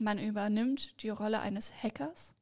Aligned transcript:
man 0.00 0.18
übernimmt 0.18 1.02
die 1.02 1.10
Rolle 1.10 1.40
eines 1.40 1.72
Hackers. 1.82 2.34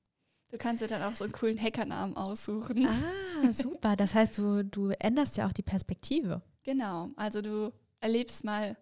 Du 0.51 0.58
kannst 0.58 0.83
dir 0.83 0.89
dann 0.89 1.03
auch 1.03 1.17
so 1.17 1.25
einen 1.25 1.33
coolen 1.33 1.60
Hackernamen 1.60 2.16
aussuchen. 2.16 2.86
Ah, 2.86 3.52
super. 3.52 3.96
Das 3.96 4.14
heißt, 4.14 4.38
du, 4.38 4.64
du 4.64 4.90
änderst 5.00 5.37
ja 5.37 5.46
auch 5.46 5.53
die 5.53 5.62
Perspektive. 5.62 6.43
Genau. 6.62 7.11
Also 7.17 7.43
du 7.43 7.72
erlebst 8.01 8.45
mal 8.45 8.77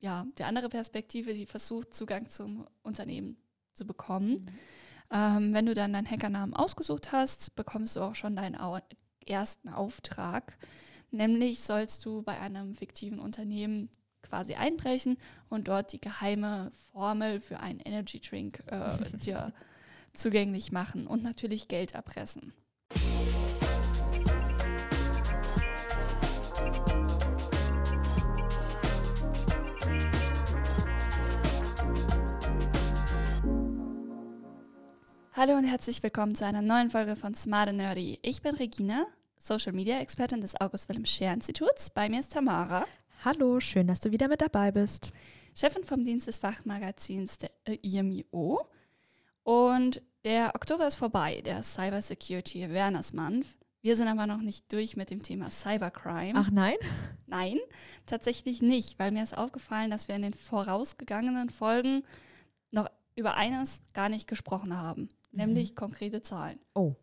ja, 0.00 0.26
die 0.38 0.44
andere 0.44 0.68
Perspektive, 0.68 1.34
die 1.34 1.46
versucht, 1.46 1.94
Zugang 1.94 2.28
zum 2.28 2.66
Unternehmen 2.82 3.36
zu 3.74 3.86
bekommen. 3.86 4.30
Mhm. 4.30 4.48
Ähm, 5.12 5.54
wenn 5.54 5.66
du 5.66 5.74
dann 5.74 5.92
deinen 5.92 6.10
Hackernamen 6.10 6.54
ausgesucht 6.54 7.12
hast, 7.12 7.54
bekommst 7.56 7.96
du 7.96 8.00
auch 8.00 8.14
schon 8.14 8.36
deinen 8.36 8.56
Au 8.56 8.78
ersten 9.26 9.68
Auftrag. 9.68 10.56
Nämlich 11.10 11.60
sollst 11.60 12.04
du 12.04 12.22
bei 12.22 12.38
einem 12.38 12.74
fiktiven 12.74 13.18
Unternehmen 13.18 13.90
quasi 14.30 14.54
einbrechen 14.54 15.18
und 15.48 15.68
dort 15.68 15.92
die 15.92 16.00
geheime 16.00 16.70
Formel 16.92 17.40
für 17.40 17.60
einen 17.60 17.80
Energy 17.80 18.20
Drink 18.20 18.62
äh, 18.66 18.92
dir 19.24 19.52
zugänglich 20.12 20.72
machen 20.72 21.06
und 21.06 21.22
natürlich 21.22 21.68
Geld 21.68 21.94
erpressen. 21.94 22.54
Hallo 35.32 35.56
und 35.56 35.64
herzlich 35.64 36.02
willkommen 36.02 36.34
zu 36.34 36.44
einer 36.44 36.60
neuen 36.60 36.90
Folge 36.90 37.16
von 37.16 37.34
Smart 37.34 37.70
and 37.70 37.78
Nerdy. 37.78 38.18
Ich 38.22 38.42
bin 38.42 38.54
Regina, 38.54 39.06
Social 39.38 39.72
Media 39.72 39.98
Expertin 39.98 40.42
des 40.42 40.60
August 40.60 40.88
Wilhelm 40.88 41.06
Scheer 41.06 41.32
Instituts. 41.32 41.88
Bei 41.88 42.10
mir 42.10 42.20
ist 42.20 42.32
Tamara. 42.32 42.84
Hallo, 43.24 43.60
schön, 43.60 43.86
dass 43.86 44.00
du 44.00 44.12
wieder 44.12 44.28
mit 44.28 44.40
dabei 44.40 44.72
bist. 44.72 45.12
Chefin 45.54 45.84
vom 45.84 46.04
Dienst 46.04 46.26
des 46.26 46.38
Fachmagazins 46.38 47.38
der 47.38 47.50
IMIO. 47.82 48.66
Und 49.42 50.02
der 50.24 50.54
Oktober 50.54 50.86
ist 50.86 50.94
vorbei, 50.94 51.40
der 51.42 51.62
Cyber 51.62 52.02
Security 52.02 52.64
Awareness 52.64 53.12
Month. 53.12 53.46
Wir 53.82 53.96
sind 53.96 54.08
aber 54.08 54.26
noch 54.26 54.40
nicht 54.40 54.70
durch 54.72 54.96
mit 54.96 55.10
dem 55.10 55.22
Thema 55.22 55.50
Cybercrime. 55.50 56.34
Ach 56.36 56.50
nein? 56.50 56.76
Nein, 57.26 57.58
tatsächlich 58.06 58.62
nicht, 58.62 58.98
weil 58.98 59.10
mir 59.10 59.24
ist 59.24 59.36
aufgefallen, 59.36 59.90
dass 59.90 60.08
wir 60.08 60.16
in 60.16 60.22
den 60.22 60.34
vorausgegangenen 60.34 61.50
Folgen 61.50 62.02
noch 62.70 62.90
über 63.16 63.34
eines 63.34 63.80
gar 63.92 64.08
nicht 64.08 64.28
gesprochen 64.28 64.76
haben 64.76 65.08
nämlich 65.32 65.70
mhm. 65.70 65.74
konkrete 65.76 66.22
Zahlen. 66.22 66.58
Oh. 66.74 66.94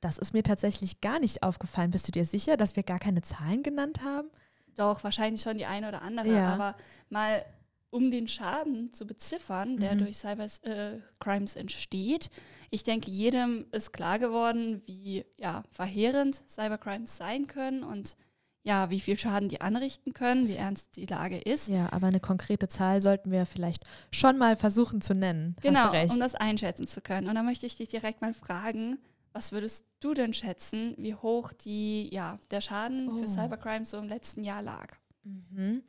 Das 0.00 0.18
ist 0.18 0.34
mir 0.34 0.42
tatsächlich 0.42 1.00
gar 1.00 1.18
nicht 1.18 1.42
aufgefallen. 1.42 1.90
Bist 1.90 2.06
du 2.08 2.12
dir 2.12 2.26
sicher, 2.26 2.56
dass 2.56 2.76
wir 2.76 2.82
gar 2.82 2.98
keine 2.98 3.22
Zahlen 3.22 3.62
genannt 3.62 4.02
haben? 4.02 4.28
Doch, 4.76 5.04
wahrscheinlich 5.04 5.42
schon 5.42 5.58
die 5.58 5.66
eine 5.66 5.88
oder 5.88 6.02
andere. 6.02 6.28
Ja. 6.28 6.54
Aber 6.54 6.76
mal 7.10 7.44
um 7.90 8.10
den 8.10 8.26
Schaden 8.26 8.92
zu 8.92 9.06
beziffern, 9.06 9.76
der 9.76 9.94
mhm. 9.94 9.98
durch 10.00 10.16
Cybercrimes 10.18 11.54
äh, 11.54 11.60
entsteht. 11.60 12.28
Ich 12.70 12.82
denke, 12.82 13.08
jedem 13.08 13.66
ist 13.70 13.92
klar 13.92 14.18
geworden, 14.18 14.82
wie 14.86 15.24
ja, 15.38 15.62
verheerend 15.70 16.42
Cybercrimes 16.48 17.16
sein 17.16 17.46
können 17.46 17.84
und 17.84 18.16
ja, 18.64 18.90
wie 18.90 18.98
viel 18.98 19.16
Schaden 19.16 19.48
die 19.48 19.60
anrichten 19.60 20.12
können, 20.12 20.48
wie 20.48 20.56
ernst 20.56 20.96
die 20.96 21.06
Lage 21.06 21.38
ist. 21.38 21.68
Ja, 21.68 21.92
aber 21.92 22.08
eine 22.08 22.18
konkrete 22.18 22.66
Zahl 22.66 23.00
sollten 23.00 23.30
wir 23.30 23.46
vielleicht 23.46 23.84
schon 24.10 24.38
mal 24.38 24.56
versuchen 24.56 25.00
zu 25.00 25.14
nennen. 25.14 25.54
Genau, 25.62 25.92
um 25.92 26.18
das 26.18 26.34
einschätzen 26.34 26.88
zu 26.88 27.00
können. 27.00 27.28
Und 27.28 27.36
da 27.36 27.42
möchte 27.42 27.66
ich 27.66 27.76
dich 27.76 27.88
direkt 27.88 28.22
mal 28.22 28.34
fragen, 28.34 28.98
was 29.34 29.50
würdest 29.50 29.84
du 29.98 30.14
denn 30.14 30.32
schätzen, 30.32 30.94
wie 30.96 31.14
hoch 31.14 31.52
die, 31.52 32.08
ja, 32.14 32.38
der 32.50 32.60
Schaden 32.60 33.08
oh. 33.08 33.18
für 33.18 33.28
Cybercrime 33.28 33.84
so 33.84 33.98
im 33.98 34.08
letzten 34.08 34.44
Jahr 34.44 34.62
lag? 34.62 34.96
Mhm. 35.24 35.82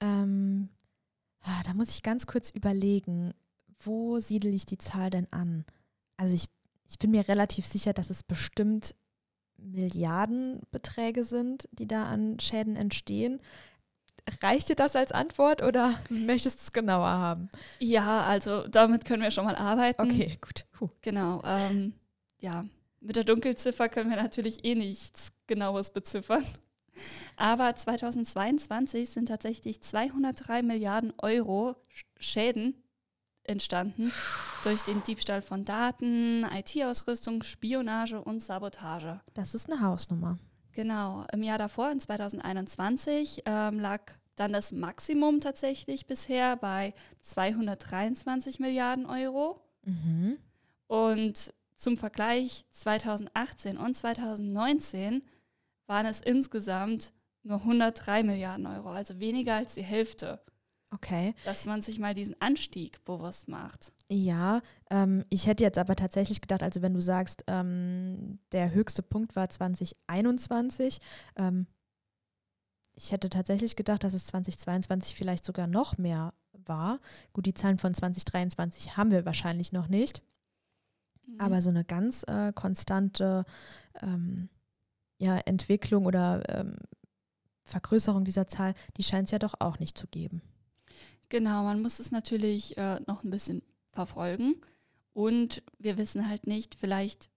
Ähm, 0.00 0.68
ah, 1.42 1.62
da 1.64 1.72
muss 1.72 1.90
ich 1.90 2.02
ganz 2.02 2.26
kurz 2.26 2.50
überlegen, 2.50 3.32
wo 3.78 4.18
siedle 4.18 4.50
ich 4.50 4.66
die 4.66 4.76
Zahl 4.76 5.08
denn 5.08 5.28
an? 5.30 5.64
Also 6.16 6.34
ich, 6.34 6.46
ich 6.88 6.98
bin 6.98 7.12
mir 7.12 7.28
relativ 7.28 7.64
sicher, 7.64 7.92
dass 7.92 8.10
es 8.10 8.24
bestimmt 8.24 8.96
Milliardenbeträge 9.56 11.24
sind, 11.24 11.68
die 11.70 11.86
da 11.86 12.06
an 12.06 12.40
Schäden 12.40 12.74
entstehen. 12.74 13.40
Reicht 14.42 14.68
dir 14.68 14.76
das 14.76 14.96
als 14.96 15.12
Antwort 15.12 15.62
oder 15.62 15.94
möchtest 16.08 16.58
du 16.58 16.62
es 16.64 16.72
genauer 16.72 17.06
haben? 17.06 17.50
Ja, 17.78 18.24
also 18.24 18.66
damit 18.66 19.04
können 19.04 19.22
wir 19.22 19.30
schon 19.30 19.44
mal 19.44 19.54
arbeiten. 19.54 20.02
Okay, 20.02 20.38
gut. 20.40 20.66
Puh. 20.72 20.88
Genau. 21.02 21.40
Ähm, 21.44 21.94
ja, 22.40 22.64
mit 23.00 23.16
der 23.16 23.24
Dunkelziffer 23.24 23.88
können 23.88 24.10
wir 24.10 24.16
natürlich 24.16 24.64
eh 24.64 24.74
nichts 24.74 25.32
Genaues 25.46 25.90
beziffern. 25.90 26.44
Aber 27.36 27.74
2022 27.74 29.08
sind 29.08 29.26
tatsächlich 29.26 29.80
203 29.80 30.62
Milliarden 30.62 31.12
Euro 31.18 31.76
Schäden 32.18 32.82
entstanden 33.44 34.12
durch 34.62 34.82
den 34.82 35.02
Diebstahl 35.02 35.42
von 35.42 35.64
Daten, 35.64 36.44
IT-Ausrüstung, 36.44 37.42
Spionage 37.42 38.20
und 38.20 38.40
Sabotage. 38.40 39.20
Das 39.34 39.54
ist 39.54 39.70
eine 39.70 39.80
Hausnummer. 39.80 40.38
Genau. 40.72 41.24
Im 41.32 41.42
Jahr 41.42 41.58
davor, 41.58 41.90
in 41.90 42.00
2021, 42.00 43.42
ähm, 43.46 43.80
lag 43.80 44.02
dann 44.36 44.52
das 44.52 44.72
Maximum 44.72 45.40
tatsächlich 45.40 46.06
bisher 46.06 46.56
bei 46.56 46.94
223 47.22 48.60
Milliarden 48.60 49.06
Euro. 49.06 49.60
Mhm. 49.84 50.38
Und 50.86 51.52
zum 51.80 51.96
Vergleich 51.96 52.66
2018 52.72 53.78
und 53.78 53.96
2019 53.96 55.24
waren 55.86 56.06
es 56.06 56.20
insgesamt 56.20 57.12
nur 57.42 57.56
103 57.56 58.22
Milliarden 58.22 58.66
Euro, 58.66 58.90
also 58.90 59.18
weniger 59.18 59.54
als 59.54 59.74
die 59.74 59.82
Hälfte. 59.82 60.40
Okay. 60.92 61.34
Dass 61.44 61.64
man 61.64 61.82
sich 61.82 61.98
mal 61.98 62.14
diesen 62.14 62.38
Anstieg 62.40 63.02
bewusst 63.04 63.48
macht. 63.48 63.92
Ja, 64.10 64.60
ähm, 64.90 65.24
ich 65.30 65.46
hätte 65.46 65.62
jetzt 65.62 65.78
aber 65.78 65.96
tatsächlich 65.96 66.40
gedacht, 66.40 66.62
also 66.62 66.82
wenn 66.82 66.94
du 66.94 67.00
sagst, 67.00 67.44
ähm, 67.46 68.40
der 68.52 68.72
höchste 68.72 69.02
Punkt 69.02 69.34
war 69.34 69.48
2021, 69.48 70.98
ähm, 71.36 71.66
ich 72.94 73.12
hätte 73.12 73.30
tatsächlich 73.30 73.76
gedacht, 73.76 74.04
dass 74.04 74.12
es 74.12 74.26
2022 74.26 75.14
vielleicht 75.14 75.44
sogar 75.44 75.66
noch 75.66 75.96
mehr 75.96 76.34
war. 76.52 77.00
Gut, 77.32 77.46
die 77.46 77.54
Zahlen 77.54 77.78
von 77.78 77.94
2023 77.94 78.98
haben 78.98 79.12
wir 79.12 79.24
wahrscheinlich 79.24 79.72
noch 79.72 79.88
nicht. 79.88 80.22
Mhm. 81.32 81.40
Aber 81.40 81.60
so 81.60 81.70
eine 81.70 81.84
ganz 81.84 82.24
äh, 82.24 82.52
konstante 82.52 83.44
ähm, 84.02 84.48
ja, 85.18 85.38
Entwicklung 85.38 86.06
oder 86.06 86.42
ähm, 86.48 86.76
Vergrößerung 87.62 88.24
dieser 88.24 88.48
Zahl, 88.48 88.74
die 88.96 89.02
scheint 89.02 89.28
es 89.28 89.32
ja 89.32 89.38
doch 89.38 89.54
auch 89.58 89.78
nicht 89.78 89.96
zu 89.96 90.06
geben. 90.06 90.42
Genau, 91.28 91.62
man 91.62 91.80
muss 91.80 92.00
es 92.00 92.10
natürlich 92.10 92.76
äh, 92.76 93.00
noch 93.06 93.22
ein 93.22 93.30
bisschen 93.30 93.62
verfolgen. 93.92 94.56
Und 95.12 95.62
wir 95.78 95.98
wissen 95.98 96.28
halt 96.28 96.46
nicht, 96.46 96.74
vielleicht 96.74 97.30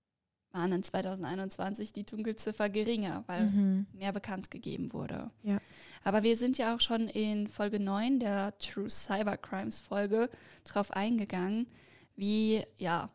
waren 0.51 0.71
in 0.71 0.83
2021 0.83 1.93
die 1.93 2.05
Dunkelziffer 2.05 2.69
geringer, 2.69 3.23
weil 3.27 3.45
mhm. 3.45 3.87
mehr 3.93 4.11
bekannt 4.11 4.51
gegeben 4.51 4.93
wurde. 4.93 5.31
Ja. 5.41 5.57
Aber 6.03 6.23
wir 6.23 6.37
sind 6.37 6.57
ja 6.57 6.75
auch 6.75 6.79
schon 6.79 7.07
in 7.07 7.47
Folge 7.47 7.79
9 7.79 8.19
der 8.19 8.57
True 8.59 8.89
Cybercrimes 8.89 9.79
Folge 9.79 10.29
drauf 10.63 10.91
eingegangen, 10.91 11.67
wie, 12.15 12.63
ja. 12.77 13.09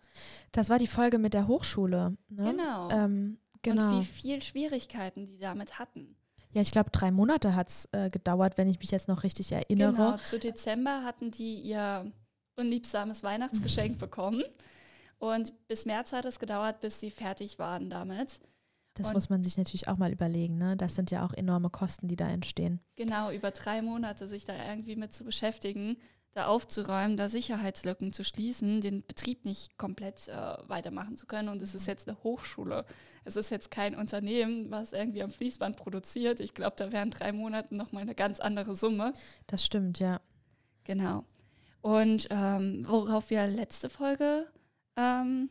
Das 0.53 0.69
war 0.69 0.79
die 0.79 0.87
Folge 0.87 1.19
mit 1.19 1.35
der 1.35 1.47
Hochschule. 1.47 2.17
Ne? 2.29 2.51
Genau. 2.51 2.91
Ähm, 2.91 3.39
genau. 3.63 3.97
Und 3.97 4.01
wie 4.01 4.05
viel 4.05 4.43
Schwierigkeiten 4.43 5.27
die 5.27 5.39
damit 5.39 5.79
hatten. 5.79 6.17
Ja, 6.53 6.63
ich 6.63 6.71
glaube, 6.71 6.91
drei 6.91 7.11
Monate 7.11 7.55
hat 7.55 7.69
es 7.69 7.89
äh, 7.93 8.09
gedauert, 8.09 8.57
wenn 8.57 8.69
ich 8.69 8.79
mich 8.79 8.91
jetzt 8.91 9.09
noch 9.09 9.23
richtig 9.23 9.53
erinnere. 9.53 9.93
Genau, 9.93 10.17
zu 10.17 10.39
Dezember 10.39 11.05
hatten 11.05 11.31
die 11.31 11.61
ihr 11.61 12.11
unliebsames 12.57 13.23
Weihnachtsgeschenk 13.23 13.99
bekommen. 13.99 14.43
Und 15.19 15.53
bis 15.69 15.85
März 15.85 16.13
hat 16.13 16.25
es 16.25 16.39
gedauert, 16.39 16.81
bis 16.81 17.01
sie 17.01 17.11
fertig 17.11 17.59
waren 17.59 17.91
damit. 17.91 18.41
Das 18.95 19.09
und 19.09 19.15
muss 19.15 19.29
man 19.29 19.43
sich 19.43 19.57
natürlich 19.57 19.89
auch 19.89 19.97
mal 19.97 20.13
überlegen. 20.13 20.59
Ne? 20.59 20.77
Das 20.77 20.97
sind 20.97 21.11
ja 21.11 21.25
auch 21.25 21.33
enorme 21.33 21.71
Kosten, 21.71 22.09
die 22.09 22.17
da 22.17 22.29
entstehen. 22.29 22.81
Genau, 22.97 23.31
über 23.31 23.51
drei 23.51 23.83
Monate 23.83 24.27
sich 24.27 24.45
da 24.45 24.55
irgendwie 24.69 24.97
mit 24.97 25.13
zu 25.13 25.25
beschäftigen 25.25 25.97
da 26.33 26.47
aufzuräumen, 26.47 27.17
da 27.17 27.29
Sicherheitslücken 27.29 28.13
zu 28.13 28.25
schließen, 28.25 28.81
den 28.81 29.05
Betrieb 29.07 29.45
nicht 29.45 29.77
komplett 29.79 30.29
äh, 30.29 30.57
weitermachen 30.69 31.17
zu 31.17 31.27
können. 31.27 31.49
Und 31.49 31.63
es 31.63 31.75
ist 31.75 31.87
jetzt 31.87 32.09
eine 32.09 32.23
Hochschule. 32.23 32.85
Es 33.25 33.37
ist 33.37 33.51
jetzt 33.51 33.71
kein 33.71 33.95
Unternehmen, 33.95 34.71
was 34.71 34.93
irgendwie 34.93 35.23
am 35.23 35.31
Fließband 35.31 35.77
produziert. 35.77 36.41
Ich 36.41 36.55
glaube, 36.55 36.77
da 36.77 36.93
wären 36.93 37.11
drei 37.11 37.33
Monate 37.33 37.75
nochmal 37.75 38.03
eine 38.03 38.15
ganz 38.15 38.41
andere 38.41 38.77
Summe. 38.77 39.13
Das 39.47 39.65
stimmt, 39.65 39.99
ja. 39.99 40.21
Genau. 40.85 41.25
Und 41.81 42.29
ähm, 42.31 42.85
worauf 42.87 43.31
wir 43.31 43.47
letzte 43.47 43.89
Folge 43.89 44.47
ähm, 44.97 45.49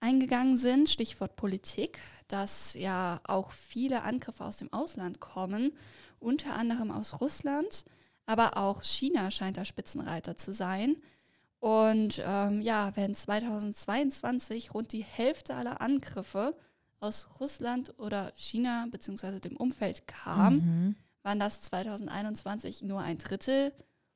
eingegangen 0.00 0.56
sind, 0.56 0.90
Stichwort 0.90 1.36
Politik, 1.36 1.98
dass 2.28 2.74
ja 2.74 3.20
auch 3.24 3.52
viele 3.52 4.02
Angriffe 4.02 4.44
aus 4.44 4.56
dem 4.56 4.72
Ausland 4.72 5.20
kommen, 5.20 5.72
unter 6.18 6.54
anderem 6.54 6.90
aus 6.90 7.20
Russland. 7.20 7.84
Aber 8.26 8.56
auch 8.56 8.82
China 8.82 9.30
scheint 9.30 9.56
der 9.56 9.64
Spitzenreiter 9.64 10.36
zu 10.36 10.52
sein. 10.52 10.96
Und 11.58 12.20
ähm, 12.24 12.60
ja, 12.60 12.94
wenn 12.96 13.14
2022 13.14 14.74
rund 14.74 14.92
die 14.92 15.04
Hälfte 15.04 15.54
aller 15.54 15.80
Angriffe 15.80 16.56
aus 16.98 17.28
Russland 17.40 17.98
oder 17.98 18.32
China 18.34 18.86
bzw. 18.90 19.38
dem 19.38 19.56
Umfeld 19.56 20.06
kam, 20.06 20.54
mhm. 20.54 20.96
waren 21.22 21.38
das 21.38 21.62
2021 21.62 22.82
nur 22.82 23.00
ein 23.00 23.18
Drittel 23.18 23.72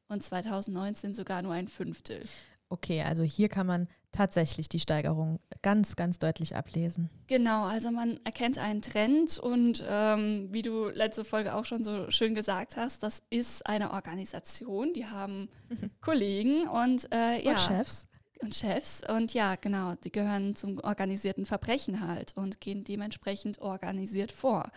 und 0.08 0.22
2019 0.22 1.14
sogar 1.14 1.42
nur 1.42 1.52
ein 1.52 1.68
Fünftel. 1.68 2.20
Okay, 2.68 3.02
also 3.02 3.22
hier 3.22 3.48
kann 3.48 3.66
man 3.66 3.88
tatsächlich 4.12 4.68
die 4.68 4.80
Steigerung 4.80 5.38
ganz, 5.62 5.94
ganz 5.94 6.18
deutlich 6.18 6.56
ablesen. 6.56 7.10
Genau, 7.26 7.64
also 7.64 7.90
man 7.90 8.18
erkennt 8.24 8.58
einen 8.58 8.82
Trend 8.82 9.38
und 9.38 9.84
ähm, 9.88 10.48
wie 10.50 10.62
du 10.62 10.88
letzte 10.88 11.24
Folge 11.24 11.54
auch 11.54 11.64
schon 11.64 11.84
so 11.84 12.10
schön 12.10 12.34
gesagt 12.34 12.76
hast, 12.76 13.02
das 13.02 13.22
ist 13.30 13.66
eine 13.66 13.92
Organisation, 13.92 14.92
die 14.94 15.06
haben 15.06 15.48
Kollegen 16.00 16.66
und, 16.66 17.12
äh, 17.12 17.42
ja, 17.44 17.52
Und 17.52 17.60
Chefs. 17.60 18.08
und 18.40 18.54
Chefs 18.54 19.02
und 19.08 19.34
ja, 19.34 19.54
genau, 19.56 19.94
die 19.96 20.10
gehören 20.10 20.56
zum 20.56 20.78
organisierten 20.80 21.46
Verbrechen 21.46 22.06
halt 22.06 22.32
und 22.36 22.60
gehen 22.60 22.84
dementsprechend 22.84 23.60
organisiert 23.60 24.32
vor. 24.32 24.70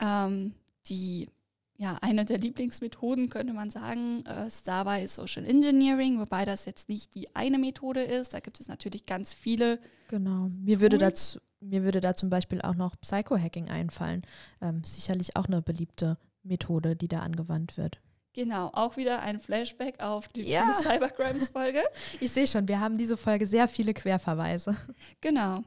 Ähm, 0.00 0.54
die 0.86 1.28
ja, 1.76 1.98
eine 2.02 2.24
der 2.24 2.38
Lieblingsmethoden 2.38 3.30
könnte 3.30 3.52
man 3.52 3.70
sagen, 3.70 4.24
äh, 4.26 4.46
ist 4.46 4.68
dabei 4.68 5.06
Social 5.06 5.44
Engineering, 5.44 6.20
wobei 6.20 6.44
das 6.44 6.66
jetzt 6.66 6.88
nicht 6.88 7.14
die 7.14 7.34
eine 7.34 7.58
Methode 7.58 8.02
ist. 8.02 8.34
Da 8.34 8.40
gibt 8.40 8.60
es 8.60 8.68
natürlich 8.68 9.06
ganz 9.06 9.34
viele. 9.34 9.80
Genau. 10.08 10.50
Mir 10.62 10.80
würde, 10.80 10.98
dazu, 10.98 11.40
mir 11.60 11.82
würde 11.82 12.00
da 12.00 12.14
zum 12.14 12.30
Beispiel 12.30 12.62
auch 12.62 12.76
noch 12.76 12.94
Psycho-Hacking 13.00 13.70
einfallen. 13.70 14.22
Ähm, 14.60 14.84
sicherlich 14.84 15.36
auch 15.36 15.46
eine 15.46 15.62
beliebte 15.62 16.16
Methode, 16.44 16.94
die 16.94 17.08
da 17.08 17.20
angewandt 17.20 17.76
wird. 17.76 18.00
Genau, 18.34 18.70
auch 18.72 18.96
wieder 18.96 19.20
ein 19.20 19.40
Flashback 19.40 20.00
auf 20.00 20.28
die 20.28 20.42
Ja. 20.42 20.72
Cybercrimes-Folge. 20.82 21.82
Ich 22.20 22.30
sehe 22.30 22.46
schon, 22.46 22.68
wir 22.68 22.80
haben 22.80 22.98
diese 22.98 23.16
Folge 23.16 23.46
sehr 23.46 23.66
viele 23.68 23.94
Querverweise. 23.94 24.76
Genau. 25.20 25.62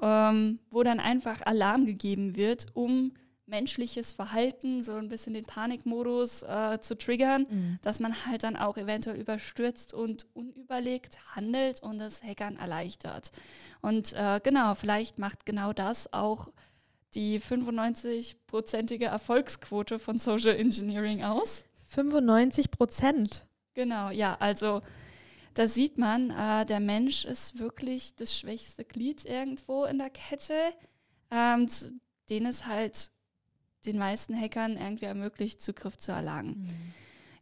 Ähm, 0.00 0.58
wo 0.70 0.82
dann 0.82 1.00
einfach 1.00 1.40
Alarm 1.46 1.86
gegeben 1.86 2.34
wird, 2.34 2.66
um 2.74 3.12
menschliches 3.52 4.14
Verhalten, 4.14 4.82
so 4.82 4.94
ein 4.94 5.08
bisschen 5.08 5.34
den 5.34 5.44
Panikmodus 5.44 6.42
äh, 6.42 6.80
zu 6.80 6.96
triggern, 6.96 7.46
dass 7.82 8.00
man 8.00 8.14
halt 8.26 8.42
dann 8.42 8.56
auch 8.56 8.78
eventuell 8.78 9.20
überstürzt 9.20 9.92
und 9.92 10.26
unüberlegt 10.32 11.18
handelt 11.36 11.82
und 11.82 11.98
das 11.98 12.22
Hackern 12.22 12.56
erleichtert. 12.56 13.30
Und 13.82 14.14
äh, 14.14 14.40
genau, 14.42 14.74
vielleicht 14.74 15.18
macht 15.18 15.44
genau 15.44 15.74
das 15.74 16.12
auch 16.14 16.48
die 17.14 17.38
95-prozentige 17.40 19.04
Erfolgsquote 19.04 19.98
von 19.98 20.18
Social 20.18 20.56
Engineering 20.56 21.22
aus. 21.22 21.64
95 21.86 22.70
Prozent. 22.70 23.46
Genau, 23.74 24.10
ja, 24.10 24.36
also 24.40 24.80
da 25.54 25.68
sieht 25.68 25.98
man, 25.98 26.30
äh, 26.30 26.64
der 26.64 26.80
Mensch 26.80 27.26
ist 27.26 27.58
wirklich 27.58 28.16
das 28.16 28.36
schwächste 28.36 28.84
Glied 28.84 29.26
irgendwo 29.26 29.84
in 29.84 29.98
der 29.98 30.10
Kette, 30.10 30.54
ähm, 31.30 31.68
denen 32.30 32.46
es 32.46 32.66
halt 32.66 33.11
den 33.86 33.98
meisten 33.98 34.38
Hackern 34.38 34.76
irgendwie 34.76 35.06
ermöglicht, 35.06 35.60
Zugriff 35.60 35.96
zu 35.96 36.12
erlangen. 36.12 36.68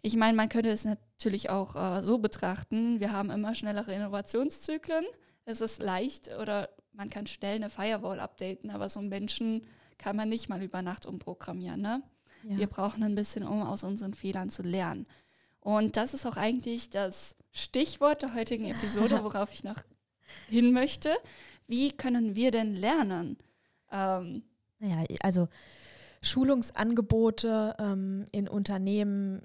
Ich 0.02 0.16
meine, 0.16 0.36
man 0.36 0.48
könnte 0.48 0.70
es 0.70 0.84
natürlich 0.84 1.50
auch 1.50 1.76
äh, 1.76 2.02
so 2.02 2.18
betrachten, 2.18 3.00
wir 3.00 3.12
haben 3.12 3.30
immer 3.30 3.54
schnellere 3.54 3.94
Innovationszyklen. 3.94 5.04
Es 5.44 5.60
ist 5.60 5.82
leicht 5.82 6.30
oder 6.40 6.70
man 6.92 7.10
kann 7.10 7.26
schnell 7.26 7.56
eine 7.56 7.70
Firewall 7.70 8.20
updaten, 8.20 8.70
aber 8.70 8.88
so 8.88 9.00
einen 9.00 9.08
Menschen 9.10 9.66
kann 9.98 10.16
man 10.16 10.28
nicht 10.28 10.48
mal 10.48 10.62
über 10.62 10.80
Nacht 10.80 11.06
umprogrammieren. 11.06 11.80
Ne? 11.80 12.02
Ja. 12.44 12.56
Wir 12.56 12.66
brauchen 12.66 13.02
ein 13.02 13.14
bisschen, 13.14 13.46
um 13.46 13.62
aus 13.62 13.84
unseren 13.84 14.14
Fehlern 14.14 14.50
zu 14.50 14.62
lernen. 14.62 15.06
Und 15.60 15.96
das 15.96 16.14
ist 16.14 16.24
auch 16.24 16.38
eigentlich 16.38 16.88
das 16.88 17.36
Stichwort 17.52 18.22
der 18.22 18.34
heutigen 18.34 18.64
Episode, 18.64 19.22
worauf 19.24 19.52
ich 19.52 19.64
noch 19.64 19.78
hin 20.48 20.72
möchte. 20.72 21.14
Wie 21.66 21.92
können 21.92 22.34
wir 22.34 22.50
denn 22.50 22.74
lernen? 22.74 23.36
Ähm, 23.92 24.42
Naja, 24.78 25.04
also 25.22 25.48
Schulungsangebote 26.22 27.76
ähm, 27.78 28.24
in 28.32 28.48
Unternehmen, 28.48 29.42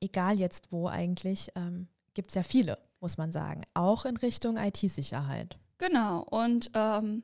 egal 0.00 0.38
jetzt 0.38 0.72
wo 0.72 0.88
eigentlich, 0.88 1.50
ähm, 1.54 1.88
gibt 2.14 2.28
es 2.28 2.34
ja 2.34 2.42
viele, 2.42 2.78
muss 3.00 3.18
man 3.18 3.32
sagen. 3.32 3.62
Auch 3.74 4.04
in 4.04 4.16
Richtung 4.16 4.56
IT-Sicherheit. 4.56 5.58
genau, 5.78 6.22
und 6.22 6.70
ähm, 6.74 7.22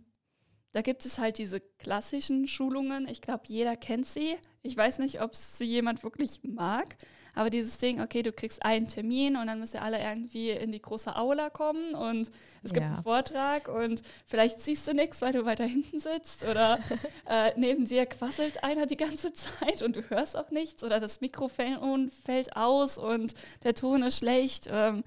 da 0.72 0.80
gibt 0.80 1.04
es 1.04 1.18
halt 1.18 1.38
diese 1.38 1.60
klassischen 1.60 2.46
Schulungen. 2.46 3.06
Ich 3.06 3.20
glaube, 3.20 3.42
jeder 3.46 3.76
kennt 3.76 4.06
sie. 4.06 4.36
Ich 4.62 4.76
weiß 4.76 4.98
nicht, 4.98 5.20
ob 5.20 5.36
sie 5.36 5.64
jemand 5.64 6.02
wirklich 6.02 6.40
mag, 6.42 6.96
aber 7.34 7.50
dieses 7.50 7.78
Ding, 7.78 8.00
okay, 8.00 8.22
du 8.22 8.32
kriegst 8.32 8.62
einen 8.64 8.86
Termin 8.88 9.36
und 9.36 9.46
dann 9.46 9.58
müsst 9.60 9.74
ihr 9.74 9.82
alle 9.82 10.00
irgendwie 10.00 10.50
in 10.50 10.70
die 10.72 10.80
große 10.82 11.14
Aula 11.16 11.50
kommen 11.50 11.94
und 11.94 12.30
es 12.62 12.72
gibt 12.72 12.84
Ja. 12.86 12.94
einen 12.94 13.02
Vortrag 13.02 13.68
und 13.68 14.02
vielleicht 14.26 14.60
siehst 14.60 14.86
du 14.86 14.92
nichts, 14.94 15.22
weil 15.22 15.32
du 15.32 15.44
weiter 15.44 15.64
hinten 15.64 15.98
sitzt 16.00 16.44
oder 16.44 16.78
äh, 17.28 17.52
neben 17.56 17.84
dir 17.86 18.06
quasselt 18.06 18.62
einer 18.64 18.86
die 18.86 18.96
ganze 18.96 19.32
Zeit 19.32 19.82
und 19.82 19.96
du 19.96 20.02
hörst 20.10 20.36
auch 20.36 20.50
nichts 20.50 20.84
oder 20.84 21.00
das 21.00 21.20
Mikrofon 21.20 22.10
fällt 22.24 22.56
aus 22.56 22.98
und 22.98 23.34
der 23.64 23.74
Ton 23.74 24.02
ist 24.02 24.18
schlecht. 24.18 24.68
Ähm, 24.70 25.02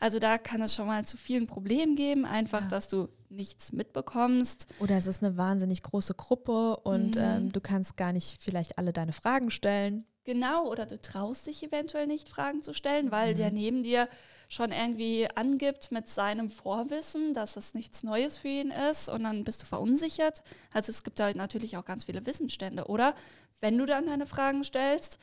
also 0.00 0.18
da 0.18 0.38
kann 0.38 0.62
es 0.62 0.74
schon 0.74 0.86
mal 0.86 1.04
zu 1.04 1.16
vielen 1.18 1.46
Problemen 1.46 1.94
geben, 1.94 2.24
einfach, 2.24 2.62
Ja. 2.62 2.68
dass 2.68 2.88
du 2.88 3.08
nichts 3.28 3.72
mitbekommst. 3.72 4.66
Oder 4.80 4.96
es 4.96 5.06
ist 5.06 5.22
eine 5.22 5.36
wahnsinnig 5.36 5.82
große 5.82 6.14
Gruppe 6.14 6.76
und 6.78 7.16
Mhm. 7.16 7.22
ähm, 7.22 7.52
du 7.52 7.60
kannst 7.60 7.96
gar 7.96 8.12
nicht 8.12 8.42
vielleicht 8.42 8.78
alle 8.78 8.92
deine 8.92 9.12
Fragen 9.12 9.50
stellen. 9.50 10.04
Genau, 10.24 10.66
oder 10.68 10.86
du 10.86 11.00
traust 11.00 11.46
dich 11.46 11.62
eventuell 11.62 12.06
nicht, 12.06 12.28
Fragen 12.28 12.62
zu 12.62 12.72
stellen, 12.74 13.10
weil 13.10 13.32
Mhm. 13.32 13.36
der 13.38 13.50
neben 13.50 13.82
dir 13.82 14.08
schon 14.48 14.72
irgendwie 14.72 15.28
angibt 15.34 15.92
mit 15.92 16.08
seinem 16.08 16.50
Vorwissen, 16.50 17.32
dass 17.34 17.56
es 17.56 17.72
nichts 17.72 18.02
Neues 18.02 18.36
für 18.36 18.48
ihn 18.48 18.70
ist 18.70 19.08
und 19.08 19.22
dann 19.22 19.44
bist 19.44 19.62
du 19.62 19.66
verunsichert. 19.66 20.42
Also 20.72 20.90
es 20.90 21.04
gibt 21.04 21.18
da 21.20 21.32
natürlich 21.32 21.76
auch 21.76 21.84
ganz 21.84 22.04
viele 22.04 22.26
Wissensstände. 22.26 22.84
Oder 22.86 23.14
wenn 23.60 23.78
du 23.78 23.86
dann 23.86 24.06
deine 24.06 24.26
Fragen 24.26 24.64
stellst, 24.64 25.18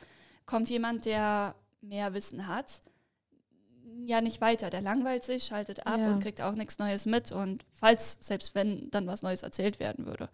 kommt 0.46 0.70
jemand, 0.70 1.06
der 1.06 1.56
mehr 1.82 2.14
Wissen 2.14 2.48
hat, 2.48 2.80
ja 4.06 4.22
nicht 4.22 4.40
weiter. 4.42 4.70
Der 4.70 4.82
langweilt 4.82 5.26
sich, 5.26 5.44
schaltet 5.44 5.86
ab 5.86 6.00
Ja. 6.00 6.08
und 6.12 6.22
kriegt 6.22 6.42
auch 6.42 6.56
nichts 6.56 6.80
Neues 6.80 7.06
mit. 7.06 7.32
Und 7.32 7.66
falls, 7.74 8.18
selbst 8.22 8.56
wenn 8.56 8.90
dann 8.92 9.08
was 9.08 9.22
Neues 9.24 9.44
erzählt 9.44 9.80
werden 9.80 10.06
würde. 10.06 10.30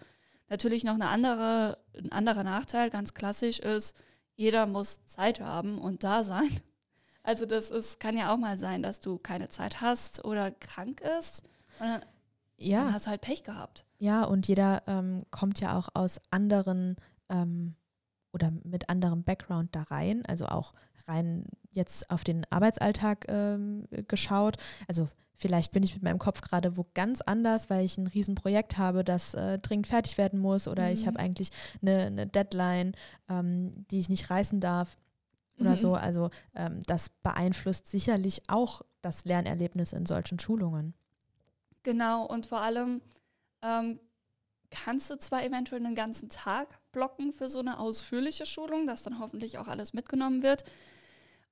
Natürlich 0.49 0.83
noch 0.83 0.93
eine 0.95 1.09
andere, 1.09 1.79
ein 1.97 2.11
anderer 2.11 2.43
Nachteil, 2.43 2.89
ganz 2.91 3.13
klassisch 3.15 3.59
ist, 3.59 3.95
jeder 4.35 4.65
muss 4.65 5.05
Zeit 5.05 5.39
haben 5.41 5.77
und 5.79 6.03
da 6.03 6.23
sein. 6.23 6.49
Also 7.25 7.45
das 7.45 7.71
ist, 7.71 8.01
kann 8.01 8.17
ja 8.17 8.33
auch 8.33 8.37
mal 8.37 8.57
sein, 8.57 8.83
dass 8.83 8.99
du 8.99 9.17
keine 9.17 9.47
Zeit 9.47 9.79
hast 9.79 10.25
oder 10.25 10.51
krank 10.51 10.99
ist. 11.19 11.43
Und 11.79 11.87
dann, 11.87 12.01
dann 12.01 12.09
Ja, 12.57 12.91
hast 12.91 13.05
du 13.05 13.11
halt 13.11 13.21
Pech 13.21 13.45
gehabt. 13.45 13.85
ja, 13.97 14.25
und 14.25 14.45
jeder 14.49 14.83
ähm, 14.87 15.23
kommt 15.31 15.61
ja 15.61 15.77
auch 15.77 15.87
aus 15.93 16.19
anderen 16.31 16.97
ähm, 17.29 17.75
oder 18.33 18.51
mit 18.65 18.89
anderem 18.89 19.23
Background 19.23 19.73
da 19.73 19.83
rein, 19.83 20.25
also 20.25 20.47
auch 20.47 20.73
rein 21.07 21.45
jetzt 21.71 22.09
auf 22.09 22.25
den 22.25 22.45
Arbeitsalltag 22.49 23.25
ähm, 23.29 23.87
geschaut. 24.09 24.57
Also 24.89 25.07
vielleicht 25.43 25.73
bin 25.73 25.83
ich 25.83 25.93
mit 25.93 26.03
meinem 26.03 26.19
Kopf 26.19 26.39
gerade 26.39 26.77
wo 26.77 26.85
ganz 26.93 27.19
anders, 27.19 27.69
weil 27.69 27.83
ich 27.83 27.97
ein 27.97 28.07
Riesenprojekt 28.07 28.77
habe, 28.77 29.03
das 29.03 29.33
äh, 29.33 29.59
dringend 29.59 29.87
fertig 29.87 30.17
werden 30.17 30.39
muss 30.39 30.69
oder 30.69 30.89
ich 30.89 31.03
Mhm. 31.03 31.07
habe 31.07 31.19
eigentlich 31.19 31.49
eine, 31.81 32.05
eine 32.05 32.25
Deadline, 32.27 32.93
ähm, 33.29 33.85
die 33.91 33.99
ich 33.99 34.07
nicht 34.07 34.29
reißen 34.29 34.61
darf 34.61 34.97
oder 35.59 35.71
Mhm. 35.71 35.77
so. 35.77 35.95
Also 35.95 36.29
ähm, 36.55 36.79
das 36.85 37.09
beeinflusst 37.09 37.87
sicherlich 37.87 38.43
auch 38.47 38.83
das 39.01 39.25
Lernerlebnis 39.25 39.91
in 39.91 40.05
solchen 40.05 40.39
Schulungen. 40.39 40.93
Genau, 41.83 42.25
und 42.25 42.45
vor 42.45 42.61
allem 42.61 43.01
ähm, 43.61 43.99
kannst 44.71 45.09
du 45.09 45.17
zwar 45.19 45.43
eventuell 45.43 45.85
einen 45.85 45.95
ganzen 45.95 46.29
Tag 46.29 46.79
blocken 46.93 47.33
für 47.33 47.49
so 47.49 47.59
eine 47.59 47.79
ausführliche 47.79 48.45
Schulung, 48.45 48.87
dass 48.87 49.03
dann 49.03 49.19
hoffentlich 49.19 49.57
auch 49.57 49.67
alles 49.67 49.91
mitgenommen 49.91 50.41
wird. 50.41 50.63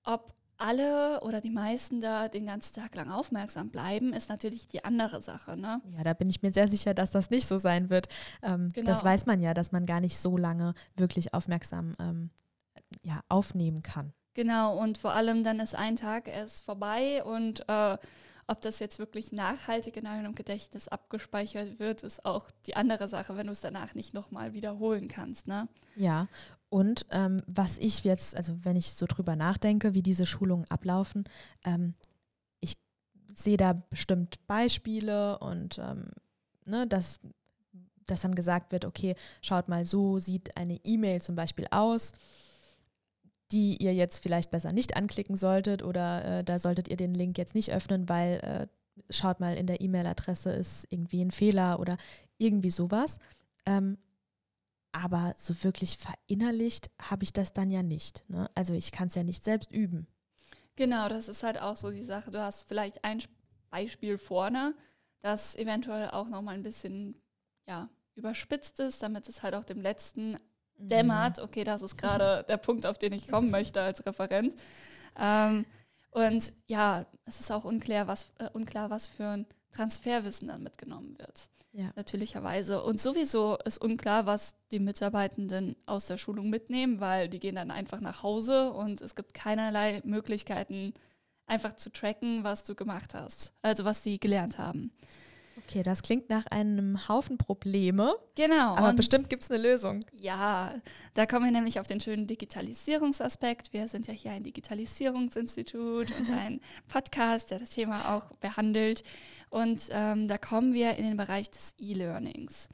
Ob 0.05 0.33
alle 0.61 1.19
oder 1.21 1.41
die 1.41 1.49
meisten 1.49 1.99
da 2.01 2.27
den 2.29 2.45
ganzen 2.45 2.75
Tag 2.75 2.95
lang 2.95 3.09
aufmerksam 3.11 3.69
bleiben, 3.69 4.13
ist 4.13 4.29
natürlich 4.29 4.67
die 4.67 4.83
andere 4.85 5.21
Sache. 5.21 5.57
Ne? 5.57 5.81
Ja, 5.97 6.03
da 6.03 6.13
bin 6.13 6.29
ich 6.29 6.41
mir 6.41 6.53
sehr 6.53 6.67
sicher, 6.67 6.93
dass 6.93 7.11
das 7.11 7.29
nicht 7.29 7.47
so 7.47 7.57
sein 7.57 7.89
wird. 7.89 8.07
Ähm, 8.43 8.69
Das 8.75 8.99
Genau. 8.99 9.03
weiß 9.03 9.25
man 9.25 9.41
ja, 9.41 9.53
dass 9.53 9.71
man 9.71 9.85
gar 9.85 9.99
nicht 9.99 10.17
so 10.17 10.37
lange 10.37 10.73
wirklich 10.95 11.33
aufmerksam 11.33 11.93
ähm, 11.99 12.29
ja, 13.01 13.19
aufnehmen 13.29 13.81
kann. 13.81 14.13
Genau, 14.33 14.77
und 14.77 14.97
vor 14.97 15.13
allem 15.13 15.43
dann 15.43 15.59
ist 15.59 15.75
ein 15.75 15.97
Tag 15.97 16.27
erst 16.29 16.63
vorbei 16.63 17.21
und 17.23 17.67
äh, 17.67 17.97
ob 18.47 18.61
das 18.61 18.79
jetzt 18.79 18.99
wirklich 18.99 19.31
nachhaltig 19.31 19.95
in 19.97 20.07
einem 20.07 20.35
Gedächtnis 20.35 20.87
abgespeichert 20.87 21.79
wird, 21.79 22.03
ist 22.03 22.25
auch 22.25 22.49
die 22.65 22.75
andere 22.75 23.07
Sache, 23.07 23.35
wenn 23.37 23.47
du 23.47 23.53
es 23.53 23.61
danach 23.61 23.93
nicht 23.95 24.13
nochmal 24.13 24.53
wiederholen 24.53 25.07
kannst. 25.07 25.47
Ne? 25.47 25.67
Ja, 25.95 26.27
und 26.71 27.05
ähm, 27.11 27.41
was 27.47 27.77
ich 27.79 28.05
jetzt, 28.05 28.33
also 28.37 28.57
wenn 28.63 28.77
ich 28.77 28.93
so 28.93 29.05
drüber 29.05 29.35
nachdenke, 29.35 29.93
wie 29.93 30.01
diese 30.01 30.25
Schulungen 30.25 30.65
ablaufen, 30.71 31.25
ähm, 31.65 31.95
ich 32.61 32.75
sehe 33.35 33.57
da 33.57 33.73
bestimmt 33.73 34.47
Beispiele 34.47 35.37
und 35.39 35.79
ähm, 35.79 36.11
ne, 36.63 36.87
dass, 36.87 37.19
dass 38.05 38.21
dann 38.21 38.35
gesagt 38.35 38.71
wird, 38.71 38.85
okay, 38.85 39.15
schaut 39.41 39.67
mal, 39.67 39.85
so 39.85 40.17
sieht 40.19 40.55
eine 40.55 40.79
E-Mail 40.85 41.21
zum 41.21 41.35
Beispiel 41.35 41.67
aus, 41.71 42.13
die 43.51 43.75
ihr 43.83 43.93
jetzt 43.93 44.23
vielleicht 44.23 44.49
besser 44.49 44.71
nicht 44.71 44.95
anklicken 44.95 45.35
solltet 45.35 45.83
oder 45.83 46.23
äh, 46.23 46.43
da 46.45 46.57
solltet 46.57 46.87
ihr 46.87 46.95
den 46.95 47.13
Link 47.13 47.37
jetzt 47.37 47.53
nicht 47.53 47.73
öffnen, 47.73 48.07
weil 48.07 48.39
äh, 48.43 48.67
schaut 49.09 49.41
mal, 49.41 49.57
in 49.57 49.67
der 49.67 49.81
E-Mail-Adresse 49.81 50.51
ist 50.51 50.87
irgendwie 50.89 51.21
ein 51.21 51.31
Fehler 51.31 51.81
oder 51.81 51.97
irgendwie 52.37 52.71
sowas. 52.71 53.19
Ähm, 53.65 53.97
aber 54.91 55.35
so 55.37 55.63
wirklich 55.63 55.97
verinnerlicht 55.97 56.89
habe 57.01 57.23
ich 57.23 57.33
das 57.33 57.53
dann 57.53 57.69
ja 57.69 57.83
nicht. 57.83 58.23
Ne? 58.29 58.49
Also 58.55 58.73
ich 58.73 58.91
kann 58.91 59.07
es 59.07 59.15
ja 59.15 59.23
nicht 59.23 59.43
selbst 59.43 59.71
üben. 59.71 60.07
Genau, 60.75 61.09
das 61.09 61.27
ist 61.27 61.43
halt 61.43 61.59
auch 61.59 61.77
so 61.77 61.91
die 61.91 62.03
Sache. 62.03 62.31
Du 62.31 62.41
hast 62.41 62.67
vielleicht 62.67 63.03
ein 63.03 63.21
Beispiel 63.69 64.17
vorne, 64.17 64.75
das 65.21 65.55
eventuell 65.55 66.09
auch 66.11 66.27
nochmal 66.27 66.55
ein 66.55 66.63
bisschen 66.63 67.21
ja, 67.67 67.89
überspitzt 68.15 68.79
ist, 68.79 69.01
damit 69.03 69.27
es 69.27 69.43
halt 69.43 69.55
auch 69.55 69.63
dem 69.63 69.81
letzten 69.81 70.31
mhm. 70.31 70.37
dämmert. 70.77 71.39
Okay, 71.39 71.63
das 71.63 71.81
ist 71.81 71.97
gerade 71.97 72.43
der 72.47 72.57
Punkt, 72.57 72.85
auf 72.85 72.97
den 72.97 73.13
ich 73.13 73.27
kommen 73.27 73.51
möchte 73.51 73.81
als 73.81 74.05
Referent. 74.05 74.55
Ähm, 75.19 75.65
und 76.11 76.53
ja, 76.67 77.05
es 77.25 77.39
ist 77.39 77.51
auch 77.51 77.63
unklar, 77.63 78.07
was, 78.07 78.31
äh, 78.39 78.49
unklar, 78.49 78.89
was 78.89 79.07
für 79.07 79.27
ein 79.27 79.45
Transferwissen 79.71 80.47
dann 80.47 80.63
mitgenommen 80.63 81.17
wird. 81.17 81.49
Ja. 81.73 81.91
Natürlicherweise. 81.95 82.83
Und 82.83 82.99
sowieso 82.99 83.57
ist 83.63 83.77
unklar, 83.81 84.25
was 84.25 84.55
die 84.71 84.79
Mitarbeitenden 84.79 85.77
aus 85.85 86.07
der 86.07 86.17
Schulung 86.17 86.49
mitnehmen, 86.49 86.99
weil 86.99 87.29
die 87.29 87.39
gehen 87.39 87.55
dann 87.55 87.71
einfach 87.71 88.01
nach 88.01 88.23
Hause 88.23 88.73
und 88.73 88.99
es 88.99 89.15
gibt 89.15 89.33
keinerlei 89.33 90.01
Möglichkeiten, 90.03 90.93
einfach 91.45 91.75
zu 91.75 91.91
tracken, 91.91 92.43
was 92.43 92.63
du 92.63 92.75
gemacht 92.75 93.13
hast. 93.13 93.53
Also 93.61 93.85
was 93.85 94.03
sie 94.03 94.19
gelernt 94.19 94.57
haben. 94.57 94.91
Okay, 95.71 95.83
das 95.83 96.03
klingt 96.03 96.29
nach 96.29 96.47
einem 96.47 97.07
Haufen 97.07 97.37
Probleme. 97.37 98.13
Genau. 98.35 98.75
Aber 98.75 98.91
bestimmt 98.91 99.29
gibt 99.29 99.43
es 99.43 99.49
eine 99.49 99.63
Lösung. 99.63 100.01
Ja, 100.11 100.75
da 101.13 101.25
kommen 101.25 101.45
wir 101.45 101.51
nämlich 101.53 101.79
auf 101.79 101.87
den 101.87 102.01
schönen 102.01 102.27
Digitalisierungsaspekt. 102.27 103.71
Wir 103.71 103.87
sind 103.87 104.05
ja 104.05 104.13
hier 104.13 104.31
ein 104.31 104.43
Digitalisierungsinstitut 104.43 106.07
und 106.11 106.29
ein 106.37 106.59
Podcast, 106.89 107.51
der 107.51 107.59
das 107.59 107.69
Thema 107.69 108.13
auch 108.13 108.33
behandelt. 108.41 109.03
Und 109.49 109.87
ähm, 109.91 110.27
da 110.27 110.37
kommen 110.37 110.73
wir 110.73 110.97
in 110.97 111.05
den 111.05 111.15
Bereich 111.15 111.49
des 111.49 111.73
E-Learnings. 111.79 112.67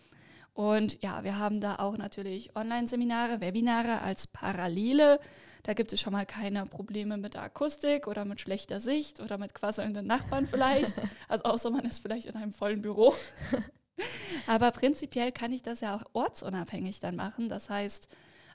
Und 0.56 1.00
ja, 1.04 1.24
wir 1.24 1.38
haben 1.38 1.62
da 1.62 1.75
auch 1.75 2.00
natürlich 2.00 2.56
Online-Seminare, 2.56 3.42
Webinare 3.42 4.01
als 4.01 4.25
Parallele 4.25 5.20
da 5.64 5.74
gibt 5.74 5.94
es 5.94 6.02
schon 6.02 6.14
mal 6.14 6.26
keine 6.26 6.66
Probleme 6.66 7.18
mit 7.18 7.34
der 7.34 7.44
Akustik 7.44 8.08
oder 8.08 8.26
mit 8.26 8.42
schlechter 8.42 8.80
Sicht 8.80 9.20
oder 9.20 9.38
mit 9.38 9.54
quasselnden 9.54 10.06
Nachbarn 10.06 10.46
vielleicht. 10.46 11.02
also 11.28 11.44
außer 11.44 11.70
man 11.72 11.86
ist 11.86 12.00
vielleicht 12.00 12.26
in 12.26 12.36
einem 12.36 12.54
vollen 12.54 12.82
Büro. 12.82 13.14
Aber 14.48 14.72
prinzipiell 14.72 15.32
kann 15.32 15.52
ich 15.52 15.64
das 15.64 15.82
ja 15.82 15.96
auch 15.96 16.04
ortsunabhängig 16.14 17.00
dann 17.00 17.16
machen. 17.16 17.50
Das 17.50 17.70
heißt, 17.70 18.08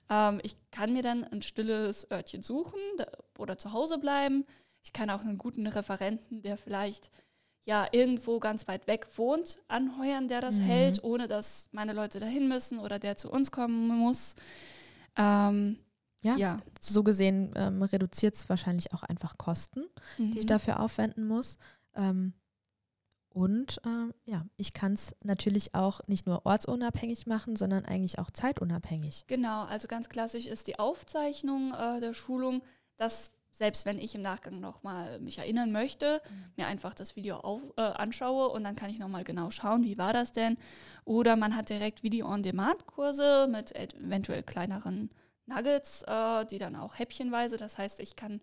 ähm, 0.08 0.40
ich 0.42 0.56
kann 0.70 0.92
mir 0.92 1.02
dann 1.02 1.24
ein 1.24 1.42
stilles 1.42 2.10
Örtchen 2.10 2.42
suchen 2.42 2.80
oder 3.38 3.58
zu 3.58 3.72
Hause 3.72 3.98
bleiben. 3.98 4.44
Ich 4.82 4.92
kann 4.92 5.10
auch 5.10 5.20
einen 5.20 5.38
guten 5.38 5.66
Referenten, 5.66 6.42
der 6.42 6.56
vielleicht 6.56 7.10
ja 7.64 7.86
irgendwo 7.92 8.40
ganz 8.40 8.66
weit 8.66 8.86
weg 8.86 9.06
wohnt, 9.16 9.60
anheuern, 9.68 10.28
der 10.28 10.40
das 10.40 10.56
mhm. 10.56 10.62
hält, 10.62 11.04
ohne 11.04 11.28
dass 11.28 11.68
meine 11.72 11.92
Leute 11.92 12.18
dahin 12.18 12.48
müssen 12.48 12.78
oder 12.78 12.98
der 12.98 13.16
zu 13.16 13.30
uns 13.30 13.50
kommen 13.52 13.86
muss. 13.86 14.34
Ähm, 15.16 15.78
ja, 16.22 16.36
ja. 16.36 16.56
so 16.80 17.02
gesehen 17.02 17.52
ähm, 17.56 17.82
reduziert 17.82 18.34
es 18.34 18.48
wahrscheinlich 18.48 18.92
auch 18.94 19.02
einfach 19.02 19.36
Kosten, 19.38 19.84
mhm. 20.18 20.30
die 20.30 20.38
ich 20.38 20.44
mhm. 20.44 20.48
dafür 20.48 20.80
aufwenden 20.80 21.26
muss. 21.26 21.58
Ähm, 21.94 22.32
und 23.28 23.80
äh, 23.84 24.30
ja, 24.30 24.46
ich 24.56 24.74
kann 24.74 24.92
es 24.92 25.16
natürlich 25.22 25.74
auch 25.74 26.00
nicht 26.06 26.26
nur 26.26 26.44
ortsunabhängig 26.44 27.26
machen, 27.26 27.56
sondern 27.56 27.84
eigentlich 27.86 28.18
auch 28.18 28.30
zeitunabhängig. 28.30 29.24
Genau, 29.26 29.64
also 29.64 29.88
ganz 29.88 30.08
klassisch 30.08 30.46
ist 30.46 30.66
die 30.66 30.78
Aufzeichnung 30.78 31.72
äh, 31.72 32.00
der 32.00 32.12
Schulung, 32.12 32.62
dass 32.96 33.30
selbst 33.50 33.84
wenn 33.84 33.98
ich 33.98 34.14
im 34.14 34.22
Nachgang 34.22 34.60
nochmal 34.60 35.18
mich 35.18 35.38
erinnern 35.38 35.72
möchte, 35.72 36.20
mhm. 36.28 36.52
mir 36.56 36.66
einfach 36.66 36.94
das 36.94 37.16
Video 37.16 37.36
auf, 37.36 37.62
äh, 37.76 37.82
anschaue 37.82 38.48
und 38.48 38.64
dann 38.64 38.76
kann 38.76 38.90
ich 38.90 38.98
nochmal 38.98 39.24
genau 39.24 39.50
schauen, 39.50 39.84
wie 39.84 39.98
war 39.98 40.12
das 40.12 40.32
denn. 40.32 40.56
Oder 41.04 41.36
man 41.36 41.56
hat 41.56 41.68
direkt 41.68 42.02
Video-on-Demand-Kurse 42.02 43.48
mit 43.50 43.74
eventuell 43.74 44.42
kleineren 44.42 45.10
Nuggets, 45.46 46.02
äh, 46.06 46.44
die 46.46 46.58
dann 46.58 46.76
auch 46.76 46.98
häppchenweise, 46.98 47.56
das 47.56 47.78
heißt, 47.78 48.00
ich 48.00 48.16
kann 48.16 48.40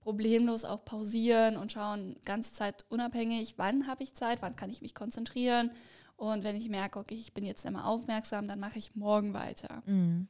problemlos 0.00 0.64
auch 0.64 0.84
pausieren 0.84 1.56
und 1.56 1.72
schauen, 1.72 2.16
ganz 2.24 2.52
zeitunabhängig, 2.54 3.54
wann 3.58 3.86
habe 3.86 4.02
ich 4.02 4.14
Zeit, 4.14 4.40
wann 4.40 4.56
kann 4.56 4.70
ich 4.70 4.80
mich 4.80 4.94
konzentrieren. 4.94 5.70
Und 6.16 6.44
wenn 6.44 6.56
ich 6.56 6.68
merke, 6.68 6.98
okay, 6.98 7.14
ich 7.14 7.32
bin 7.32 7.44
jetzt 7.44 7.64
immer 7.64 7.86
aufmerksam, 7.86 8.48
dann 8.48 8.60
mache 8.60 8.78
ich 8.78 8.94
morgen 8.94 9.34
weiter. 9.34 9.82
Mhm. 9.86 10.28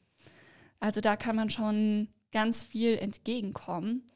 Also 0.81 1.00
da 1.00 1.17
kann 1.17 1.37
man 1.37 1.50
schon 1.50 2.09
ganz 2.33 2.62
viel 2.62 2.97
entgegenkommen. 2.97 4.07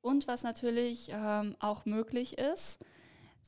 Und 0.00 0.28
was 0.28 0.42
natürlich 0.42 1.10
ähm, 1.12 1.56
auch 1.58 1.84
möglich 1.84 2.38
ist, 2.38 2.84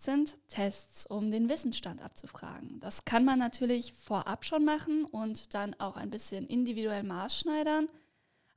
sind 0.03 0.37
Tests, 0.49 1.07
um 1.07 1.31
den 1.31 1.49
Wissensstand 1.49 2.03
abzufragen. 2.03 2.81
Das 2.81 3.05
kann 3.05 3.25
man 3.25 3.39
natürlich 3.39 3.93
vorab 3.93 4.45
schon 4.45 4.65
machen 4.65 5.05
und 5.05 5.55
dann 5.55 5.75
auch 5.79 5.97
ein 5.97 6.11
bisschen 6.11 6.47
individuell 6.47 7.03
maßschneidern. 7.03 7.89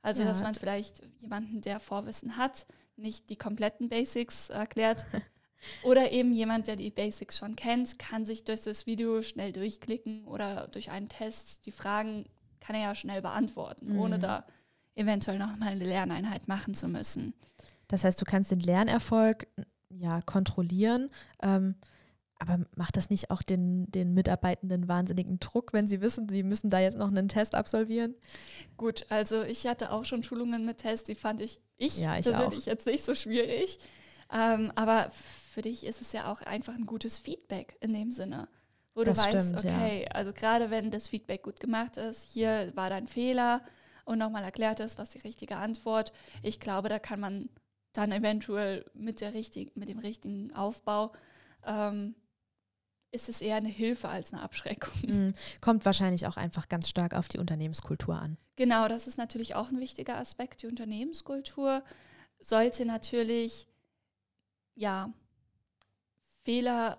Also, 0.02 0.22
ja. 0.22 0.28
dass 0.28 0.42
man 0.42 0.54
vielleicht 0.54 1.02
jemanden, 1.18 1.60
der 1.60 1.80
Vorwissen 1.80 2.36
hat, 2.36 2.66
nicht 2.96 3.28
die 3.28 3.36
kompletten 3.36 3.88
Basics 3.88 4.50
erklärt. 4.50 5.04
oder 5.82 6.12
eben 6.12 6.32
jemand, 6.32 6.66
der 6.66 6.76
die 6.76 6.90
Basics 6.90 7.38
schon 7.38 7.56
kennt, 7.56 7.98
kann 7.98 8.26
sich 8.26 8.44
durch 8.44 8.60
das 8.60 8.86
Video 8.86 9.22
schnell 9.22 9.52
durchklicken 9.52 10.24
oder 10.24 10.68
durch 10.68 10.90
einen 10.90 11.08
Test 11.08 11.66
die 11.66 11.72
Fragen 11.72 12.26
kann 12.60 12.76
er 12.76 12.82
ja 12.82 12.94
schnell 12.94 13.22
beantworten, 13.22 13.92
mhm. 13.92 13.98
ohne 14.00 14.18
da 14.18 14.44
eventuell 14.94 15.38
nochmal 15.38 15.70
eine 15.70 15.84
Lerneinheit 15.84 16.48
machen 16.48 16.74
zu 16.74 16.88
müssen. 16.88 17.34
Das 17.88 18.02
heißt, 18.02 18.20
du 18.20 18.24
kannst 18.24 18.50
den 18.50 18.60
Lernerfolg 18.60 19.46
ja, 19.90 20.20
kontrollieren. 20.22 21.10
Ähm, 21.42 21.76
aber 22.38 22.58
macht 22.76 22.96
das 22.96 23.08
nicht 23.08 23.30
auch 23.30 23.42
den, 23.42 23.90
den 23.90 24.12
Mitarbeitenden 24.12 24.88
wahnsinnigen 24.88 25.40
Druck, 25.40 25.72
wenn 25.72 25.88
sie 25.88 26.02
wissen, 26.02 26.28
sie 26.28 26.42
müssen 26.42 26.68
da 26.68 26.78
jetzt 26.80 26.98
noch 26.98 27.08
einen 27.08 27.28
Test 27.28 27.54
absolvieren? 27.54 28.14
Gut, 28.76 29.06
also 29.08 29.42
ich 29.42 29.66
hatte 29.66 29.90
auch 29.90 30.04
schon 30.04 30.22
Schulungen 30.22 30.66
mit 30.66 30.78
Tests, 30.78 31.06
die 31.06 31.14
fand 31.14 31.40
ich, 31.40 31.60
ich, 31.78 31.98
ja, 31.98 32.18
ich 32.18 32.26
persönlich 32.26 32.64
auch. 32.64 32.66
jetzt 32.66 32.86
nicht 32.86 33.04
so 33.04 33.14
schwierig. 33.14 33.78
Ähm, 34.32 34.70
aber 34.74 35.10
für 35.50 35.62
dich 35.62 35.86
ist 35.86 36.02
es 36.02 36.12
ja 36.12 36.30
auch 36.30 36.42
einfach 36.42 36.74
ein 36.74 36.84
gutes 36.84 37.18
Feedback 37.18 37.76
in 37.80 37.94
dem 37.94 38.12
Sinne, 38.12 38.48
wo 38.94 39.04
das 39.04 39.18
du 39.18 39.24
weißt, 39.24 39.48
stimmt, 39.48 39.64
okay, 39.64 40.02
ja. 40.02 40.08
also 40.10 40.32
gerade 40.32 40.70
wenn 40.70 40.90
das 40.90 41.08
Feedback 41.08 41.42
gut 41.42 41.60
gemacht 41.60 41.96
ist, 41.96 42.24
hier 42.24 42.72
war 42.74 42.90
dein 42.90 43.06
Fehler 43.06 43.62
und 44.04 44.18
nochmal 44.18 44.44
erklärt 44.44 44.80
ist, 44.80 44.98
was 44.98 45.08
die 45.10 45.20
richtige 45.20 45.56
Antwort. 45.56 46.12
Ich 46.42 46.60
glaube, 46.60 46.88
da 46.88 46.98
kann 46.98 47.20
man 47.20 47.48
dann 47.96 48.12
eventuell 48.12 48.84
mit, 48.94 49.20
der 49.20 49.34
richtig, 49.34 49.76
mit 49.76 49.88
dem 49.88 49.98
richtigen 49.98 50.54
Aufbau 50.54 51.12
ähm, 51.64 52.14
ist 53.10 53.28
es 53.28 53.40
eher 53.40 53.56
eine 53.56 53.68
Hilfe 53.68 54.08
als 54.08 54.32
eine 54.32 54.42
Abschreckung. 54.42 54.92
Mhm. 55.06 55.34
Kommt 55.60 55.84
wahrscheinlich 55.84 56.26
auch 56.26 56.36
einfach 56.36 56.68
ganz 56.68 56.88
stark 56.88 57.14
auf 57.14 57.28
die 57.28 57.38
Unternehmenskultur 57.38 58.14
an. 58.14 58.36
Genau, 58.56 58.88
das 58.88 59.06
ist 59.06 59.18
natürlich 59.18 59.54
auch 59.54 59.70
ein 59.70 59.80
wichtiger 59.80 60.16
Aspekt. 60.16 60.62
Die 60.62 60.66
Unternehmenskultur 60.66 61.82
sollte 62.38 62.84
natürlich 62.84 63.66
ja 64.74 65.12
Fehler 66.44 66.98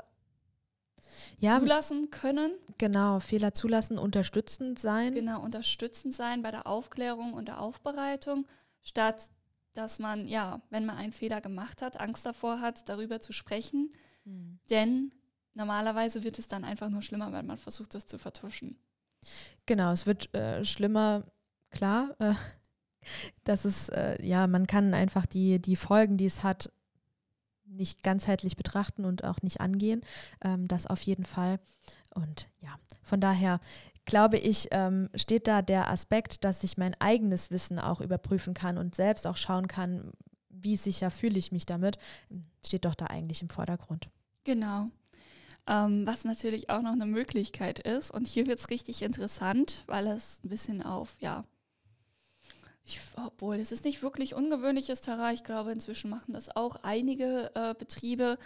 ja, 1.39 1.60
zulassen 1.60 2.10
können. 2.10 2.51
Genau, 2.77 3.20
Fehler 3.20 3.54
zulassen, 3.54 3.98
unterstützend 3.98 4.80
sein. 4.80 5.13
Genau, 5.13 5.42
unterstützend 5.42 6.13
sein 6.13 6.42
bei 6.42 6.51
der 6.51 6.68
Aufklärung 6.68 7.34
und 7.34 7.48
der 7.48 7.62
Aufbereitung, 7.62 8.48
statt 8.82 9.30
dass 9.77 10.00
man, 10.00 10.27
ja, 10.27 10.62
wenn 10.69 10.86
man 10.86 10.98
einen 10.98 11.13
Fehler 11.13 11.39
gemacht 11.39 11.81
hat, 11.81 12.00
Angst 12.00 12.25
davor 12.25 12.62
hat, 12.62 12.89
darüber 12.89 13.19
zu 13.19 13.31
sprechen. 13.31 13.93
Mhm. 14.25 14.60
Denn 14.69 15.12
normalerweise 15.53 16.24
wird 16.24 16.39
es 16.39 16.48
dann 16.48 16.63
einfach 16.63 16.89
nur 16.89 17.03
schlimmer, 17.03 17.31
wenn 17.31 17.46
man 17.46 17.57
versucht, 17.57 17.93
das 17.93 18.07
zu 18.07 18.17
vertuschen. 18.17 18.77
Genau, 19.65 19.91
es 19.91 20.05
wird 20.05 20.34
äh, 20.34 20.65
schlimmer, 20.65 21.24
klar. 21.69 22.15
Äh, 22.19 22.34
dass 23.43 23.65
es, 23.65 23.89
äh, 23.89 24.22
ja, 24.25 24.48
man 24.48 24.67
kann 24.67 24.93
einfach 24.93 25.25
die, 25.25 25.62
die 25.62 25.75
Folgen, 25.77 26.17
die 26.17 26.25
es 26.25 26.43
hat, 26.43 26.72
nicht 27.65 28.03
ganzheitlich 28.03 28.57
betrachten 28.57 29.05
und 29.05 29.24
auch 29.24 29.41
nicht 29.41 29.62
angehen. 29.62 30.01
Ähm, 30.41 30.67
das 30.67 30.88
auf 30.88 31.01
jeden 31.01 31.25
Fall. 31.25 31.60
Und 32.14 32.50
ja, 32.62 32.76
von 33.04 33.22
daher 33.22 33.60
glaube 34.08 34.38
ich, 34.38 34.70
ähm, 34.72 35.10
steht 35.14 35.48
da 35.48 35.62
der 35.62 35.90
Aspekt, 35.90 36.44
dass 36.44 36.64
ich 36.64 36.78
mein 36.78 36.96
eigenes 37.00 37.52
Wissen 37.52 37.78
auch 37.78 38.02
überprüfen 38.02 38.54
kann 38.54 38.78
und 38.78 38.96
selbst 38.96 39.28
auch 39.28 39.36
schauen 39.36 39.68
kann, 39.68 40.12
wie 40.50 40.78
sicher 40.78 41.12
fühle 41.12 41.38
ich 41.38 41.52
mich 41.52 41.66
damit, 41.66 41.98
steht 42.66 42.86
doch 42.86 42.96
da 42.96 43.08
eigentlich 43.08 43.42
im 43.42 43.50
Vordergrund. 43.50 44.10
Genau. 44.44 44.88
Ähm, 45.68 46.08
was 46.08 46.24
natürlich 46.24 46.70
auch 46.70 46.82
noch 46.82 46.94
eine 46.94 47.06
Möglichkeit 47.06 47.80
ist, 47.80 48.10
und 48.10 48.26
hier 48.26 48.48
wird 48.48 48.60
es 48.60 48.70
richtig 48.70 49.02
interessant, 49.02 49.84
weil 49.86 50.08
es 50.08 50.42
ein 50.44 50.50
bisschen 50.50 50.82
auf, 50.82 51.18
ja, 51.20 51.44
ich, 52.86 53.02
obwohl 53.18 53.58
es 53.58 53.74
ist 53.74 53.84
nicht 53.84 54.02
wirklich 54.02 54.34
ungewöhnliches 54.34 55.02
Terrain, 55.02 55.36
ich 55.36 55.44
glaube, 55.44 55.74
inzwischen 55.74 56.10
machen 56.10 56.34
das 56.34 56.56
auch 56.56 56.78
einige 56.84 57.52
äh, 57.54 57.76
Betriebe, 57.78 58.38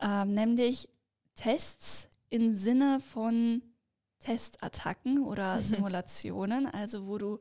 ähm, 0.00 0.32
nämlich 0.32 0.88
Tests 1.34 2.08
im 2.30 2.56
Sinne 2.56 3.00
von 3.00 3.62
Testattacken 4.20 5.24
oder 5.24 5.58
Simulationen, 5.60 6.66
also 6.66 7.06
wo 7.06 7.18
du 7.18 7.38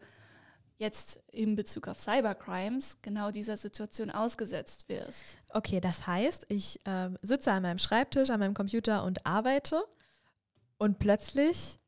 jetzt 0.77 1.20
in 1.32 1.56
Bezug 1.56 1.88
auf 1.88 2.00
Cybercrimes 2.00 3.01
genau 3.01 3.32
dieser 3.32 3.58
Situation 3.58 4.12
ausgesetzt 4.12 4.88
wirst. 4.89 5.38
Okay, 5.53 5.79
das 5.79 6.06
heißt, 6.06 6.46
ich 6.50 6.79
äh, 6.86 7.10
sitze 7.22 7.51
an 7.51 7.63
meinem 7.63 7.79
Schreibtisch, 7.79 8.29
an 8.29 8.39
meinem 8.39 8.53
Computer 8.53 9.03
und 9.03 9.25
arbeite 9.25 9.84
und 10.77 11.00
plötzlich 11.00 11.79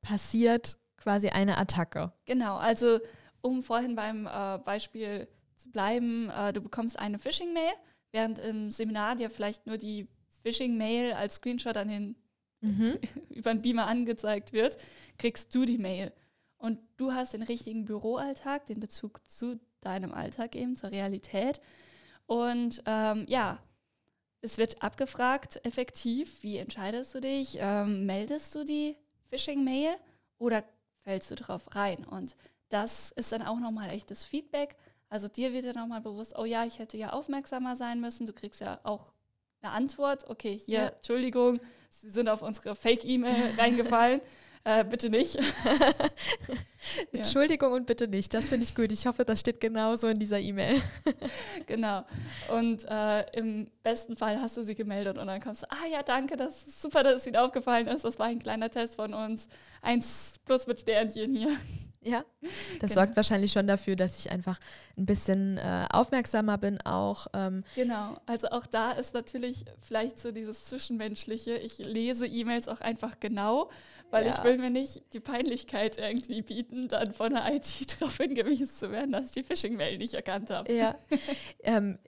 passiert 0.00 0.76
quasi 0.96 1.28
eine 1.30 1.58
Attacke. 1.58 2.12
Genau, 2.24 2.56
also 2.56 3.00
um 3.40 3.62
vorhin 3.62 3.96
beim 3.96 4.26
äh, 4.26 4.58
Beispiel 4.58 5.28
zu 5.56 5.70
bleiben, 5.70 6.30
äh, 6.30 6.52
du 6.52 6.60
bekommst 6.60 6.98
eine 6.98 7.18
Phishing-Mail, 7.18 7.72
während 8.12 8.38
im 8.38 8.70
Seminar 8.70 9.16
dir 9.16 9.30
vielleicht 9.30 9.66
nur 9.66 9.78
die 9.78 10.08
Phishing-Mail 10.42 11.14
als 11.14 11.36
Screenshot 11.36 11.76
an 11.76 11.88
den 11.88 12.16
mhm. 12.60 12.98
über 13.30 13.52
den 13.52 13.62
Beamer 13.62 13.86
angezeigt 13.86 14.52
wird, 14.52 14.76
kriegst 15.18 15.54
du 15.54 15.64
die 15.64 15.78
Mail. 15.78 16.12
Und 16.58 16.78
du 16.96 17.12
hast 17.12 17.34
den 17.34 17.42
richtigen 17.42 17.84
Büroalltag, 17.84 18.66
den 18.66 18.80
Bezug 18.80 19.20
zu 19.28 19.60
deinem 19.80 20.12
Alltag 20.12 20.56
eben, 20.56 20.76
zur 20.76 20.90
Realität. 20.90 21.60
Und 22.26 22.82
ähm, 22.86 23.24
ja, 23.28 23.60
es 24.40 24.58
wird 24.58 24.82
abgefragt, 24.82 25.60
effektiv, 25.64 26.42
wie 26.42 26.56
entscheidest 26.56 27.14
du 27.14 27.20
dich? 27.20 27.58
Ähm, 27.60 28.06
meldest 28.06 28.54
du 28.54 28.64
die 28.64 28.96
Phishing-Mail 29.30 29.96
oder 30.38 30.64
fällst 31.02 31.30
du 31.30 31.34
drauf 31.34 31.74
rein? 31.74 32.04
Und 32.04 32.36
das 32.68 33.12
ist 33.12 33.32
dann 33.32 33.42
auch 33.42 33.58
nochmal 33.58 33.90
echtes 33.90 34.24
Feedback. 34.24 34.76
Also 35.08 35.28
dir 35.28 35.52
wird 35.52 35.66
ja 35.66 35.72
nochmal 35.72 36.00
bewusst, 36.00 36.36
oh 36.36 36.44
ja, 36.44 36.64
ich 36.64 36.78
hätte 36.78 36.96
ja 36.96 37.12
aufmerksamer 37.12 37.76
sein 37.76 38.00
müssen. 38.00 38.26
Du 38.26 38.32
kriegst 38.32 38.60
ja 38.60 38.80
auch 38.82 39.12
eine 39.62 39.72
Antwort. 39.72 40.28
Okay, 40.28 40.58
hier, 40.58 40.78
ja. 40.80 40.88
Entschuldigung, 40.88 41.60
Sie 42.00 42.10
sind 42.10 42.28
auf 42.28 42.42
unsere 42.42 42.74
Fake-E-Mail 42.74 43.54
reingefallen. 43.58 44.20
Äh, 44.66 44.82
bitte 44.82 45.10
nicht. 45.10 45.38
Entschuldigung 47.12 47.72
und 47.72 47.86
bitte 47.86 48.08
nicht. 48.08 48.34
Das 48.34 48.48
finde 48.48 48.64
ich 48.64 48.74
gut. 48.74 48.90
Ich 48.90 49.06
hoffe, 49.06 49.24
das 49.24 49.38
steht 49.38 49.60
genauso 49.60 50.08
in 50.08 50.18
dieser 50.18 50.40
E-Mail. 50.40 50.82
genau. 51.68 52.04
Und 52.52 52.84
äh, 52.88 53.30
im 53.38 53.70
besten 53.84 54.16
Fall 54.16 54.40
hast 54.40 54.56
du 54.56 54.64
sie 54.64 54.74
gemeldet 54.74 55.18
und 55.18 55.28
dann 55.28 55.40
kommst 55.40 55.62
du, 55.62 55.70
ah 55.70 55.86
ja, 55.88 56.02
danke, 56.02 56.36
das 56.36 56.64
ist 56.64 56.82
super, 56.82 57.04
dass 57.04 57.20
es 57.20 57.26
Ihnen 57.28 57.36
aufgefallen 57.36 57.86
ist. 57.86 58.04
Das 58.04 58.18
war 58.18 58.26
ein 58.26 58.40
kleiner 58.40 58.68
Test 58.68 58.96
von 58.96 59.14
uns. 59.14 59.46
Eins 59.82 60.40
plus 60.44 60.66
mit 60.66 60.80
Sternchen 60.80 61.36
hier. 61.36 61.56
Ja, 62.02 62.24
das 62.80 62.90
genau. 62.90 62.94
sorgt 62.94 63.16
wahrscheinlich 63.16 63.52
schon 63.52 63.66
dafür, 63.66 63.96
dass 63.96 64.18
ich 64.18 64.30
einfach 64.30 64.58
ein 64.96 65.06
bisschen 65.06 65.58
äh, 65.58 65.86
aufmerksamer 65.90 66.58
bin 66.58 66.80
auch. 66.82 67.26
Ähm. 67.34 67.64
Genau, 67.74 68.18
also 68.26 68.48
auch 68.48 68.66
da 68.66 68.92
ist 68.92 69.14
natürlich 69.14 69.64
vielleicht 69.80 70.20
so 70.20 70.30
dieses 70.30 70.66
Zwischenmenschliche. 70.66 71.56
Ich 71.56 71.78
lese 71.78 72.26
E-Mails 72.26 72.68
auch 72.68 72.80
einfach 72.80 73.18
genau, 73.18 73.70
weil 74.10 74.26
ja. 74.26 74.34
ich 74.34 74.44
will 74.44 74.58
mir 74.58 74.70
nicht 74.70 75.02
die 75.12 75.20
Peinlichkeit 75.20 75.98
irgendwie 75.98 76.42
bieten, 76.42 76.88
dann 76.88 77.12
von 77.12 77.32
der 77.32 77.52
IT 77.52 77.92
darauf 78.00 78.16
hingewiesen 78.16 78.68
zu 78.68 78.90
werden, 78.90 79.12
dass 79.12 79.26
ich 79.26 79.32
die 79.32 79.42
Phishing-Mail 79.42 79.98
nicht 79.98 80.14
erkannt 80.14 80.50
habe. 80.50 80.72
Ja, 80.72 80.94
ähm, 81.64 81.98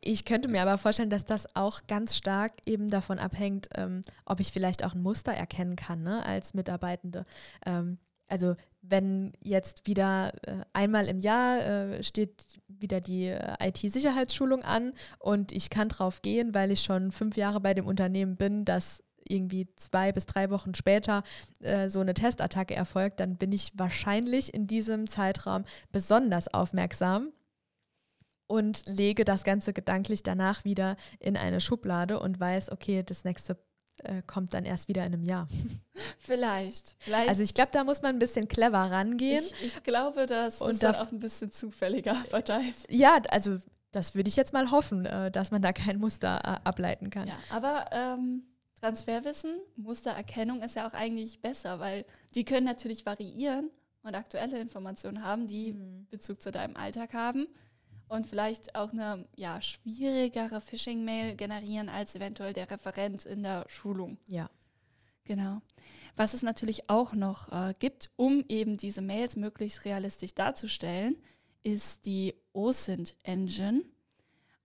ich 0.00 0.24
könnte 0.24 0.48
mir 0.48 0.62
aber 0.62 0.78
vorstellen, 0.78 1.10
dass 1.10 1.24
das 1.24 1.54
auch 1.56 1.80
ganz 1.88 2.16
stark 2.16 2.52
eben 2.66 2.88
davon 2.88 3.18
abhängt, 3.18 3.68
ähm, 3.74 4.02
ob 4.24 4.40
ich 4.40 4.52
vielleicht 4.52 4.84
auch 4.84 4.94
ein 4.94 5.02
Muster 5.02 5.32
erkennen 5.32 5.76
kann 5.76 6.02
ne, 6.02 6.24
als 6.24 6.54
Mitarbeitende. 6.54 7.26
Ähm, 7.64 7.98
also 8.28 8.56
wenn 8.82 9.32
jetzt 9.42 9.86
wieder 9.86 10.32
äh, 10.46 10.64
einmal 10.72 11.08
im 11.08 11.18
Jahr 11.20 11.58
äh, 11.58 12.02
steht 12.02 12.60
wieder 12.68 13.00
die 13.00 13.26
äh, 13.26 13.54
IT-Sicherheitsschulung 13.60 14.62
an 14.62 14.92
und 15.18 15.52
ich 15.52 15.70
kann 15.70 15.88
drauf 15.88 16.22
gehen, 16.22 16.54
weil 16.54 16.70
ich 16.70 16.82
schon 16.82 17.12
fünf 17.12 17.36
Jahre 17.36 17.60
bei 17.60 17.74
dem 17.74 17.86
Unternehmen 17.86 18.36
bin, 18.36 18.64
dass 18.64 19.02
irgendwie 19.28 19.68
zwei 19.76 20.12
bis 20.12 20.26
drei 20.26 20.50
Wochen 20.50 20.74
später 20.74 21.22
äh, 21.60 21.88
so 21.88 22.00
eine 22.00 22.14
Testattacke 22.14 22.74
erfolgt, 22.74 23.20
dann 23.20 23.36
bin 23.36 23.52
ich 23.52 23.72
wahrscheinlich 23.74 24.54
in 24.54 24.66
diesem 24.66 25.08
Zeitraum 25.08 25.64
besonders 25.90 26.52
aufmerksam 26.52 27.32
und 28.46 28.84
lege 28.86 29.24
das 29.24 29.42
Ganze 29.42 29.72
gedanklich 29.72 30.22
danach 30.22 30.64
wieder 30.64 30.96
in 31.18 31.36
eine 31.36 31.60
Schublade 31.60 32.20
und 32.20 32.38
weiß, 32.38 32.70
okay, 32.70 33.02
das 33.02 33.24
nächste 33.24 33.58
äh, 34.04 34.22
kommt 34.26 34.54
dann 34.54 34.64
erst 34.64 34.88
wieder 34.88 35.04
in 35.04 35.14
einem 35.14 35.24
Jahr. 35.24 35.48
Vielleicht. 36.18 36.94
vielleicht. 36.98 37.28
Also 37.28 37.42
ich 37.42 37.54
glaube, 37.54 37.70
da 37.72 37.84
muss 37.84 38.02
man 38.02 38.16
ein 38.16 38.18
bisschen 38.18 38.48
clever 38.48 38.90
rangehen. 38.90 39.44
Ich, 39.62 39.76
ich 39.76 39.82
glaube, 39.82 40.26
das 40.26 40.60
und 40.60 40.72
ist 40.72 40.82
da 40.82 41.00
auch 41.00 41.10
ein 41.10 41.20
bisschen 41.20 41.52
zufälliger 41.52 42.14
verteilt. 42.30 42.74
Ja, 42.88 43.18
also 43.30 43.58
das 43.92 44.14
würde 44.14 44.28
ich 44.28 44.36
jetzt 44.36 44.52
mal 44.52 44.70
hoffen, 44.70 45.06
äh, 45.06 45.30
dass 45.30 45.50
man 45.50 45.62
da 45.62 45.72
kein 45.72 45.98
Muster 45.98 46.40
äh, 46.44 46.68
ableiten 46.68 47.10
kann. 47.10 47.28
Ja, 47.28 47.38
aber 47.50 47.86
ähm, 47.92 48.42
Transferwissen, 48.80 49.56
Mustererkennung 49.76 50.62
ist 50.62 50.76
ja 50.76 50.86
auch 50.86 50.92
eigentlich 50.92 51.40
besser, 51.40 51.80
weil 51.80 52.04
die 52.34 52.44
können 52.44 52.66
natürlich 52.66 53.06
variieren 53.06 53.70
und 54.02 54.14
aktuelle 54.14 54.58
Informationen 54.58 55.22
haben, 55.22 55.46
die 55.46 55.72
mhm. 55.72 56.06
Bezug 56.10 56.42
zu 56.42 56.50
deinem 56.50 56.76
Alltag 56.76 57.14
haben 57.14 57.46
und 58.08 58.26
vielleicht 58.26 58.74
auch 58.74 58.92
eine 58.92 59.26
ja, 59.36 59.60
schwierigere 59.60 60.60
Phishing-Mail 60.60 61.36
generieren 61.36 61.88
als 61.88 62.14
eventuell 62.14 62.52
der 62.52 62.70
Referent 62.70 63.26
in 63.26 63.42
der 63.42 63.64
Schulung. 63.68 64.18
Ja. 64.28 64.50
Genau. 65.24 65.60
Was 66.14 66.32
es 66.32 66.42
natürlich 66.42 66.88
auch 66.88 67.12
noch 67.12 67.50
äh, 67.52 67.74
gibt, 67.78 68.10
um 68.16 68.44
eben 68.48 68.76
diese 68.76 69.02
Mails 69.02 69.36
möglichst 69.36 69.84
realistisch 69.84 70.34
darzustellen, 70.34 71.16
ist 71.62 72.06
die 72.06 72.34
OSINT 72.52 73.16
Engine. 73.24 73.82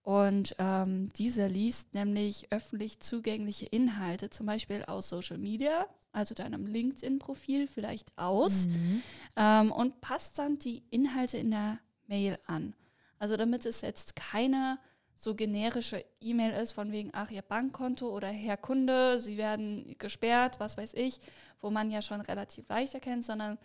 Und 0.03 0.55
ähm, 0.57 1.09
diese 1.15 1.47
liest 1.47 1.93
nämlich 1.93 2.51
öffentlich 2.51 2.99
zugängliche 2.99 3.65
Inhalte, 3.65 4.29
zum 4.29 4.45
Beispiel 4.45 4.83
aus 4.85 5.09
Social 5.09 5.37
Media, 5.37 5.87
also 6.11 6.33
deinem 6.33 6.65
LinkedIn-Profil 6.65 7.67
vielleicht 7.67 8.17
aus, 8.17 8.67
mhm. 8.67 9.03
ähm, 9.35 9.71
und 9.71 10.01
passt 10.01 10.39
dann 10.39 10.57
die 10.57 10.83
Inhalte 10.89 11.37
in 11.37 11.51
der 11.51 11.79
Mail 12.07 12.39
an. 12.47 12.73
Also 13.21 13.37
damit 13.37 13.67
es 13.67 13.81
jetzt 13.81 14.15
keine 14.15 14.79
so 15.13 15.35
generische 15.35 16.03
E-Mail 16.21 16.59
ist 16.59 16.71
von 16.71 16.91
wegen, 16.91 17.11
ach, 17.13 17.29
Ihr 17.29 17.43
Bankkonto 17.43 18.09
oder 18.09 18.29
Herr 18.29 18.57
Kunde, 18.57 19.19
Sie 19.19 19.37
werden 19.37 19.95
gesperrt, 19.99 20.59
was 20.59 20.75
weiß 20.75 20.95
ich, 20.95 21.19
wo 21.61 21.69
man 21.69 21.91
ja 21.91 22.01
schon 22.01 22.19
relativ 22.21 22.67
leicht 22.67 22.95
erkennt, 22.95 23.23
sondern 23.23 23.59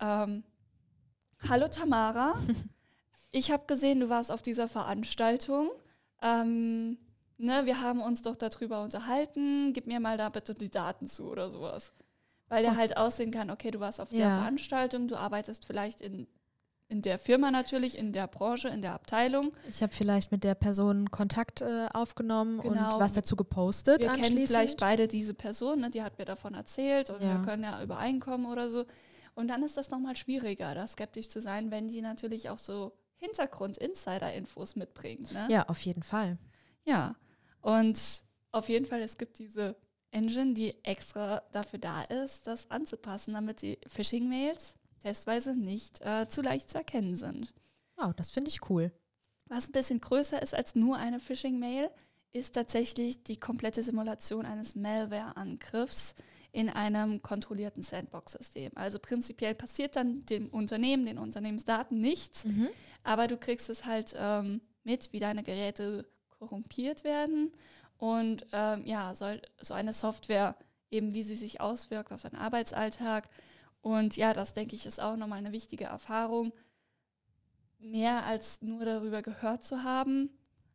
ähm, 0.00 0.44
Hallo 1.48 1.68
Tamara, 1.68 2.34
ich 3.32 3.50
habe 3.50 3.64
gesehen, 3.66 4.00
du 4.00 4.10
warst 4.10 4.30
auf 4.30 4.42
dieser 4.42 4.68
Veranstaltung. 4.68 5.70
Ähm, 6.20 6.98
ne, 7.38 7.64
wir 7.64 7.80
haben 7.80 8.02
uns 8.02 8.20
doch 8.20 8.36
darüber 8.36 8.82
unterhalten, 8.82 9.72
gib 9.72 9.86
mir 9.86 10.00
mal 10.00 10.18
da 10.18 10.28
bitte 10.28 10.52
die 10.52 10.70
Daten 10.70 11.08
zu 11.08 11.30
oder 11.30 11.48
sowas. 11.48 11.94
Weil 12.48 12.64
der 12.64 12.76
halt 12.76 12.98
aussehen 12.98 13.30
kann, 13.30 13.50
okay, 13.50 13.70
du 13.70 13.80
warst 13.80 13.98
auf 13.98 14.12
ja. 14.12 14.18
der 14.18 14.38
Veranstaltung, 14.40 15.08
du 15.08 15.16
arbeitest 15.16 15.64
vielleicht 15.64 16.02
in 16.02 16.26
in 16.90 17.02
der 17.02 17.18
Firma 17.18 17.50
natürlich, 17.52 17.96
in 17.96 18.12
der 18.12 18.26
Branche, 18.26 18.68
in 18.68 18.82
der 18.82 18.94
Abteilung. 18.94 19.52
Ich 19.68 19.80
habe 19.80 19.92
vielleicht 19.92 20.32
mit 20.32 20.42
der 20.42 20.56
Person 20.56 21.10
Kontakt 21.10 21.60
äh, 21.60 21.86
aufgenommen 21.94 22.60
genau. 22.60 22.94
und 22.94 23.00
was 23.00 23.12
dazu 23.12 23.36
gepostet. 23.36 24.02
Wir 24.02 24.12
kennen 24.12 24.46
vielleicht 24.46 24.80
beide 24.80 25.06
diese 25.06 25.32
Person, 25.32 25.80
ne, 25.80 25.90
die 25.90 26.02
hat 26.02 26.18
mir 26.18 26.24
davon 26.24 26.54
erzählt 26.54 27.08
und 27.08 27.22
ja. 27.22 27.38
wir 27.38 27.44
können 27.44 27.62
ja 27.62 27.80
übereinkommen 27.82 28.46
oder 28.50 28.70
so. 28.70 28.84
Und 29.34 29.48
dann 29.48 29.62
ist 29.62 29.76
das 29.76 29.90
nochmal 29.90 30.16
schwieriger, 30.16 30.74
da 30.74 30.86
skeptisch 30.86 31.28
zu 31.28 31.40
sein, 31.40 31.70
wenn 31.70 31.86
die 31.86 32.02
natürlich 32.02 32.50
auch 32.50 32.58
so 32.58 32.92
Hintergrund-Insider-Infos 33.18 34.74
mitbringt. 34.74 35.32
Ne? 35.32 35.46
Ja, 35.48 35.68
auf 35.68 35.80
jeden 35.82 36.02
Fall. 36.02 36.38
Ja, 36.84 37.14
und 37.62 38.22
auf 38.50 38.68
jeden 38.68 38.86
Fall, 38.86 39.00
es 39.00 39.16
gibt 39.16 39.38
diese 39.38 39.76
Engine, 40.10 40.54
die 40.54 40.74
extra 40.84 41.42
dafür 41.52 41.78
da 41.78 42.02
ist, 42.02 42.48
das 42.48 42.68
anzupassen, 42.68 43.34
damit 43.34 43.62
die 43.62 43.78
Phishing-Mails 43.86 44.74
testweise 45.00 45.54
nicht 45.54 46.00
äh, 46.02 46.28
zu 46.28 46.42
leicht 46.42 46.70
zu 46.70 46.78
erkennen 46.78 47.16
sind. 47.16 47.52
Wow, 47.96 48.14
das 48.14 48.30
finde 48.30 48.50
ich 48.50 48.70
cool. 48.70 48.92
Was 49.46 49.68
ein 49.68 49.72
bisschen 49.72 50.00
größer 50.00 50.40
ist 50.40 50.54
als 50.54 50.74
nur 50.74 50.96
eine 50.96 51.20
Phishing-Mail, 51.20 51.90
ist 52.32 52.54
tatsächlich 52.54 53.24
die 53.24 53.38
komplette 53.38 53.82
Simulation 53.82 54.46
eines 54.46 54.76
Malware-Angriffs 54.76 56.14
in 56.52 56.68
einem 56.68 57.22
kontrollierten 57.22 57.82
Sandbox-System. 57.82 58.72
Also 58.76 58.98
prinzipiell 58.98 59.54
passiert 59.54 59.96
dann 59.96 60.24
dem 60.26 60.48
Unternehmen, 60.48 61.06
den 61.06 61.18
Unternehmensdaten 61.18 62.00
nichts, 62.00 62.44
mhm. 62.44 62.68
aber 63.02 63.28
du 63.28 63.36
kriegst 63.36 63.68
es 63.68 63.84
halt 63.84 64.14
ähm, 64.16 64.60
mit, 64.84 65.12
wie 65.12 65.20
deine 65.20 65.42
Geräte 65.42 66.08
korrumpiert 66.38 67.04
werden 67.04 67.52
und 67.98 68.46
ähm, 68.52 68.84
ja, 68.86 69.14
soll 69.14 69.42
so 69.60 69.74
eine 69.74 69.92
Software 69.92 70.56
eben, 70.90 71.12
wie 71.12 71.22
sie 71.22 71.36
sich 71.36 71.60
auswirkt 71.60 72.12
auf 72.12 72.22
deinen 72.22 72.36
Arbeitsalltag, 72.36 73.28
und 73.80 74.16
ja, 74.16 74.34
das 74.34 74.52
denke 74.52 74.76
ich 74.76 74.86
ist 74.86 75.00
auch 75.00 75.16
nochmal 75.16 75.38
eine 75.38 75.52
wichtige 75.52 75.84
Erfahrung, 75.84 76.52
mehr 77.78 78.24
als 78.26 78.60
nur 78.62 78.84
darüber 78.84 79.22
gehört 79.22 79.64
zu 79.64 79.82
haben, 79.82 80.30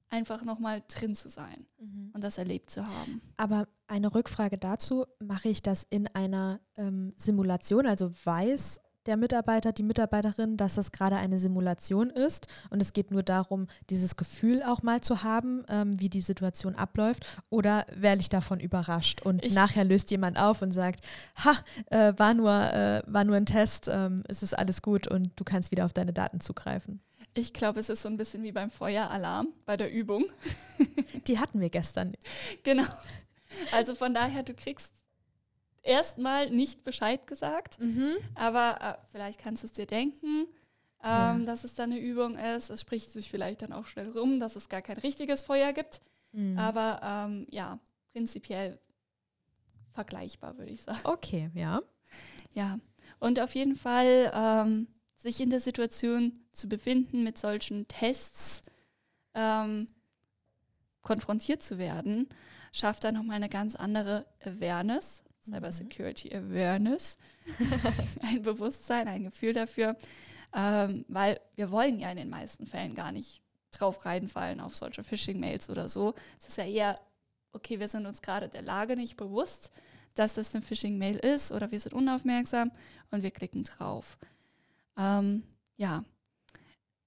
einfach 0.10 0.44
nochmal 0.44 0.84
drin 0.88 1.15
zu 1.15 1.30
sein 1.30 1.65
mhm. 1.78 2.12
und 2.13 2.24
das 2.24 2.38
erlebt 2.38 2.70
zu 2.70 2.86
haben. 2.86 3.22
Aber 3.38 3.68
eine 3.88 4.13
Rückfrage 4.13 4.58
dazu, 4.58 5.06
mache 5.20 5.50
ich 5.50 5.62
das 5.62 5.86
in 5.89 6.08
einer 6.08 6.60
ähm, 6.76 7.13
Simulation, 7.18 7.86
also 7.86 8.12
weiß 8.24 8.82
der 9.06 9.18
Mitarbeiter, 9.18 9.72
die 9.72 9.84
Mitarbeiterin, 9.84 10.58
dass 10.58 10.76
das 10.76 10.91
gerade 10.91 11.15
eine 11.18 11.39
Simulation 11.39 12.10
ist 12.10 12.48
und 12.70 12.82
es 12.82 12.94
geht 12.94 13.12
nur 13.12 13.24
darum, 13.24 13.68
dieses 13.89 14.15
Gefühl 14.15 14.63
auch 14.63 14.82
mal 14.82 15.02
zu 15.02 15.24
haben, 15.24 15.63
ähm, 15.70 16.00
wie 16.00 16.10
die 16.10 16.22
Situation 16.22 16.76
abläuft 16.76 17.26
oder 17.50 17.86
werde 17.96 18.22
ich 18.22 18.30
davon 18.30 18.60
überrascht 18.60 19.22
und 19.22 19.44
ich 19.44 19.54
nachher 19.54 19.84
löst 19.84 20.12
jemand 20.12 20.39
auf 20.39 20.62
und 20.62 20.72
sagt, 20.72 21.06
ha, 21.44 21.56
äh, 21.91 22.13
war, 22.18 22.34
nur, 22.34 22.52
äh, 22.52 23.04
war 23.06 23.24
nur 23.24 23.36
ein 23.36 23.46
Test, 23.46 23.88
ähm, 23.88 24.24
es 24.28 24.44
ist 24.44 24.58
alles 24.58 24.82
gut 24.82 25.08
und 25.08 25.32
du 25.36 25.44
kannst 25.44 25.72
wieder 25.72 25.86
auf 25.86 25.94
deine 25.94 26.13
Daten 26.13 26.39
zugreifen. 26.39 27.02
Ich 27.38 27.52
glaube, 27.52 27.82
es 27.82 27.89
ist 27.89 28.02
so 28.02 28.08
ein 28.08 28.15
bisschen 28.15 28.44
wie 28.44 28.54
beim 28.54 28.72
Feueralarm 28.72 29.50
bei 29.65 29.76
der 29.76 29.91
Übung. 29.91 30.24
Die 31.28 31.38
hatten 31.38 31.60
wir 31.60 31.70
gestern. 31.70 32.13
Genau. 32.63 32.86
Also 33.72 33.96
von 33.96 34.13
daher, 34.13 34.44
du 34.44 34.54
kriegst 34.54 34.91
erstmal 35.86 36.50
nicht 36.50 36.84
Bescheid 36.84 37.28
gesagt, 37.28 37.80
mhm. 37.80 38.12
aber 38.34 38.82
äh, 38.82 39.08
vielleicht 39.12 39.39
kannst 39.39 39.63
du 39.63 39.67
es 39.67 39.74
dir 39.74 39.86
denken. 39.86 40.48
ähm, 41.06 41.39
ja. 41.41 41.45
dass 41.45 41.63
es 41.63 41.76
da 41.76 41.84
eine 41.84 42.00
Übung 42.00 42.36
ist. 42.36 42.71
Es 42.71 42.82
spricht 42.82 43.13
sich 43.13 43.30
vielleicht 43.30 43.62
dann 43.62 43.74
auch 43.74 43.86
schnell 43.86 44.10
rum, 44.10 44.39
dass 44.39 44.56
es 44.56 44.69
gar 44.69 44.82
kein 44.82 44.98
richtiges 44.98 45.41
Feuer 45.41 45.71
gibt. 45.71 46.02
Mhm. 46.32 46.58
Aber 46.58 47.00
ähm, 47.04 47.48
ja, 47.52 47.80
prinzipiell 48.12 48.80
vergleichbar, 49.93 50.58
würde 50.58 50.71
ich 50.71 50.82
sagen. 50.82 51.00
Okay, 51.04 51.52
ja. 51.54 51.82
Ja, 52.54 52.80
und 53.19 53.41
auf 53.41 53.54
jeden 53.54 53.76
Fall 53.76 54.32
ähm, 54.34 54.88
sich 55.17 55.41
in 55.41 55.50
der 55.50 55.60
Situation 55.60 56.39
zu 56.54 56.69
befinden, 56.69 57.21
mit 57.21 57.38
solchen 57.38 57.86
Tests 57.89 58.62
ähm, 59.34 59.88
konfrontiert 61.02 61.62
zu 61.62 61.78
werden, 61.78 62.30
schafft 62.71 63.04
dann 63.04 63.15
nochmal 63.15 63.36
eine 63.36 63.50
ganz 63.50 63.76
andere 63.76 64.26
Awareness, 64.41 65.25
Cybersecurity 65.45 66.36
mhm. 66.36 66.51
Awareness, 66.51 67.17
ein 68.21 68.41
Bewusstsein, 68.41 69.08
ein 69.08 69.23
Gefühl 69.23 69.53
dafür, 69.53 69.95
ähm, 70.55 71.05
weil 71.08 71.39
wir 71.55 71.71
wollen 71.71 71.99
ja 71.99 72.10
in 72.12 72.17
den 72.17 72.29
meisten 72.29 72.65
Fällen 72.65 72.95
gar 72.95 73.12
nicht 73.12 73.41
drauf 73.71 74.05
reinfallen 74.05 74.62
auf 74.62 74.75
solche 74.75 75.03
Phishing-Mails 75.03 75.69
oder 75.69 75.89
so. 75.89 76.15
Es 76.39 76.47
ist 76.47 76.58
ja 76.58 76.65
eher, 76.65 76.95
okay, 77.51 77.79
wir 77.79 77.88
sind 77.88 78.05
uns 78.05 78.21
gerade 78.21 78.47
der 78.47 78.62
Lage 78.62 78.95
nicht 78.95 79.17
bewusst, 79.17 79.71
dass 80.13 80.36
das 80.36 80.55
eine 80.55 80.62
Phishing-Mail 80.62 81.17
ist 81.17 81.51
oder 81.51 81.71
wir 81.71 81.79
sind 81.79 81.93
unaufmerksam 81.93 82.71
und 83.12 83.21
wir 83.21 83.31
klicken 83.31 83.63
drauf. 83.63 84.17
Ähm, 84.97 85.43
ja, 85.75 86.05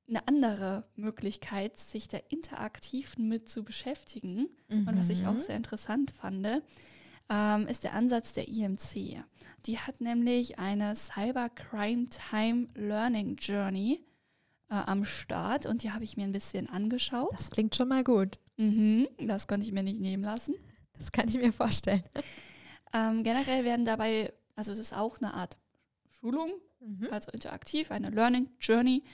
eine 0.09 0.27
andere 0.27 0.85
Möglichkeit, 0.95 1.79
sich 1.79 2.09
da 2.09 2.19
interaktiv 2.29 3.17
mit 3.19 3.49
zu 3.49 3.63
beschäftigen 3.63 4.49
mhm. 4.69 4.89
und 4.89 4.99
was 4.99 5.11
ich 5.11 5.27
auch 5.27 5.35
mhm. 5.35 5.41
sehr 5.41 5.57
interessant 5.57 6.11
fand, 6.11 6.43
ähm, 7.29 7.67
ist 7.67 7.85
der 7.85 7.95
Ansatz 7.95 8.33
der 8.33 8.49
IMC. 8.49 9.23
Die 9.67 9.79
hat 9.79 10.01
nämlich 10.01 10.59
eine 10.59 10.95
Cybercrime 10.95 12.07
Time 12.09 12.69
Learning 12.75 13.37
Journey 13.37 14.05
äh, 14.71 14.75
am 14.75 15.05
Start 15.05 15.67
und 15.67 15.83
die 15.83 15.93
habe 15.93 16.05
ich 16.05 16.17
mir 16.17 16.25
ein 16.25 16.33
bisschen 16.33 16.69
angeschaut. 16.69 17.33
Das 17.33 17.51
klingt 17.51 17.75
schon 17.75 17.89
mal 17.89 18.05
gut. 18.05 18.39
Mhm, 18.57 19.09
das 19.19 19.47
konnte 19.47 19.67
ich 19.67 19.73
mir 19.73 19.83
nicht 19.83 20.01
nehmen 20.01 20.23
lassen. 20.23 20.55
Das 20.97 21.13
kann 21.13 21.29
ich 21.29 21.39
mir 21.39 21.53
vorstellen. 21.53 22.03
Ähm, 22.95 23.23
generell 23.23 23.65
werden 23.65 23.85
dabei, 23.85 24.33
also 24.57 24.73
es 24.73 24.79
ist 24.79 24.95
auch 24.95 25.19
eine 25.19 25.35
Art 25.35 25.59
Schulung, 26.19 26.53
mhm. 26.81 27.09
also 27.11 27.31
interaktiv, 27.33 27.91
eine 27.91 28.09
Learning 28.09 28.49
Journey. 28.61 29.05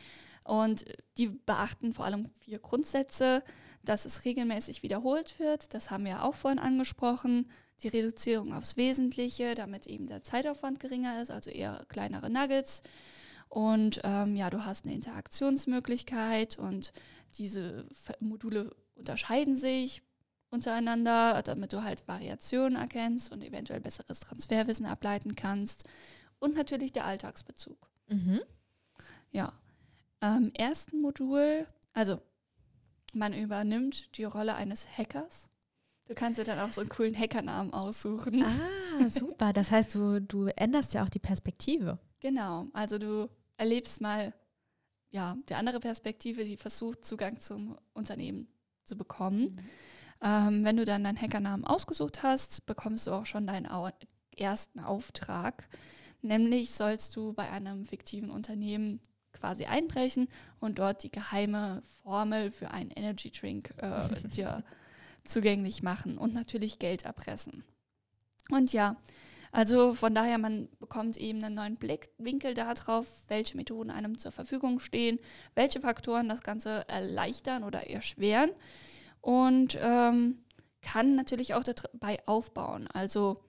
Und 0.44 0.85
die 1.16 1.27
beachten 1.27 1.92
vor 1.92 2.05
allem 2.05 2.31
vier 2.38 2.61
Grundsätze, 2.61 3.42
dass 3.83 4.05
es 4.05 4.24
regelmäßig 4.24 4.85
wiederholt 4.85 5.40
wird, 5.40 5.74
das 5.74 5.90
haben 5.90 6.05
wir 6.05 6.22
auch 6.22 6.35
vorhin 6.35 6.61
angesprochen, 6.61 7.50
die 7.82 7.88
Reduzierung 7.88 8.52
aufs 8.52 8.76
Wesentliche, 8.76 9.54
damit 9.54 9.87
eben 9.87 10.06
der 10.06 10.22
Zeitaufwand 10.22 10.80
geringer 10.80 11.20
ist, 11.20 11.30
also 11.30 11.50
eher 11.50 11.84
kleinere 11.88 12.30
Nuggets. 12.30 12.82
Und 13.48 14.00
ähm, 14.04 14.37
ja, 14.37 14.50
du 14.50 14.64
hast 14.64 14.84
eine 14.84 14.94
Interaktionsmöglichkeit 14.94 16.58
und 16.58 16.92
diese 17.38 17.87
Module 18.20 18.74
unterscheiden 18.94 19.56
sich 19.56 20.02
untereinander, 20.50 21.42
damit 21.42 21.72
du 21.72 21.82
halt 21.82 22.06
Variationen 22.08 22.76
erkennst 22.76 23.32
und 23.32 23.42
eventuell 23.42 23.80
besseres 23.80 24.20
Transferwissen 24.20 24.87
ableiten 24.87 25.34
kannst. 25.34 25.84
Und 26.38 26.54
natürlich 26.54 26.92
der 26.92 27.04
Alltagsbezug. 27.04 27.90
Mhm. 28.08 28.40
Ja. 29.30 29.52
Im 30.20 30.52
ersten 30.54 31.02
Modul, 31.02 31.66
also 31.92 32.20
man 33.12 33.34
übernimmt 33.34 34.16
die 34.16 34.24
Rolle 34.24 34.54
eines 34.54 34.87
Hackers. 34.96 35.50
Du 36.07 36.14
kannst 36.14 36.38
dir 36.38 36.45
dann 36.45 36.59
auch 36.59 36.73
so 36.73 36.83
einen 36.83 36.90
coolen 36.90 37.19
Hackernamen 37.19 37.73
aussuchen. 37.73 38.45
Ah, 38.45 39.09
super. 39.09 39.53
Das 39.53 39.71
heißt, 39.71 39.95
du, 39.95 40.21
du 40.21 40.47
änderst 40.47 40.95
ja 40.95 41.03
auch 41.03 41.09
die 41.09 41.19
Perspektive. 41.19 41.99
Genau. 42.21 42.67
Also 42.73 42.99
du 42.99 43.31
erlebst 43.57 44.01
mal, 44.01 44.35
ja, 45.11 45.37
die 45.49 45.55
andere 45.55 45.81
Perspektive, 45.81 46.45
die 46.45 46.57
versucht, 46.57 47.05
Zugang 47.05 47.40
zum 47.40 47.79
Unternehmen 47.95 48.49
zu 48.85 48.97
bekommen. 48.97 49.40
Mhm. 49.40 49.59
Ähm, 50.23 50.64
wenn 50.64 50.77
du 50.77 50.85
dann 50.85 51.05
deinen 51.05 51.21
Hackernamen 51.21 51.67
ausgesucht 51.67 52.23
hast, 52.23 52.67
bekommst 52.67 53.07
du 53.07 53.12
auch 53.12 53.27
schon 53.27 53.47
deinen 53.47 53.67
Au 53.67 53.88
ersten 54.37 54.81
Auftrag. 54.81 55.69
Nämlich 56.23 56.73
sollst 56.73 57.14
du 57.17 57.33
bei 57.33 57.51
einem 57.51 57.85
fiktiven 57.85 58.31
Unternehmen 58.31 59.01
quasi 59.33 59.67
einbrechen 59.67 60.29
und 60.61 60.79
dort 60.79 61.03
die 61.03 61.11
geheime 61.11 61.83
Formel 62.03 62.51
für 62.51 62.71
einen 62.71 62.90
Energy 62.90 63.31
Drink 63.31 63.75
äh, 63.79 64.09
dir 64.29 64.64
zugänglich 65.24 65.82
machen 65.82 66.18
und 66.18 66.34
natürlich 66.34 66.78
Geld 66.78 67.04
erpressen. 67.04 67.64
Und 68.50 68.72
ja, 68.72 68.96
also 69.52 69.94
von 69.94 70.14
daher, 70.14 70.38
man 70.38 70.68
bekommt 70.80 71.16
eben 71.16 71.42
einen 71.42 71.54
neuen 71.54 71.76
Blickwinkel 71.76 72.54
darauf, 72.54 73.06
welche 73.28 73.56
Methoden 73.56 73.90
einem 73.90 74.18
zur 74.18 74.32
Verfügung 74.32 74.80
stehen, 74.80 75.18
welche 75.54 75.80
Faktoren 75.80 76.28
das 76.28 76.42
Ganze 76.42 76.88
erleichtern 76.88 77.62
oder 77.62 77.88
erschweren 77.88 78.50
und 79.20 79.78
ähm, 79.80 80.44
kann 80.82 81.14
natürlich 81.16 81.54
auch 81.54 81.62
dabei 81.62 82.18
aufbauen. 82.26 82.88
Also 82.92 83.40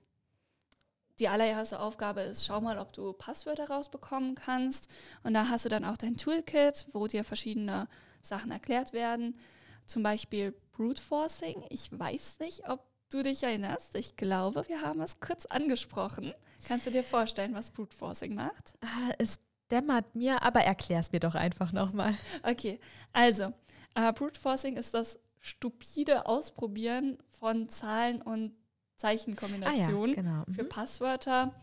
die 1.20 1.28
allererste 1.28 1.80
Aufgabe 1.80 2.22
ist, 2.22 2.46
schau 2.46 2.62
mal, 2.62 2.78
ob 2.78 2.94
du 2.94 3.14
Passwörter 3.14 3.70
rausbekommen 3.70 4.36
kannst. 4.36 4.90
Und 5.24 5.34
da 5.34 5.50
hast 5.50 5.66
du 5.66 5.70
dann 5.70 5.86
auch 5.86 5.98
dein 5.98 6.18
Toolkit, 6.18 6.86
wo 6.94 7.08
dir 7.08 7.24
verschiedene 7.24 7.88
Sachen 8.22 8.52
erklärt 8.52 8.94
werden. 8.94 9.38
Zum 9.86 10.04
Beispiel 10.04 10.54
Brute 10.76 11.02
Forcing. 11.02 11.64
Ich 11.70 11.90
weiß 11.98 12.40
nicht, 12.40 12.68
ob 12.68 12.84
du 13.10 13.24
dich 13.24 13.44
erinnerst. 13.44 13.96
Ich 13.96 14.16
glaube, 14.16 14.68
wir 14.68 14.82
haben 14.82 15.02
es 15.02 15.20
kurz 15.20 15.46
angesprochen. 15.46 16.34
Kannst 16.68 16.86
du 16.86 16.92
dir 16.92 17.04
vorstellen, 17.04 17.54
was 17.54 17.70
Brute 17.70 17.96
Forcing 17.96 18.36
macht? 18.36 18.74
Ah, 18.82 19.14
es 19.18 19.40
dämmert 19.72 20.16
mir, 20.16 20.44
aber 20.44 20.62
erklär 20.62 21.00
es 21.00 21.12
mir 21.12 21.20
doch 21.20 21.36
einfach 21.36 21.72
nochmal. 21.72 22.16
Okay, 22.44 22.80
also 23.14 23.54
äh, 23.96 24.12
Brute 24.14 24.40
Forcing 24.40 24.76
ist 24.76 24.94
das 24.94 25.18
stupide 25.40 26.26
Ausprobieren 26.26 27.18
von 27.40 27.70
Zahlen 27.70 28.22
und 28.22 28.54
Zeichenkombinationen 28.98 30.12
ah, 30.12 30.16
ja, 30.16 30.22
genau. 30.22 30.44
mhm. 30.48 30.54
für 30.54 30.64
Passwörter. 30.64 31.54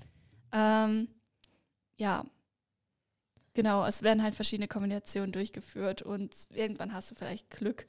Ähm, 0.53 1.09
ja, 1.96 2.25
genau, 3.55 3.85
es 3.87 4.03
werden 4.03 4.22
halt 4.22 4.35
verschiedene 4.35 4.68
Kombinationen 4.68 5.33
durchgeführt 5.33 6.03
und 6.03 6.35
irgendwann 6.51 6.92
hast 6.92 7.11
du 7.11 7.14
vielleicht 7.14 7.51
Glück. 7.51 7.87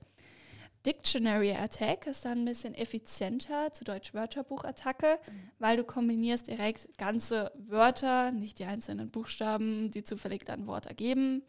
Dictionary 0.86 1.54
Attack 1.54 2.08
ist 2.08 2.26
dann 2.26 2.40
ein 2.40 2.46
bisschen 2.46 2.76
effizienter, 2.76 3.72
zu 3.72 3.86
Deutsch 3.86 4.14
Wörterbuchattacke, 4.14 5.20
mhm. 5.26 5.52
weil 5.60 5.78
du 5.78 5.84
kombinierst 5.84 6.48
direkt 6.48 6.98
ganze 6.98 7.52
Wörter, 7.56 8.32
nicht 8.32 8.60
die 8.60 8.66
einzelnen 8.66 9.10
Buchstaben, 9.10 9.92
die 9.92 10.04
zufällig 10.04 10.44
dann 10.44 10.68
Wort 10.68 10.88
ergeben, 10.88 11.44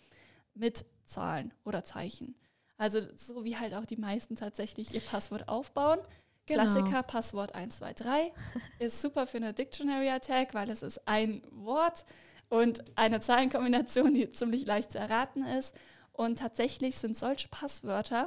mit 0.54 0.84
Zahlen 1.04 1.52
oder 1.64 1.82
Zeichen. 1.82 2.36
Also 2.76 3.00
so 3.14 3.44
wie 3.44 3.56
halt 3.56 3.74
auch 3.74 3.86
die 3.86 3.96
meisten 3.96 4.36
tatsächlich 4.36 4.94
ihr 4.94 5.00
Passwort 5.00 5.48
aufbauen. 5.48 5.98
Genau. 6.46 6.62
Klassiker, 6.62 7.02
Passwort 7.02 7.54
123 7.54 8.32
ist 8.78 9.00
super 9.00 9.26
für 9.26 9.38
eine 9.38 9.54
Dictionary 9.54 10.10
Attack, 10.10 10.54
weil 10.54 10.70
es 10.70 10.82
ist 10.82 11.08
ein 11.08 11.42
Wort 11.50 12.04
und 12.50 12.84
eine 12.96 13.20
Zahlenkombination, 13.20 14.14
die 14.14 14.28
ziemlich 14.28 14.66
leicht 14.66 14.92
zu 14.92 14.98
erraten 14.98 15.44
ist. 15.44 15.74
Und 16.12 16.38
tatsächlich 16.38 16.96
sind 16.96 17.16
solche 17.16 17.48
Passwörter 17.48 18.26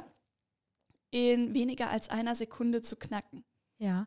in 1.10 1.54
weniger 1.54 1.90
als 1.90 2.08
einer 2.10 2.34
Sekunde 2.34 2.82
zu 2.82 2.96
knacken. 2.96 3.44
Ja, 3.78 4.06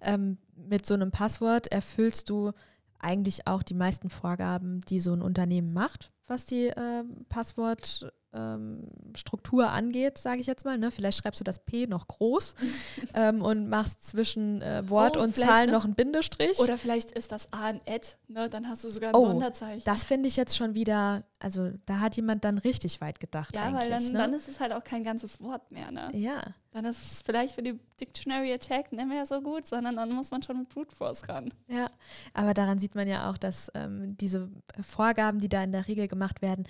ähm, 0.00 0.38
mit 0.56 0.84
so 0.84 0.94
einem 0.94 1.12
Passwort 1.12 1.68
erfüllst 1.68 2.28
du 2.28 2.52
eigentlich 2.98 3.46
auch 3.46 3.62
die 3.62 3.74
meisten 3.74 4.10
Vorgaben, 4.10 4.80
die 4.80 5.00
so 5.00 5.12
ein 5.12 5.22
Unternehmen 5.22 5.72
macht, 5.72 6.12
was 6.26 6.44
die 6.44 6.66
äh, 6.66 7.04
Passwort 7.28 8.12
ähm, 8.34 8.84
Struktur 9.14 9.70
angeht, 9.70 10.18
sage 10.18 10.40
ich 10.40 10.46
jetzt 10.46 10.64
mal. 10.64 10.78
Ne? 10.78 10.90
Vielleicht 10.90 11.22
schreibst 11.22 11.40
du 11.40 11.44
das 11.44 11.60
P 11.64 11.86
noch 11.86 12.08
groß 12.08 12.54
ähm, 13.14 13.42
und 13.42 13.68
machst 13.68 14.04
zwischen 14.04 14.62
äh, 14.62 14.88
Wort 14.88 15.16
oh, 15.16 15.22
und 15.22 15.36
Zahl 15.36 15.66
noch, 15.66 15.72
noch 15.72 15.84
einen 15.84 15.94
Bindestrich. 15.94 16.58
Oder 16.58 16.78
vielleicht 16.78 17.12
ist 17.12 17.32
das 17.32 17.52
A 17.52 17.66
ein 17.66 17.80
Ad, 17.86 18.06
ne? 18.28 18.48
dann 18.48 18.68
hast 18.68 18.84
du 18.84 18.90
sogar 18.90 19.10
ein 19.10 19.14
oh, 19.14 19.26
Sonderzeichen. 19.26 19.82
Das 19.84 20.04
finde 20.04 20.28
ich 20.28 20.36
jetzt 20.36 20.56
schon 20.56 20.74
wieder, 20.74 21.24
also 21.40 21.70
da 21.86 22.00
hat 22.00 22.16
jemand 22.16 22.44
dann 22.44 22.58
richtig 22.58 23.00
weit 23.00 23.20
gedacht. 23.20 23.54
Ja, 23.54 23.72
weil 23.72 23.90
dann, 23.90 24.04
ne? 24.04 24.12
dann 24.12 24.34
ist 24.34 24.48
es 24.48 24.60
halt 24.60 24.72
auch 24.72 24.84
kein 24.84 25.04
ganzes 25.04 25.40
Wort 25.40 25.70
mehr. 25.70 25.90
Ne? 25.90 26.08
Ja. 26.14 26.42
Dann 26.72 26.86
ist 26.86 27.12
es 27.12 27.22
vielleicht 27.22 27.54
für 27.54 27.62
die 27.62 27.78
Dictionary 28.00 28.52
Attack 28.52 28.92
nicht 28.92 29.06
mehr 29.06 29.26
so 29.26 29.42
gut, 29.42 29.66
sondern 29.66 29.96
dann 29.96 30.10
muss 30.10 30.30
man 30.30 30.42
schon 30.42 30.58
mit 30.60 30.70
Brute 30.70 30.94
Force 30.94 31.28
ran. 31.28 31.52
Ja, 31.68 31.90
aber 32.32 32.54
daran 32.54 32.78
sieht 32.78 32.94
man 32.94 33.06
ja 33.06 33.30
auch, 33.30 33.36
dass 33.36 33.70
ähm, 33.74 34.16
diese 34.16 34.48
Vorgaben, 34.80 35.38
die 35.38 35.50
da 35.50 35.62
in 35.62 35.72
der 35.72 35.86
Regel 35.86 36.08
gemacht 36.08 36.40
werden, 36.40 36.64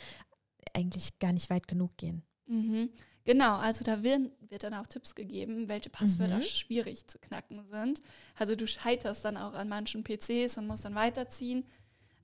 eigentlich 0.75 1.19
gar 1.19 1.33
nicht 1.33 1.51
weit 1.51 1.69
genug 1.69 1.97
gehen. 1.97 2.23
Mhm. 2.47 2.91
Genau, 3.25 3.57
also 3.57 3.85
da 3.85 4.03
wird, 4.03 4.33
wird, 4.49 4.65
dann 4.65 4.75
auch 4.75 4.87
Tipps 4.87 5.15
gegeben, 5.15 5.69
welche 5.69 5.91
Passwörter 5.91 6.39
mhm. 6.39 6.43
schwierig 6.43 7.07
zu 7.07 7.19
knacken 7.19 7.65
sind. 7.71 8.03
Also 8.37 8.57
du 8.57 8.67
scheiterst 8.67 9.25
dann 9.25 9.37
auch 9.37 9.53
an 9.53 9.69
manchen 9.69 10.03
PCs 10.03 10.59
und 10.59 10.67
musst 10.67 10.85
dann 10.85 10.97
weiterziehen. 10.97 11.65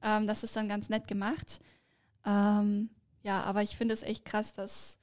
Ähm, 0.03 0.27
das 0.27 0.42
ist 0.42 0.57
dann 0.57 0.68
ganz 0.68 0.88
nett 0.88 1.07
gemacht. 1.07 1.61
Ähm, 2.27 2.90
ja, 3.22 3.42
aber 3.42 3.62
ich 3.62 3.77
finde 3.77 3.94
es 3.94 4.03
echt 4.03 4.24
krass, 4.24 4.53
dass 4.53 4.98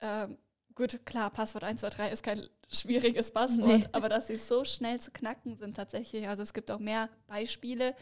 ähm, 0.00 0.36
gut, 0.74 1.04
klar, 1.06 1.30
Passwort 1.30 1.64
123 1.64 2.12
ist 2.12 2.22
kein 2.22 2.46
schwieriges 2.70 3.30
Passwort, 3.30 3.80
nee. 3.80 3.88
aber 3.92 4.08
dass 4.08 4.26
sie 4.26 4.36
so 4.36 4.64
schnell 4.64 5.00
zu 5.00 5.10
knacken 5.10 5.56
sind 5.56 5.76
tatsächlich. 5.76 6.28
Also 6.28 6.42
es 6.42 6.52
gibt 6.52 6.70
auch 6.70 6.78
mehr 6.78 7.08
Beispiele 7.26 7.94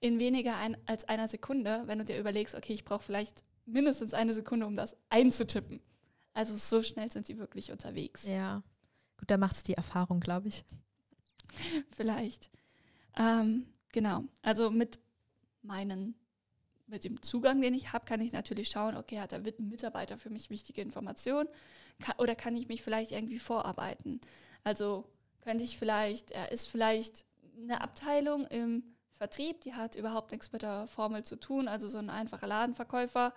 in 0.00 0.18
weniger 0.18 0.56
ein, 0.56 0.76
als 0.86 1.08
einer 1.08 1.28
Sekunde, 1.28 1.82
wenn 1.86 1.98
du 1.98 2.04
dir 2.04 2.18
überlegst, 2.18 2.54
okay, 2.54 2.74
ich 2.74 2.84
brauche 2.84 3.02
vielleicht 3.02 3.42
mindestens 3.68 4.14
eine 4.14 4.34
Sekunde, 4.34 4.66
um 4.66 4.76
das 4.76 4.96
einzutippen. 5.08 5.80
Also 6.32 6.56
so 6.56 6.82
schnell 6.82 7.10
sind 7.10 7.26
sie 7.26 7.38
wirklich 7.38 7.72
unterwegs. 7.72 8.24
Ja. 8.24 8.62
Gut, 9.18 9.30
da 9.30 9.36
macht 9.36 9.56
es 9.56 9.62
die 9.62 9.74
Erfahrung, 9.74 10.20
glaube 10.20 10.48
ich. 10.48 10.64
Vielleicht. 11.90 12.50
Ähm, 13.16 13.66
genau. 13.92 14.24
Also 14.42 14.70
mit 14.70 14.98
meinen, 15.62 16.14
mit 16.86 17.04
dem 17.04 17.20
Zugang, 17.22 17.60
den 17.60 17.74
ich 17.74 17.92
habe, 17.92 18.04
kann 18.04 18.20
ich 18.20 18.32
natürlich 18.32 18.68
schauen, 18.68 18.96
okay, 18.96 19.20
hat 19.20 19.32
der 19.32 19.42
Mitarbeiter 19.58 20.16
für 20.18 20.30
mich 20.30 20.50
wichtige 20.50 20.80
Informationen 20.80 21.48
kann, 22.00 22.14
oder 22.18 22.34
kann 22.34 22.56
ich 22.56 22.68
mich 22.68 22.82
vielleicht 22.82 23.10
irgendwie 23.10 23.38
vorarbeiten? 23.38 24.20
Also 24.64 25.04
könnte 25.40 25.64
ich 25.64 25.78
vielleicht, 25.78 26.30
er 26.30 26.52
ist 26.52 26.68
vielleicht 26.68 27.24
eine 27.56 27.80
Abteilung 27.80 28.46
im 28.46 28.84
Vertrieb, 29.12 29.62
die 29.62 29.74
hat 29.74 29.96
überhaupt 29.96 30.30
nichts 30.30 30.52
mit 30.52 30.62
der 30.62 30.86
Formel 30.86 31.24
zu 31.24 31.36
tun, 31.36 31.66
also 31.66 31.88
so 31.88 31.98
ein 31.98 32.10
einfacher 32.10 32.46
Ladenverkäufer, 32.46 33.34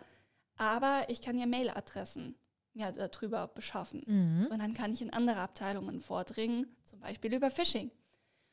aber 0.57 1.05
ich 1.07 1.21
kann 1.21 1.37
ja 1.37 1.45
Mailadressen 1.45 2.35
ja, 2.73 2.91
darüber 2.91 3.47
beschaffen. 3.47 4.03
Mhm. 4.05 4.47
Und 4.51 4.59
dann 4.59 4.73
kann 4.73 4.91
ich 4.91 5.01
in 5.01 5.11
andere 5.11 5.39
Abteilungen 5.39 5.99
vordringen, 5.99 6.67
zum 6.83 6.99
Beispiel 6.99 7.33
über 7.33 7.51
Phishing. 7.51 7.91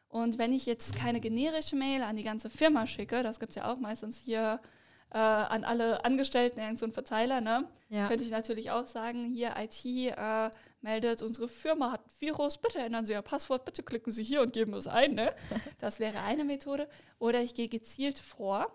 Und 0.09 0.39
wenn 0.39 0.53
ich 0.53 0.67
jetzt 0.67 0.97
keine 0.97 1.21
generische 1.21 1.77
Mail 1.77 2.03
an 2.03 2.17
die 2.17 2.23
ganze 2.23 2.51
Firma 2.51 2.87
schicke, 2.87 3.23
das 3.23 3.39
gibt 3.41 3.51
es 3.51 3.57
ja 3.57 3.71
auch 3.71 3.79
meistens 3.79 4.17
hier 4.19 4.61
äh, 5.11 5.19
an 5.19 5.65
alle 5.65 6.05
Angestellten, 6.05 6.61
irgend 6.61 6.79
so 6.79 6.87
ein 6.87 6.93
Verteiler, 6.93 7.41
ne? 7.41 7.69
Ja. 7.91 8.07
könnte 8.09 8.25
ich 8.25 8.31
natürlich 8.31 8.71
auch 8.71 8.87
sagen, 8.87 9.27
hier 9.33 9.55
IT 9.57 9.85
äh, 9.85 10.51
meldet, 10.83 11.23
unsere 11.23 11.49
Firma 11.49 11.93
hat 11.93 12.03
Virus, 12.19 12.59
bitte 12.59 12.79
ändern 12.79 13.07
Sie 13.07 13.13
Ihr 13.13 13.23
Passwort, 13.23 13.65
bitte 13.65 13.83
klicken 13.83 14.13
Sie 14.13 14.23
hier 14.23 14.43
und 14.43 14.53
geben 14.53 14.75
es 14.75 14.87
ein. 14.87 15.15
Ne? 15.15 15.35
Das 15.79 15.99
wäre 15.99 16.21
eine 16.21 16.45
Methode. 16.45 16.89
Oder 17.19 17.41
ich 17.41 17.55
gehe 17.55 17.69
gezielt 17.69 18.19
vor. 18.19 18.67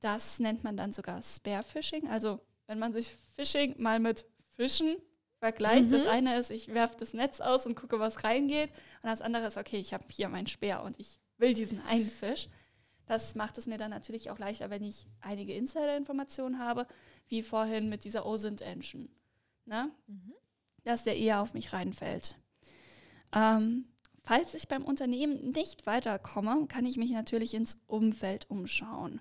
Das 0.00 0.38
nennt 0.38 0.64
man 0.64 0.76
dann 0.76 0.92
sogar 0.92 1.22
Spare-Phishing. 1.22 2.08
Also 2.08 2.40
wenn 2.72 2.78
man 2.78 2.94
sich 2.94 3.14
Phishing 3.34 3.74
mal 3.76 4.00
mit 4.00 4.24
Fischen 4.56 4.96
vergleicht. 5.40 5.90
Mhm. 5.90 5.90
Das 5.90 6.06
eine 6.06 6.38
ist, 6.38 6.50
ich 6.50 6.72
werfe 6.72 6.96
das 6.98 7.12
Netz 7.12 7.42
aus 7.42 7.66
und 7.66 7.74
gucke, 7.74 8.00
was 8.00 8.24
reingeht. 8.24 8.70
Und 9.02 9.10
das 9.10 9.20
andere 9.20 9.46
ist, 9.46 9.58
okay, 9.58 9.76
ich 9.76 9.92
habe 9.92 10.06
hier 10.08 10.30
meinen 10.30 10.46
Speer 10.46 10.82
und 10.82 10.98
ich 10.98 11.20
will 11.36 11.52
diesen 11.52 11.82
einen 11.82 12.06
Fisch. 12.06 12.48
Das 13.04 13.34
macht 13.34 13.58
es 13.58 13.66
mir 13.66 13.76
dann 13.76 13.90
natürlich 13.90 14.30
auch 14.30 14.38
leichter, 14.38 14.70
wenn 14.70 14.82
ich 14.82 15.06
einige 15.20 15.52
Insider-Informationen 15.52 16.60
habe, 16.60 16.86
wie 17.28 17.42
vorhin 17.42 17.90
mit 17.90 18.04
dieser 18.04 18.24
OSINT-Engine. 18.24 19.10
Ne? 19.66 19.90
Mhm. 20.06 20.32
Dass 20.84 21.04
der 21.04 21.18
eher 21.18 21.42
auf 21.42 21.52
mich 21.52 21.74
reinfällt. 21.74 22.36
Ähm, 23.34 23.84
falls 24.22 24.54
ich 24.54 24.66
beim 24.66 24.82
Unternehmen 24.82 25.50
nicht 25.50 25.84
weiterkomme, 25.84 26.66
kann 26.68 26.86
ich 26.86 26.96
mich 26.96 27.10
natürlich 27.10 27.52
ins 27.52 27.76
Umfeld 27.86 28.48
umschauen 28.48 29.20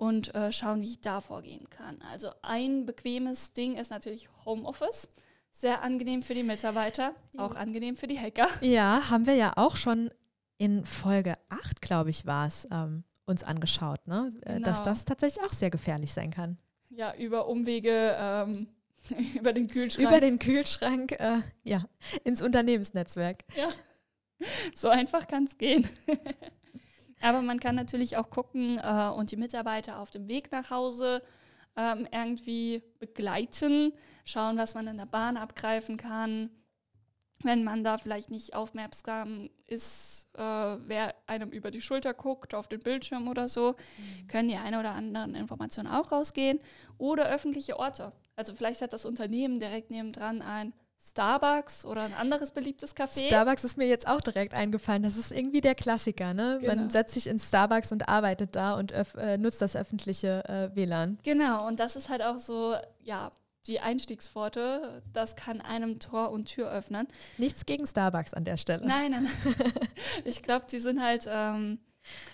und 0.00 0.34
äh, 0.34 0.50
schauen, 0.50 0.80
wie 0.80 0.92
ich 0.92 1.00
da 1.02 1.20
vorgehen 1.20 1.68
kann. 1.68 2.00
Also 2.10 2.30
ein 2.40 2.86
bequemes 2.86 3.52
Ding 3.52 3.76
ist 3.76 3.90
natürlich 3.90 4.30
Homeoffice. 4.46 5.08
Sehr 5.52 5.82
angenehm 5.82 6.22
für 6.22 6.32
die 6.32 6.42
Mitarbeiter, 6.42 7.14
auch 7.36 7.54
angenehm 7.54 7.98
für 7.98 8.06
die 8.06 8.18
Hacker. 8.18 8.48
Ja, 8.62 9.10
haben 9.10 9.26
wir 9.26 9.34
ja 9.34 9.52
auch 9.56 9.76
schon 9.76 10.08
in 10.56 10.86
Folge 10.86 11.34
8, 11.50 11.82
glaube 11.82 12.08
ich, 12.08 12.24
war 12.24 12.46
es, 12.46 12.66
ähm, 12.72 13.04
uns 13.26 13.44
angeschaut, 13.44 14.06
ne? 14.06 14.32
Äh, 14.40 14.54
genau. 14.54 14.68
dass 14.68 14.82
das 14.82 15.04
tatsächlich 15.04 15.44
auch 15.44 15.52
sehr 15.52 15.68
gefährlich 15.68 16.14
sein 16.14 16.30
kann. 16.30 16.56
Ja, 16.88 17.14
über 17.14 17.46
Umwege, 17.46 18.16
ähm, 18.18 18.68
über 19.34 19.52
den 19.52 19.68
Kühlschrank. 19.68 20.08
Über 20.08 20.20
den 20.20 20.38
Kühlschrank, 20.38 21.12
äh, 21.20 21.40
ja, 21.62 21.84
ins 22.24 22.40
Unternehmensnetzwerk. 22.40 23.44
Ja, 23.54 23.68
so 24.74 24.88
einfach 24.88 25.28
kann 25.28 25.44
es 25.44 25.58
gehen. 25.58 25.86
Aber 27.22 27.42
man 27.42 27.60
kann 27.60 27.74
natürlich 27.74 28.16
auch 28.16 28.30
gucken 28.30 28.78
äh, 28.78 29.10
und 29.14 29.30
die 29.30 29.36
Mitarbeiter 29.36 29.98
auf 29.98 30.10
dem 30.10 30.28
Weg 30.28 30.50
nach 30.52 30.70
Hause 30.70 31.22
ähm, 31.76 32.06
irgendwie 32.10 32.82
begleiten, 32.98 33.92
schauen, 34.24 34.56
was 34.56 34.74
man 34.74 34.86
in 34.86 34.96
der 34.96 35.06
Bahn 35.06 35.36
abgreifen 35.36 35.96
kann. 35.96 36.50
Wenn 37.42 37.64
man 37.64 37.82
da 37.84 37.96
vielleicht 37.96 38.30
nicht 38.30 38.54
aufmerksam 38.54 39.48
ist, 39.66 40.28
äh, 40.34 40.42
wer 40.42 41.14
einem 41.26 41.50
über 41.50 41.70
die 41.70 41.80
Schulter 41.80 42.12
guckt, 42.12 42.54
auf 42.54 42.68
den 42.68 42.80
Bildschirm 42.80 43.28
oder 43.28 43.48
so, 43.48 43.72
mhm. 43.72 44.26
können 44.26 44.48
die 44.48 44.56
eine 44.56 44.78
oder 44.78 44.90
anderen 44.90 45.34
Informationen 45.34 45.88
auch 45.88 46.12
rausgehen. 46.12 46.60
Oder 46.98 47.30
öffentliche 47.30 47.78
Orte. 47.78 48.12
Also 48.36 48.54
vielleicht 48.54 48.82
hat 48.82 48.92
das 48.92 49.06
Unternehmen 49.06 49.58
direkt 49.58 49.90
nebendran 49.90 50.42
ein 50.42 50.74
Starbucks 51.02 51.86
oder 51.86 52.02
ein 52.02 52.12
anderes 52.14 52.50
beliebtes 52.50 52.94
Café. 52.94 53.26
Starbucks 53.26 53.64
ist 53.64 53.78
mir 53.78 53.86
jetzt 53.86 54.06
auch 54.06 54.20
direkt 54.20 54.52
eingefallen. 54.52 55.02
Das 55.02 55.16
ist 55.16 55.32
irgendwie 55.32 55.62
der 55.62 55.74
Klassiker, 55.74 56.34
ne? 56.34 56.58
Genau. 56.60 56.74
Man 56.74 56.90
setzt 56.90 57.14
sich 57.14 57.26
in 57.26 57.38
Starbucks 57.38 57.90
und 57.90 58.08
arbeitet 58.08 58.54
da 58.54 58.74
und 58.74 58.92
äh, 58.92 59.38
nutzt 59.38 59.62
das 59.62 59.76
öffentliche 59.76 60.44
äh, 60.46 60.76
WLAN. 60.76 61.18
Genau, 61.22 61.66
und 61.66 61.80
das 61.80 61.96
ist 61.96 62.10
halt 62.10 62.22
auch 62.22 62.38
so, 62.38 62.76
ja, 63.02 63.30
die 63.66 63.80
Einstiegspforte, 63.80 65.02
das 65.12 65.36
kann 65.36 65.60
einem 65.62 66.00
Tor 66.00 66.32
und 66.32 66.46
Tür 66.46 66.70
öffnen. 66.70 67.08
Nichts 67.38 67.64
gegen 67.64 67.86
Starbucks 67.86 68.34
an 68.34 68.44
der 68.44 68.58
Stelle. 68.58 68.86
Nein, 68.86 69.12
nein. 69.12 69.28
ich 70.24 70.42
glaube, 70.42 70.66
die 70.70 70.78
sind 70.78 71.02
halt 71.02 71.26
ähm, 71.30 71.78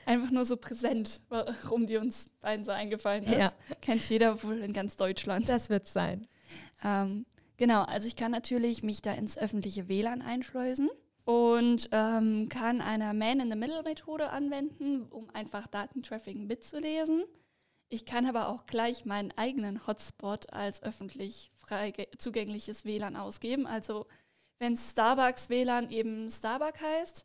einfach 0.06 0.30
nur 0.30 0.44
so 0.44 0.56
präsent, 0.56 1.20
warum 1.28 1.86
die 1.86 1.98
uns 1.98 2.26
beiden 2.40 2.64
so 2.64 2.72
eingefallen 2.72 3.24
ist. 3.24 3.38
Ja. 3.38 3.52
Kennt 3.80 4.08
jeder 4.08 4.42
wohl 4.42 4.58
in 4.58 4.72
ganz 4.72 4.96
Deutschland. 4.96 5.48
Das 5.48 5.70
wird 5.70 5.86
sein. 5.86 6.26
Ähm, 6.82 7.26
Genau, 7.56 7.82
also 7.82 8.06
ich 8.06 8.16
kann 8.16 8.32
natürlich 8.32 8.82
mich 8.82 9.02
da 9.02 9.12
ins 9.12 9.38
öffentliche 9.38 9.88
WLAN 9.88 10.20
einschleusen 10.20 10.90
und 11.24 11.88
ähm, 11.90 12.48
kann 12.48 12.80
eine 12.80 13.14
Man-in-the-Middle-Methode 13.14 14.30
anwenden, 14.30 15.06
um 15.10 15.30
einfach 15.30 15.66
Datentraffic 15.66 16.36
mitzulesen. 16.36 17.24
Ich 17.88 18.04
kann 18.04 18.26
aber 18.26 18.48
auch 18.48 18.66
gleich 18.66 19.04
meinen 19.04 19.32
eigenen 19.36 19.86
Hotspot 19.86 20.52
als 20.52 20.82
öffentlich 20.82 21.50
frei 21.56 21.92
zugängliches 22.18 22.84
WLAN 22.84 23.16
ausgeben. 23.16 23.66
Also 23.66 24.06
wenn 24.58 24.76
Starbucks 24.76 25.48
WLAN 25.48 25.90
eben 25.90 26.28
Starbucks 26.28 26.80
heißt 26.80 27.24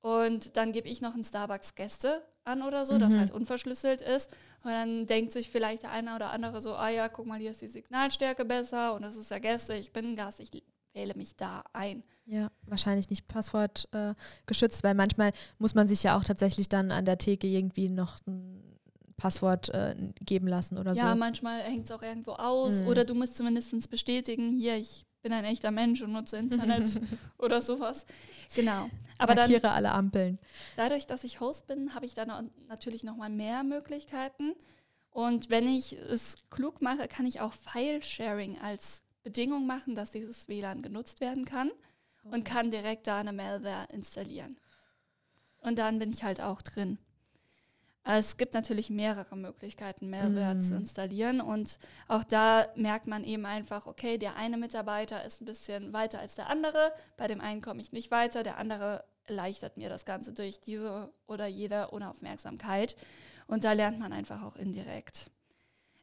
und 0.00 0.56
dann 0.56 0.72
gebe 0.72 0.88
ich 0.88 1.00
noch 1.00 1.14
einen 1.14 1.24
Starbucks 1.24 1.74
Gäste 1.74 2.24
an 2.50 2.62
oder 2.62 2.84
so, 2.84 2.94
mhm. 2.94 3.00
das 3.00 3.16
halt 3.16 3.30
unverschlüsselt 3.30 4.02
ist. 4.02 4.30
Und 4.62 4.70
dann 4.70 5.06
denkt 5.06 5.32
sich 5.32 5.50
vielleicht 5.50 5.84
der 5.84 5.90
eine 5.90 6.14
oder 6.14 6.30
andere 6.30 6.60
so, 6.60 6.74
ah 6.74 6.90
ja, 6.90 7.08
guck 7.08 7.26
mal, 7.26 7.38
hier 7.38 7.50
ist 7.50 7.62
die 7.62 7.68
Signalstärke 7.68 8.44
besser 8.44 8.94
und 8.94 9.02
das 9.02 9.16
ist 9.16 9.30
ja 9.30 9.38
Gäste, 9.38 9.74
ich 9.74 9.92
bin 9.92 10.16
Gast, 10.16 10.40
ich 10.40 10.50
wähle 10.92 11.14
mich 11.14 11.36
da 11.36 11.64
ein. 11.72 12.02
Ja, 12.26 12.50
wahrscheinlich 12.66 13.10
nicht 13.10 13.26
Passwort 13.28 13.88
äh, 13.92 14.14
geschützt, 14.46 14.84
weil 14.84 14.94
manchmal 14.94 15.32
muss 15.58 15.74
man 15.74 15.88
sich 15.88 16.02
ja 16.02 16.16
auch 16.16 16.24
tatsächlich 16.24 16.68
dann 16.68 16.92
an 16.92 17.04
der 17.04 17.18
Theke 17.18 17.46
irgendwie 17.46 17.88
noch 17.88 18.18
ein 18.26 18.78
Passwort 19.16 19.68
äh, 19.70 19.94
geben 20.20 20.46
lassen 20.46 20.78
oder 20.78 20.92
ja, 20.92 21.02
so. 21.02 21.08
Ja, 21.08 21.14
manchmal 21.14 21.60
hängt 21.62 21.84
es 21.84 21.90
auch 21.90 22.02
irgendwo 22.02 22.32
aus 22.32 22.82
mhm. 22.82 22.88
oder 22.88 23.04
du 23.04 23.14
musst 23.14 23.36
zumindest 23.36 23.90
bestätigen, 23.90 24.56
hier, 24.56 24.76
ich 24.76 25.06
bin 25.22 25.32
ein 25.32 25.44
echter 25.44 25.70
Mensch 25.70 26.02
und 26.02 26.12
nutze 26.12 26.38
Internet 26.38 27.00
oder 27.38 27.60
sowas. 27.60 28.06
Genau. 28.54 28.88
Aber 29.18 29.34
Markiere 29.34 29.60
dann, 29.60 29.72
alle 29.72 29.92
Ampeln. 29.92 30.38
Dadurch, 30.76 31.06
dass 31.06 31.24
ich 31.24 31.40
Host 31.40 31.66
bin, 31.66 31.94
habe 31.94 32.06
ich 32.06 32.14
dann 32.14 32.50
natürlich 32.68 33.04
noch 33.04 33.16
mal 33.16 33.28
mehr 33.28 33.62
Möglichkeiten. 33.62 34.54
Und 35.10 35.50
wenn 35.50 35.68
ich 35.68 35.92
es 35.92 36.36
klug 36.50 36.80
mache, 36.80 37.08
kann 37.08 37.26
ich 37.26 37.40
auch 37.40 37.52
File-Sharing 37.52 38.58
als 38.60 39.02
Bedingung 39.22 39.66
machen, 39.66 39.94
dass 39.94 40.10
dieses 40.10 40.48
WLAN 40.48 40.82
genutzt 40.82 41.20
werden 41.20 41.44
kann 41.44 41.70
oh. 42.24 42.34
und 42.34 42.44
kann 42.44 42.70
direkt 42.70 43.06
da 43.06 43.18
eine 43.18 43.32
Malware 43.32 43.88
installieren. 43.92 44.56
Und 45.58 45.78
dann 45.78 45.98
bin 45.98 46.10
ich 46.10 46.22
halt 46.22 46.40
auch 46.40 46.62
drin. 46.62 46.98
Es 48.18 48.36
gibt 48.36 48.54
natürlich 48.54 48.90
mehrere 48.90 49.36
Möglichkeiten, 49.36 50.10
Malware 50.10 50.56
mm. 50.56 50.62
zu 50.62 50.74
installieren. 50.74 51.40
Und 51.40 51.78
auch 52.08 52.24
da 52.24 52.68
merkt 52.74 53.06
man 53.06 53.24
eben 53.24 53.46
einfach, 53.46 53.86
okay, 53.86 54.18
der 54.18 54.36
eine 54.36 54.56
Mitarbeiter 54.56 55.24
ist 55.24 55.40
ein 55.40 55.44
bisschen 55.44 55.92
weiter 55.92 56.18
als 56.18 56.34
der 56.34 56.48
andere. 56.48 56.92
Bei 57.16 57.26
dem 57.26 57.40
einen 57.40 57.60
komme 57.60 57.80
ich 57.80 57.92
nicht 57.92 58.10
weiter, 58.10 58.42
der 58.42 58.58
andere 58.58 59.04
erleichtert 59.24 59.76
mir 59.76 59.88
das 59.88 60.04
Ganze 60.04 60.32
durch 60.32 60.60
diese 60.60 61.12
oder 61.26 61.46
jede 61.46 61.88
Unaufmerksamkeit. 61.88 62.96
Und 63.46 63.64
da 63.64 63.72
lernt 63.72 63.98
man 63.98 64.12
einfach 64.12 64.42
auch 64.42 64.56
indirekt. 64.56 65.30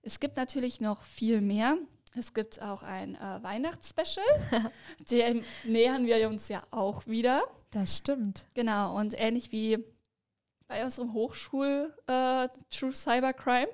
Es 0.02 0.20
gibt 0.20 0.38
natürlich 0.38 0.80
noch 0.80 1.02
viel 1.02 1.42
mehr. 1.42 1.78
Es 2.16 2.34
gibt 2.34 2.62
auch 2.62 2.84
ein 2.84 3.16
äh, 3.16 3.44
Weihnachtsspecial. 3.44 4.26
Dem 5.12 5.44
nähern 5.66 6.06
wir 6.06 6.30
uns 6.30 6.48
ja 6.48 6.64
auch 6.72 7.06
wieder. 7.06 7.44
Das 7.72 7.98
stimmt. 7.98 8.48
Genau. 8.54 8.98
Und 8.98 9.14
ähnlich 9.20 9.52
wie 9.52 9.84
bei 10.68 10.84
unserem 10.84 11.14
Hochschul 11.14 11.94
äh, 12.08 12.50
True 12.70 12.94
Cybercrime, 12.94 13.70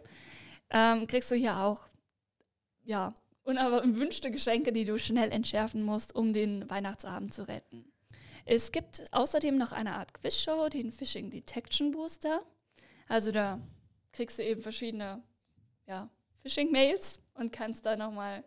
ähm, 0.69 1.07
kriegst 1.07 1.31
du 1.31 1.35
hier 1.35 1.57
auch 1.57 1.89
ja, 2.83 3.13
unerwünschte 3.43 4.31
Geschenke, 4.31 4.71
die 4.71 4.85
du 4.85 4.97
schnell 4.97 5.31
entschärfen 5.31 5.83
musst, 5.83 6.15
um 6.15 6.33
den 6.33 6.69
Weihnachtsabend 6.69 7.33
zu 7.33 7.47
retten. 7.47 7.91
Es 8.45 8.71
gibt 8.71 9.07
außerdem 9.11 9.57
noch 9.57 9.71
eine 9.71 9.95
Art 9.95 10.13
Quizshow, 10.13 10.67
den 10.69 10.91
Phishing 10.91 11.29
Detection 11.29 11.91
Booster. 11.91 12.43
Also 13.07 13.31
da 13.31 13.59
kriegst 14.11 14.37
du 14.37 14.43
eben 14.43 14.61
verschiedene 14.61 15.23
ja, 15.87 16.09
Phishing-Mails 16.41 17.21
und 17.35 17.51
kannst 17.51 17.85
da 17.85 17.95
nochmal 17.95 18.43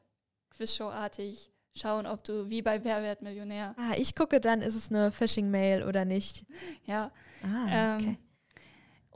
Quizshow-artig 0.50 1.50
schauen, 1.74 2.06
ob 2.06 2.24
du 2.24 2.48
wie 2.48 2.62
bei 2.62 2.82
Wer 2.84 3.02
wird 3.02 3.22
Millionär. 3.22 3.74
Ah, 3.78 3.92
ich 3.96 4.14
gucke 4.14 4.40
dann, 4.40 4.60
ist 4.62 4.74
es 4.74 4.90
eine 4.90 5.10
Phishing-Mail 5.10 5.82
oder 5.84 6.04
nicht. 6.04 6.44
Ja. 6.84 7.10
Ah, 7.42 7.96
okay. 7.96 8.18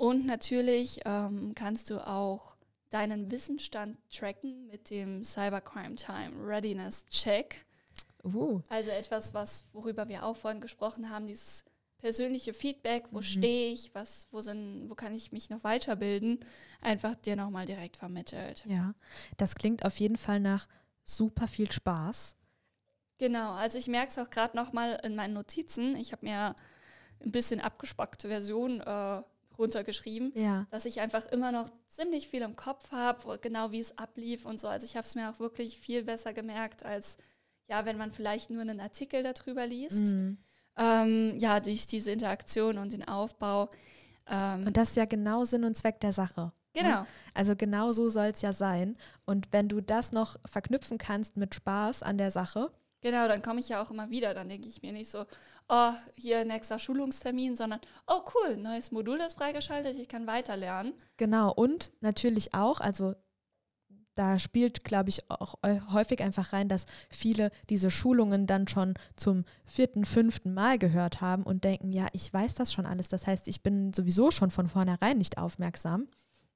Und 0.01 0.25
natürlich 0.25 1.03
ähm, 1.05 1.53
kannst 1.55 1.91
du 1.91 1.99
auch 2.01 2.57
deinen 2.89 3.31
Wissensstand 3.31 3.99
tracken 4.11 4.67
mit 4.67 4.89
dem 4.89 5.23
Cybercrime 5.23 5.95
Time 5.95 6.33
Readiness 6.43 7.05
Check. 7.11 7.67
Uh. 8.25 8.63
Also 8.71 8.89
etwas, 8.93 9.35
was, 9.35 9.67
worüber 9.75 10.09
wir 10.09 10.25
auch 10.25 10.39
vorhin 10.39 10.63
gesprochen 10.63 11.11
haben, 11.11 11.27
dieses 11.27 11.67
persönliche 11.99 12.55
Feedback, 12.55 13.09
wo 13.11 13.19
Mhm. 13.19 13.25
stehe 13.25 13.73
ich, 13.75 13.95
was, 13.95 14.27
wo 14.31 14.41
sind, 14.41 14.89
wo 14.89 14.95
kann 14.95 15.13
ich 15.13 15.33
mich 15.33 15.51
noch 15.51 15.65
weiterbilden, 15.65 16.41
einfach 16.81 17.15
dir 17.15 17.37
nochmal 17.37 17.67
direkt 17.67 17.99
vermittelt. 17.99 18.65
Ja, 18.67 18.95
das 19.37 19.55
klingt 19.55 19.85
auf 19.85 20.01
jeden 20.01 20.17
Fall 20.17 20.41
nach 20.41 20.67
super 21.05 21.47
viel 21.47 21.71
Spaß. 21.71 22.37
Genau, 23.19 23.53
also 23.53 23.77
ich 23.77 23.87
merke 23.87 24.09
es 24.09 24.19
auch 24.19 24.31
gerade 24.31 24.57
nochmal 24.57 24.99
in 25.05 25.15
meinen 25.15 25.35
Notizen. 25.35 25.95
Ich 25.97 26.13
habe 26.13 26.25
mir 26.25 26.57
ein 27.23 27.33
bisschen 27.33 27.61
abgespackte 27.61 28.29
Version 28.29 28.81
äh, 28.81 29.23
runtergeschrieben, 29.61 30.33
Ja. 30.35 30.67
dass 30.71 30.85
ich 30.85 31.01
einfach 31.01 31.27
immer 31.27 31.53
noch 31.53 31.71
ziemlich 31.89 32.29
viel 32.29 32.43
im 32.43 32.57
Kopf 32.57 32.91
habe, 32.91 33.39
genau 33.41 33.71
wie 33.71 33.81
es 33.81 33.97
ablief 33.99 34.45
und 34.47 34.59
so. 34.59 34.67
Also 34.69 34.85
ich 34.87 34.97
habe 34.97 35.07
es 35.07 35.15
mir 35.15 35.31
auch 35.31 35.39
wirklich 35.39 35.79
viel 35.81 36.03
besser 36.03 36.33
gemerkt, 36.33 36.85
als 36.85 37.17
ja, 37.69 37.85
wenn 37.85 37.97
man 37.99 38.11
vielleicht 38.13 38.51
nur 38.51 38.63
einen 38.63 38.81
Artikel 38.81 39.23
darüber 39.23 39.65
liest. 39.67 39.97
Mhm. 40.13 40.39
Ähm, 40.77 41.39
ja, 41.39 41.61
durch 41.61 41.87
diese 41.87 42.11
Interaktion 42.11 42.79
und 42.79 42.93
den 42.93 43.07
Aufbau. 43.07 43.69
Ähm, 44.29 44.67
Und 44.67 44.77
das 44.77 44.91
ist 44.91 44.97
ja 44.97 45.05
genau 45.05 45.45
Sinn 45.45 45.65
und 45.65 45.77
Zweck 45.77 46.01
der 46.01 46.13
Sache. 46.13 46.53
genau. 46.73 47.05
Also 47.35 47.55
genau 47.57 47.93
so 47.93 48.09
soll 48.09 48.27
es 48.27 48.43
ja 48.43 48.53
sein. 48.53 48.97
Und 49.25 49.49
wenn 49.53 49.69
du 49.69 49.81
das 49.81 50.11
noch 50.13 50.37
verknüpfen 50.47 50.99
kannst 50.99 51.37
mit 51.37 51.55
Spaß 51.55 52.03
an 52.03 52.19
der 52.19 52.31
Sache, 52.31 52.73
Genau, 53.03 53.27
dann 53.29 53.41
komme 53.41 53.61
ich 53.61 53.71
ja 53.71 53.83
auch 53.83 53.91
immer 53.91 54.11
wieder. 54.11 54.35
Dann 54.35 54.51
denke 54.51 54.69
ich 54.69 54.83
mir 54.83 54.93
nicht 54.93 55.11
so, 55.11 55.25
oh, 55.71 55.93
hier 56.17 56.45
nächster 56.45 56.79
Schulungstermin, 56.79 57.57
sondern, 57.57 57.81
oh 58.07 58.21
cool, 58.35 58.57
neues 58.57 58.91
Modul 58.91 59.21
ist 59.21 59.35
freigeschaltet, 59.35 59.97
ich 59.97 60.09
kann 60.09 60.27
weiterlernen. 60.27 60.93
genau. 61.17 61.53
Und 61.55 61.93
natürlich 62.01 62.53
auch, 62.55 62.81
also 62.81 63.15
da 64.15 64.39
spielt, 64.39 64.85
glaube 64.85 65.09
ich, 65.09 65.31
auch 65.31 65.55
äh, 65.63 65.81
häufig 65.93 66.21
einfach 66.21 66.53
rein, 66.53 66.69
dass 66.69 66.85
viele 67.09 67.51
diese 67.71 67.91
Schulungen 67.91 68.47
dann 68.47 68.69
schon 68.69 68.95
zum 69.17 69.45
vierten, 69.65 70.05
fünften 70.05 70.53
Mal 70.53 70.79
gehört 70.79 71.21
haben 71.21 71.45
und 71.45 71.65
denken, 71.65 71.91
ja, 71.91 72.09
ich 72.13 72.31
weiß 72.31 72.57
das 72.57 72.73
schon 72.73 72.87
alles. 72.87 73.09
Das 73.09 73.27
heißt, 73.27 73.49
ich 73.49 73.63
bin 73.63 73.93
sowieso 73.93 74.31
schon 74.31 74.51
von 74.51 74.69
vornherein 74.69 75.17
nicht 75.17 75.39
aufmerksam. 75.39 76.09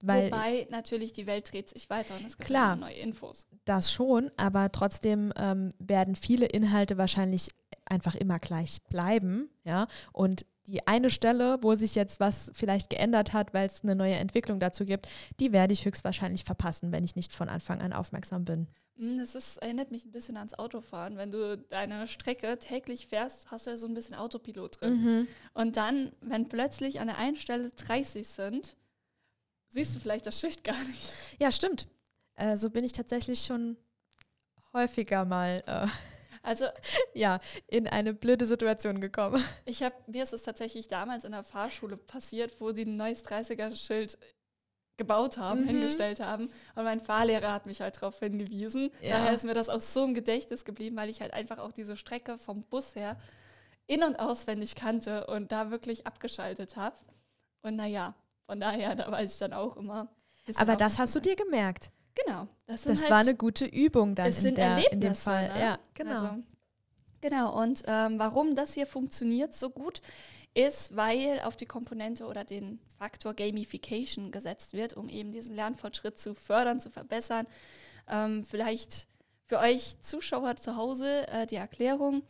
Weil 0.03 0.27
Wobei 0.27 0.67
natürlich 0.71 1.15
die 1.15 1.27
Welt 1.27 1.51
dreht 1.51 1.71
sich 1.71 1.89
weiter 1.89 2.15
und 2.17 2.27
es 2.27 2.37
gibt 2.37 2.49
Klar. 2.49 2.75
immer 2.75 2.87
neue 2.87 2.97
Infos. 2.97 3.47
das 3.65 3.91
schon, 3.91 4.31
aber 4.37 4.71
trotzdem 4.71 5.33
ähm, 5.37 5.71
werden 5.79 6.15
viele 6.15 6.45
Inhalte 6.45 6.99
wahrscheinlich 6.99 7.49
einfach 7.87 8.15
immer 8.15 8.39
gleich 8.39 8.83
bleiben, 8.85 9.49
ja. 9.65 9.87
Und 10.13 10.47
die 10.67 10.87
eine 10.87 11.11
Stelle, 11.11 11.59
wo 11.61 11.75
sich 11.75 11.95
jetzt 11.95 12.21
was 12.21 12.51
vielleicht 12.55 12.91
geändert 12.91 13.33
hat, 13.33 13.53
weil 13.53 13.67
es 13.67 13.83
eine 13.83 13.95
neue 13.95 14.15
Entwicklung 14.15 14.61
dazu 14.61 14.85
gibt, 14.85 15.09
die 15.41 15.53
werde 15.53 15.73
ich 15.75 15.85
höchstwahrscheinlich 15.85 16.45
verpassen, 16.45 16.91
wenn 16.93 17.05
ich 17.05 17.17
nicht 17.17 17.33
von 17.33 17.49
Anfang 17.49 17.83
an 17.83 17.93
aufmerksam 17.93 18.45
bin. 18.45 18.69
Hm, 18.97 19.19
Das 19.19 19.35
ist, 19.35 19.59
erinnert 19.59 19.91
mich 19.91 20.07
ein 20.07 20.13
bisschen 20.13 20.37
ans 20.37 20.55
Autofahren. 20.55 21.17
Wenn 21.17 21.31
du 21.31 21.59
deine 21.59 22.07
Strecke 22.07 22.59
täglich 22.59 23.09
fährst, 23.09 23.51
hast 23.51 23.67
du 23.67 23.71
ja 23.71 23.77
so 23.77 23.87
ein 23.87 23.95
bisschen 23.95 24.15
Autopilot 24.15 24.81
drin. 24.81 25.03
Mhm. 25.03 25.29
Und 25.53 25.77
dann, 25.77 26.13
wenn 26.21 26.49
plötzlich 26.49 27.01
an 27.01 27.09
der 27.09 27.19
einen 27.19 27.37
Stelle 27.37 27.71
30 27.71 28.27
sind, 28.27 28.77
siehst 29.69 29.95
du 29.95 30.01
vielleicht 30.01 30.27
das 30.27 30.41
Schild 30.41 30.65
gar 30.65 30.83
nicht. 30.85 31.13
Ja, 31.41 31.53
stimmt. 31.53 31.89
Äh, 32.37 32.57
so 32.57 32.71
bin 32.71 32.85
ich 32.85 32.93
tatsächlich 32.93 33.45
schon 33.45 33.77
häufiger 34.73 35.25
mal 35.25 35.63
äh, 35.67 35.87
Also 36.45 36.67
ja, 37.15 37.39
in 37.69 37.89
eine 37.89 38.13
blöde 38.15 38.47
Situation 38.47 39.01
gekommen. 39.01 39.43
ich 39.65 39.83
habe, 39.83 39.95
mir 40.07 40.23
ist 40.23 40.33
es 40.35 40.43
tatsächlich 40.43 40.87
damals 40.89 41.25
in 41.25 41.33
der 41.33 41.43
Fahrschule 41.43 41.97
passiert, 41.97 42.61
wo 42.61 42.71
die 42.73 42.85
ein 42.85 42.97
neues 42.97 43.25
30er-Schild 43.25 44.19
gebaut 44.97 45.39
haben, 45.39 45.63
Mhm. 45.63 45.69
hingestellt 45.69 46.21
haben. 46.21 46.51
Und 46.77 46.85
mein 46.85 47.01
Fahrlehrer 47.01 47.53
hat 47.53 47.67
mich 47.67 47.81
halt 47.81 47.97
darauf 47.97 48.19
hingewiesen. 48.21 48.91
Ja. 49.01 49.17
Daher 49.19 49.33
ist 49.35 49.45
mir 49.45 49.55
das 49.55 49.69
auch 49.69 49.81
so 49.81 50.05
im 50.05 50.15
Gedächtnis 50.15 50.65
geblieben, 50.65 50.95
weil 50.97 51.09
ich 51.11 51.21
halt 51.21 51.33
einfach 51.33 51.59
auch 51.59 51.73
diese 51.73 51.97
Strecke 51.97 52.39
vom 52.39 52.61
Bus 52.63 52.95
her 52.95 53.17
in- 53.87 54.05
und 54.05 54.17
auswendig 54.21 54.77
kannte 54.77 55.27
und 55.27 55.51
da 55.51 55.71
wirklich 55.71 56.07
abgeschaltet 56.07 56.77
habe. 56.77 56.97
Und 57.63 57.77
naja, 57.77 58.15
von 58.47 58.61
daher, 58.61 58.95
da 58.95 59.11
war 59.11 59.23
ich 59.23 59.37
dann 59.39 59.53
auch 59.53 59.77
immer. 59.77 60.09
Aber 60.57 60.77
das 60.77 60.99
hast 60.99 61.15
du 61.17 61.21
dir 61.21 61.35
gemerkt. 61.37 61.91
Genau. 62.15 62.49
Das, 62.67 62.83
Das 62.83 63.03
halt, 63.03 63.11
war 63.11 63.19
eine 63.19 63.35
gute 63.35 63.65
Übung 63.65 64.15
dann 64.15 64.29
es 64.29 64.37
in, 64.37 64.43
sind 64.43 64.59
der, 64.59 64.93
in 64.93 65.01
dem 65.01 65.15
Fall. 65.15 65.53
Ne? 65.53 65.61
Ja, 65.61 65.79
genau. 65.95 66.11
Also, 66.11 66.43
genau, 67.21 67.63
und 67.63 67.83
ähm, 67.87 68.19
warum 68.19 68.55
das 68.55 68.75
hier 68.75 68.87
funktioniert 68.87 69.55
so 69.55 69.71
gut, 69.71 70.01
ist, 70.55 70.95
weil 70.95 71.41
auf 71.45 71.57
die 71.57 71.67
Komponente 71.67 72.27
oder 72.27 72.45
den 72.45 72.79
Faktor 72.97 73.35
Gamification 73.35 74.31
gesetzt 74.31 74.73
wird, 74.73 74.95
um 74.95 75.09
eben 75.09 75.33
diesen 75.33 75.55
Lernfortschritt 75.57 76.19
zu 76.19 76.35
fördern, 76.35 76.79
zu 76.79 76.91
verbessern. 76.91 77.47
Ähm, 78.09 78.45
vielleicht 78.49 79.09
für 79.47 79.59
euch 79.59 80.01
Zuschauer 80.01 80.57
zu 80.57 80.77
Hause 80.77 81.27
äh, 81.29 81.47
die 81.47 81.57
Erklärung. 81.57 82.23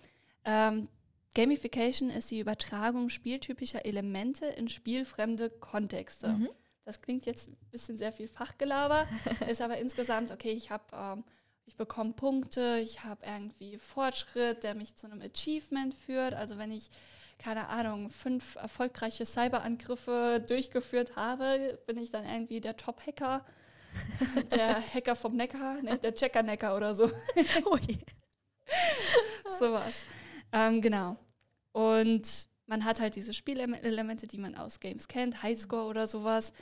Ähm, 0.44 0.88
Gamification 1.34 2.10
ist 2.10 2.30
die 2.30 2.40
Übertragung 2.40 3.08
spieltypischer 3.08 3.84
Elemente 3.84 4.46
in 4.46 4.68
spielfremde 4.68 5.50
Kontexte. 5.50 6.28
Mhm. 6.28 6.48
Das 6.84 7.00
klingt 7.00 7.24
jetzt 7.24 7.48
ein 7.48 7.56
bisschen 7.70 7.96
sehr 7.96 8.12
viel 8.12 8.28
Fachgelaber, 8.28 9.06
ist 9.48 9.62
aber 9.62 9.78
insgesamt, 9.78 10.30
okay, 10.30 10.52
ich 10.52 10.70
habe, 10.70 10.84
ähm, 10.92 11.24
ich 11.64 11.76
bekomme 11.76 12.12
Punkte, 12.12 12.78
ich 12.82 13.04
habe 13.04 13.24
irgendwie 13.24 13.78
Fortschritt, 13.78 14.62
der 14.64 14.74
mich 14.74 14.94
zu 14.96 15.10
einem 15.10 15.22
Achievement 15.22 15.94
führt. 15.94 16.34
Also 16.34 16.58
wenn 16.58 16.70
ich, 16.70 16.90
keine 17.38 17.68
Ahnung, 17.68 18.10
fünf 18.10 18.56
erfolgreiche 18.56 19.24
Cyberangriffe 19.24 20.44
durchgeführt 20.46 21.16
habe, 21.16 21.78
bin 21.86 21.96
ich 21.96 22.10
dann 22.10 22.26
irgendwie 22.26 22.60
der 22.60 22.76
Top-Hacker, 22.76 23.46
der 24.54 24.76
Hacker 24.94 25.16
vom 25.16 25.36
Neckar, 25.36 25.80
ne, 25.80 25.96
der 25.98 26.14
Checker-Necker 26.14 26.76
oder 26.76 26.94
so. 26.94 27.04
Ui. 27.04 27.98
Sowas. 29.58 30.04
Ähm, 30.52 30.82
genau. 30.82 31.16
Und 31.72 32.46
man 32.66 32.84
hat 32.84 33.00
halt 33.00 33.16
diese 33.16 33.34
Spielelemente, 33.34 34.26
die 34.26 34.38
man 34.38 34.54
aus 34.54 34.80
Games 34.80 35.08
kennt, 35.08 35.42
Highscore 35.42 35.86
oder 35.86 36.06
sowas, 36.06 36.52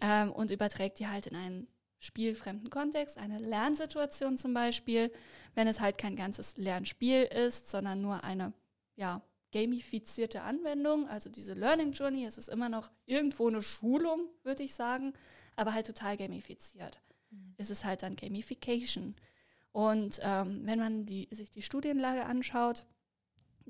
ähm, 0.00 0.32
und 0.32 0.50
überträgt 0.50 0.98
die 0.98 1.08
halt 1.08 1.26
in 1.26 1.36
einen 1.36 1.68
spielfremden 1.98 2.70
Kontext, 2.70 3.18
eine 3.18 3.38
Lernsituation 3.38 4.38
zum 4.38 4.54
Beispiel, 4.54 5.12
wenn 5.54 5.68
es 5.68 5.80
halt 5.80 5.98
kein 5.98 6.16
ganzes 6.16 6.56
Lernspiel 6.56 7.24
ist, 7.24 7.70
sondern 7.70 8.00
nur 8.00 8.24
eine, 8.24 8.54
ja, 8.96 9.22
gamifizierte 9.52 10.42
Anwendung, 10.42 11.08
also 11.08 11.28
diese 11.28 11.54
Learning 11.54 11.92
Journey, 11.92 12.24
es 12.24 12.38
ist 12.38 12.48
immer 12.48 12.68
noch 12.68 12.90
irgendwo 13.06 13.48
eine 13.48 13.62
Schulung, 13.62 14.28
würde 14.44 14.62
ich 14.62 14.74
sagen, 14.74 15.12
aber 15.56 15.74
halt 15.74 15.86
total 15.86 16.16
gamifiziert. 16.16 17.00
Es 17.56 17.68
ist 17.70 17.84
halt 17.84 18.02
dann 18.02 18.16
Gamification. 18.16 19.14
Und 19.72 20.18
ähm, 20.22 20.62
wenn 20.64 20.78
man 20.78 21.06
die, 21.06 21.28
sich 21.30 21.50
die 21.50 21.62
Studienlage 21.62 22.24
anschaut, 22.24 22.84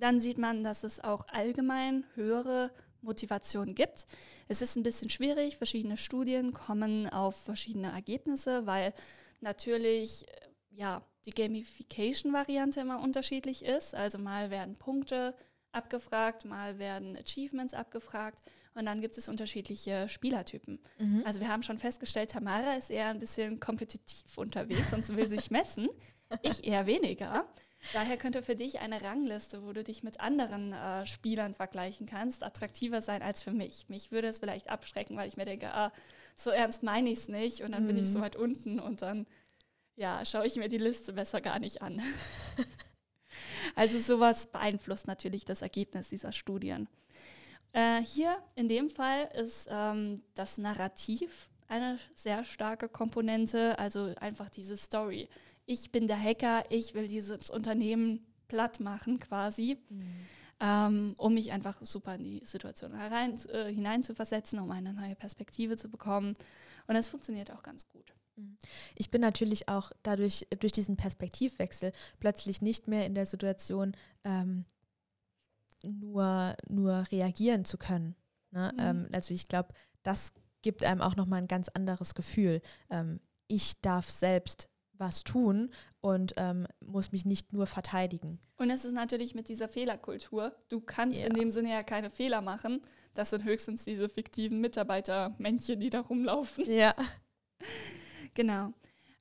dann 0.00 0.20
sieht 0.20 0.38
man, 0.38 0.64
dass 0.64 0.82
es 0.82 1.00
auch 1.00 1.26
allgemein 1.28 2.04
höhere 2.14 2.70
Motivation 3.02 3.74
gibt. 3.74 4.06
Es 4.48 4.62
ist 4.62 4.76
ein 4.76 4.82
bisschen 4.82 5.10
schwierig, 5.10 5.56
verschiedene 5.56 5.96
Studien 5.96 6.52
kommen 6.52 7.08
auf 7.08 7.36
verschiedene 7.36 7.92
Ergebnisse, 7.92 8.66
weil 8.66 8.92
natürlich 9.40 10.28
äh, 10.28 10.48
ja, 10.70 11.02
die 11.26 11.30
Gamification-Variante 11.30 12.80
immer 12.80 13.00
unterschiedlich 13.00 13.64
ist. 13.64 13.94
Also 13.94 14.18
mal 14.18 14.50
werden 14.50 14.76
Punkte 14.76 15.34
abgefragt, 15.72 16.44
mal 16.44 16.78
werden 16.78 17.16
Achievements 17.16 17.74
abgefragt 17.74 18.40
und 18.74 18.86
dann 18.86 19.00
gibt 19.00 19.16
es 19.16 19.28
unterschiedliche 19.28 20.08
Spielertypen. 20.08 20.80
Mhm. 20.98 21.22
Also 21.24 21.40
wir 21.40 21.48
haben 21.48 21.62
schon 21.62 21.78
festgestellt, 21.78 22.30
Tamara 22.30 22.74
ist 22.74 22.90
eher 22.90 23.08
ein 23.08 23.20
bisschen 23.20 23.60
kompetitiv 23.60 24.36
unterwegs 24.38 24.92
und 24.92 25.08
will 25.16 25.28
sich 25.28 25.50
messen. 25.50 25.88
Ich 26.42 26.64
eher 26.64 26.86
weniger. 26.86 27.46
Daher 27.92 28.16
könnte 28.16 28.42
für 28.42 28.56
dich 28.56 28.80
eine 28.80 29.02
Rangliste, 29.02 29.64
wo 29.64 29.72
du 29.72 29.82
dich 29.82 30.02
mit 30.02 30.20
anderen 30.20 30.72
äh, 30.72 31.06
Spielern 31.06 31.54
vergleichen 31.54 32.06
kannst, 32.06 32.42
attraktiver 32.42 33.00
sein 33.02 33.22
als 33.22 33.42
für 33.42 33.52
mich. 33.52 33.88
Mich 33.88 34.12
würde 34.12 34.28
es 34.28 34.38
vielleicht 34.38 34.68
abschrecken, 34.68 35.16
weil 35.16 35.28
ich 35.28 35.36
mir 35.36 35.46
denke, 35.46 35.72
ah, 35.72 35.92
so 36.36 36.50
ernst 36.50 36.82
meine 36.82 37.10
ich 37.10 37.20
es 37.20 37.28
nicht 37.28 37.62
und 37.62 37.72
dann 37.72 37.86
bin 37.86 37.96
ich 37.96 38.06
so 38.08 38.18
Mhm. 38.18 38.22
weit 38.22 38.36
unten 38.36 38.80
und 38.80 39.02
dann 39.02 39.26
ja, 39.96 40.24
schaue 40.24 40.46
ich 40.46 40.56
mir 40.56 40.68
die 40.68 40.78
Liste 40.78 41.12
besser 41.12 41.40
gar 41.40 41.58
nicht 41.58 41.82
an. 41.82 42.00
also 43.74 43.98
sowas 43.98 44.46
beeinflusst 44.46 45.06
natürlich 45.06 45.44
das 45.44 45.62
Ergebnis 45.62 46.08
dieser 46.08 46.32
Studien. 46.32 46.88
Äh, 47.72 48.02
hier 48.02 48.36
in 48.54 48.68
dem 48.68 48.90
Fall 48.90 49.30
ist 49.34 49.68
ähm, 49.70 50.22
das 50.34 50.58
Narrativ 50.58 51.48
eine 51.68 51.98
sehr 52.14 52.44
starke 52.44 52.88
Komponente, 52.88 53.78
also 53.78 54.12
einfach 54.20 54.48
diese 54.50 54.76
Story. 54.76 55.28
Ich 55.70 55.92
bin 55.92 56.08
der 56.08 56.20
Hacker, 56.20 56.64
ich 56.68 56.94
will 56.94 57.06
dieses 57.06 57.48
Unternehmen 57.48 58.26
platt 58.48 58.80
machen 58.80 59.20
quasi, 59.20 59.78
ähm, 60.58 61.14
um 61.16 61.34
mich 61.34 61.52
einfach 61.52 61.78
super 61.86 62.16
in 62.16 62.24
die 62.24 62.44
Situation 62.44 62.92
herein, 62.92 63.38
äh, 63.52 63.72
hineinzuversetzen, 63.72 64.58
um 64.58 64.72
eine 64.72 64.92
neue 64.92 65.14
Perspektive 65.14 65.76
zu 65.76 65.88
bekommen. 65.88 66.34
Und 66.88 66.96
es 66.96 67.06
funktioniert 67.06 67.52
auch 67.52 67.62
ganz 67.62 67.86
gut. 67.86 68.12
Ich 68.96 69.12
bin 69.12 69.20
natürlich 69.20 69.68
auch 69.68 69.92
dadurch, 70.02 70.48
durch 70.58 70.72
diesen 70.72 70.96
Perspektivwechsel 70.96 71.92
plötzlich 72.18 72.62
nicht 72.62 72.88
mehr 72.88 73.06
in 73.06 73.14
der 73.14 73.26
Situation, 73.26 73.96
ähm, 74.24 74.64
nur, 75.84 76.56
nur 76.68 77.04
reagieren 77.12 77.64
zu 77.64 77.78
können. 77.78 78.16
Ne? 78.50 78.72
Mhm. 78.74 78.80
Ähm, 78.80 79.08
also 79.12 79.34
ich 79.34 79.46
glaube, 79.46 79.72
das 80.02 80.32
gibt 80.62 80.82
einem 80.82 81.00
auch 81.00 81.14
nochmal 81.14 81.42
ein 81.42 81.48
ganz 81.48 81.68
anderes 81.68 82.16
Gefühl. 82.16 82.60
Ähm, 82.90 83.20
ich 83.46 83.80
darf 83.82 84.10
selbst 84.10 84.69
was 85.00 85.24
tun 85.24 85.70
und 86.00 86.34
ähm, 86.36 86.66
muss 86.84 87.12
mich 87.12 87.24
nicht 87.24 87.52
nur 87.52 87.66
verteidigen. 87.66 88.38
Und 88.56 88.70
es 88.70 88.84
ist 88.84 88.92
natürlich 88.92 89.34
mit 89.34 89.48
dieser 89.48 89.68
Fehlerkultur. 89.68 90.54
Du 90.68 90.80
kannst 90.80 91.18
ja. 91.18 91.26
in 91.26 91.34
dem 91.34 91.50
Sinne 91.50 91.70
ja 91.70 91.82
keine 91.82 92.10
Fehler 92.10 92.42
machen. 92.42 92.82
Das 93.14 93.30
sind 93.30 93.44
höchstens 93.44 93.84
diese 93.84 94.08
fiktiven 94.08 94.60
Mitarbeitermännchen, 94.60 95.80
die 95.80 95.90
da 95.90 96.00
rumlaufen. 96.00 96.70
Ja. 96.70 96.94
Genau. 98.34 98.72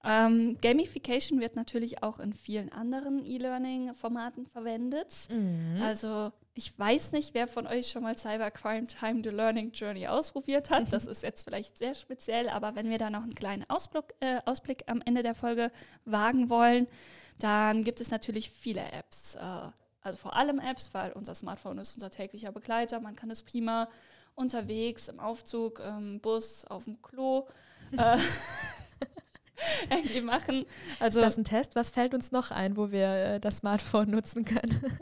Ähm, 0.03 0.57
Gamification 0.61 1.39
wird 1.39 1.55
natürlich 1.55 2.03
auch 2.03 2.19
in 2.19 2.33
vielen 2.33 2.71
anderen 2.71 3.25
E-Learning-Formaten 3.25 4.45
verwendet. 4.45 5.27
Mhm. 5.29 5.81
Also 5.81 6.31
ich 6.59 6.77
weiß 6.77 7.13
nicht, 7.13 7.33
wer 7.33 7.47
von 7.47 7.67
euch 7.67 7.89
schon 7.89 8.03
mal 8.03 8.17
Cybercrime 8.17 8.85
Time 8.85 9.21
the 9.23 9.29
Learning 9.29 9.71
Journey 9.71 10.07
ausprobiert 10.07 10.69
hat. 10.69 10.91
Das 10.91 11.05
ist 11.05 11.23
jetzt 11.23 11.43
vielleicht 11.43 11.77
sehr 11.77 11.95
speziell, 11.95 12.49
aber 12.49 12.75
wenn 12.75 12.89
wir 12.89 12.97
da 12.97 13.09
noch 13.09 13.23
einen 13.23 13.33
kleinen 13.33 13.63
Ausblick, 13.69 14.13
äh, 14.19 14.39
Ausblick 14.45 14.83
am 14.87 15.01
Ende 15.05 15.23
der 15.23 15.35
Folge 15.35 15.71
wagen 16.03 16.49
wollen, 16.49 16.87
dann 17.37 17.85
gibt 17.85 18.01
es 18.01 18.11
natürlich 18.11 18.51
viele 18.51 18.81
Apps. 18.91 19.35
Äh, 19.35 19.39
also 20.01 20.19
vor 20.19 20.35
allem 20.35 20.59
Apps, 20.59 20.89
weil 20.91 21.13
unser 21.13 21.33
Smartphone 21.33 21.77
ist 21.77 21.93
unser 21.93 22.09
täglicher 22.09 22.51
Begleiter. 22.51 22.99
Man 22.99 23.15
kann 23.15 23.31
es 23.31 23.41
prima 23.41 23.87
unterwegs, 24.35 25.07
im 25.07 25.21
Aufzug, 25.21 25.79
im 25.79 26.19
Bus, 26.19 26.65
auf 26.65 26.83
dem 26.83 27.01
Klo 27.01 27.47
äh, 27.97 28.17
irgendwie 29.89 30.21
machen. 30.21 30.65
Also, 30.99 31.21
ist 31.21 31.25
das 31.25 31.37
ein 31.37 31.45
Test? 31.45 31.77
Was 31.77 31.91
fällt 31.91 32.13
uns 32.13 32.33
noch 32.33 32.51
ein, 32.51 32.75
wo 32.75 32.91
wir 32.91 33.07
äh, 33.07 33.39
das 33.39 33.57
Smartphone 33.57 34.09
nutzen 34.09 34.43
können? 34.43 34.99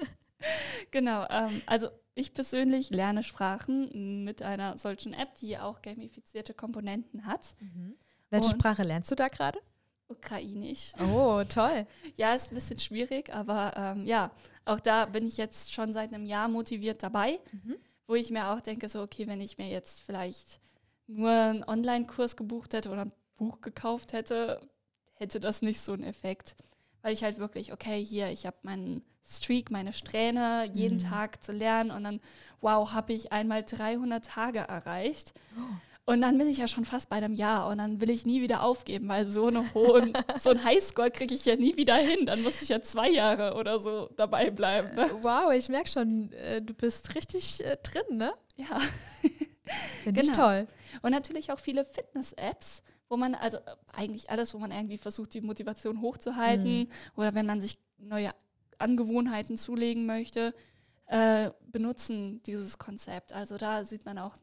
genau, 0.92 1.26
ähm, 1.30 1.62
also 1.66 1.90
ich 2.16 2.34
persönlich 2.34 2.90
lerne 2.90 3.24
Sprachen 3.24 4.24
mit 4.24 4.42
einer 4.42 4.78
solchen 4.78 5.14
App, 5.14 5.36
die 5.36 5.58
auch 5.58 5.82
gamifizierte 5.82 6.54
Komponenten 6.54 7.26
hat. 7.26 7.54
Mhm. 7.60 7.96
Welche 8.30 8.50
Und 8.50 8.60
Sprache 8.60 8.84
lernst 8.84 9.12
du 9.12 9.16
da 9.16 9.28
gerade? 9.28 9.60
Ukrainisch. 10.08 10.94
Oh, 11.14 11.44
toll. 11.50 11.86
ja, 12.16 12.34
ist 12.34 12.52
ein 12.52 12.56
bisschen 12.56 12.80
schwierig, 12.80 13.34
aber 13.34 13.74
ähm, 13.76 14.06
ja, 14.06 14.32
auch 14.66 14.80
da 14.80 15.06
bin 15.06 15.26
ich 15.26 15.38
jetzt 15.38 15.74
schon 15.74 15.94
seit 15.94 16.14
einem 16.14 16.26
Jahr 16.26 16.48
motiviert 16.48 17.04
dabei, 17.04 17.40
mhm. 17.52 17.76
wo 18.08 18.16
ich 18.16 18.32
mir 18.32 18.50
auch 18.50 18.62
denke, 18.62 18.90
so, 18.90 19.02
okay, 19.02 19.28
wenn 19.28 19.42
ich 19.42 19.58
mir 19.58 19.70
jetzt 19.70 20.02
vielleicht 20.02 20.60
nur 21.08 21.32
einen 21.32 21.64
Online-Kurs 21.64 22.36
gebucht 22.36 22.74
hätte 22.74 22.90
oder 22.90 23.04
ein 23.04 23.12
Buch 23.38 23.62
gekauft 23.62 24.14
hätte, 24.14 24.60
hätte 25.14 25.40
das 25.40 25.62
nicht 25.62 25.82
so 25.82 25.94
einen 25.94 26.04
Effekt. 26.04 26.56
Weil 27.02 27.14
ich 27.14 27.24
halt 27.24 27.38
wirklich, 27.38 27.72
okay, 27.72 28.04
hier, 28.04 28.30
ich 28.30 28.46
habe 28.46 28.58
meinen 28.64 29.04
Streak, 29.28 29.72
meine 29.72 29.94
Strähne, 29.94 30.70
jeden 30.72 30.98
mhm. 30.98 31.10
Tag 31.10 31.44
zu 31.44 31.52
lernen 31.52 31.92
und 31.92 32.04
dann, 32.04 32.22
wow, 32.62 32.92
habe 32.92 33.14
ich 33.14 33.32
einmal 33.32 33.64
300 33.64 34.26
Tage 34.26 34.60
erreicht. 34.60 35.34
Oh. 35.58 35.62
Und 36.10 36.22
dann 36.22 36.38
bin 36.38 36.48
ich 36.48 36.58
ja 36.58 36.70
schon 36.70 36.86
fast 36.86 37.10
bei 37.10 37.18
einem 37.18 37.34
Jahr 37.34 37.68
und 37.68 37.80
dann 37.80 38.00
will 38.00 38.10
ich 38.10 38.26
nie 38.26 38.42
wieder 38.42 38.64
aufgeben, 38.64 39.10
weil 39.10 39.28
so, 39.28 39.48
eine 39.48 39.74
hohen, 39.74 40.14
so 40.40 40.52
ein 40.52 40.64
Highscore 40.64 41.12
kriege 41.12 41.34
ich 41.34 41.44
ja 41.44 41.58
nie 41.58 41.76
wieder 41.76 41.98
hin. 41.98 42.26
Dann 42.26 42.42
muss 42.44 42.62
ich 42.62 42.70
ja 42.70 42.82
zwei 42.82 43.10
Jahre 43.10 43.56
oder 43.56 43.82
so 43.82 44.10
dabei 44.16 44.50
bleiben. 44.50 44.96
Ne? 44.96 45.10
Wow, 45.22 45.52
ich 45.52 45.68
merke 45.68 45.90
schon, 45.90 46.32
äh, 46.32 46.62
du 46.62 46.74
bist 46.74 47.14
richtig 47.14 47.62
äh, 47.66 47.76
drin, 47.84 48.18
ne? 48.18 48.34
Ja. 48.56 48.80
Finde 50.04 50.22
genau. 50.22 50.32
ich 50.32 50.38
toll. 50.38 50.68
Und 51.02 51.12
natürlich 51.12 51.52
auch 51.52 51.60
viele 51.60 51.84
Fitness-Apps, 51.84 52.84
wo 53.10 53.18
man, 53.18 53.36
also 53.36 53.58
äh, 53.58 53.62
eigentlich 53.92 54.30
alles, 54.30 54.54
wo 54.54 54.60
man 54.60 54.72
irgendwie 54.72 54.98
versucht, 54.98 55.34
die 55.34 55.42
Motivation 55.42 56.00
hochzuhalten 56.00 56.80
mhm. 56.80 56.88
oder 57.18 57.36
wenn 57.36 57.46
man 57.46 57.60
sich 57.60 57.80
neue 57.98 58.32
Angewohnheiten 58.80 59.58
zulegen 59.58 60.06
möchte, 60.06 60.54
äh, 61.08 61.52
benutzen 61.72 62.42
dieses 62.44 62.78
Konzept. 62.78 63.34
Also 63.34 63.58
da 63.58 63.86
sieht 63.86 64.06
man 64.06 64.18
auch, 64.18 64.36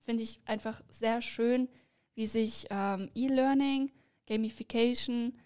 finde 0.00 0.22
ich 0.22 0.40
einfach 0.44 0.82
sehr 0.88 1.22
schön, 1.22 1.68
wie 2.14 2.26
sich 2.26 2.66
ähm, 2.70 3.10
E-Learning, 3.14 3.90
Gamification 4.26 5.36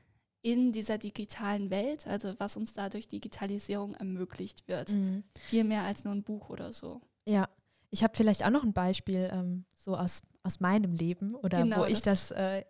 in 0.43 0.73
dieser 0.73 0.99
digitalen 0.99 1.71
Welt, 1.71 2.07
also 2.07 2.35
was 2.39 2.57
uns 2.57 2.73
dadurch 2.73 3.09
Digitalisierung 3.09 3.95
ermöglicht 3.95 4.69
wird. 4.69 4.91
Mhm. 4.91 5.25
Viel 5.47 5.65
mehr 5.65 5.83
als 5.83 6.05
nur 6.05 6.15
ein 6.15 6.23
Buch 6.23 6.49
oder 6.49 6.73
so. 6.73 7.01
Ja, 7.27 7.49
ich 7.91 8.03
habe 8.03 8.17
vielleicht 8.17 8.45
auch 8.45 8.51
noch 8.51 8.63
ein 8.63 8.73
Beispiel 8.73 9.29
ähm, 9.33 9.65
so 9.75 9.97
aus, 9.97 10.21
aus 10.43 10.61
meinem 10.61 10.93
Leben 10.93 11.35
oder 11.35 11.63
genau, 11.63 11.81
wo 11.81 11.85
ich 11.87 12.03
das, 12.03 12.29
das 12.29 12.31
äh, 12.33 12.65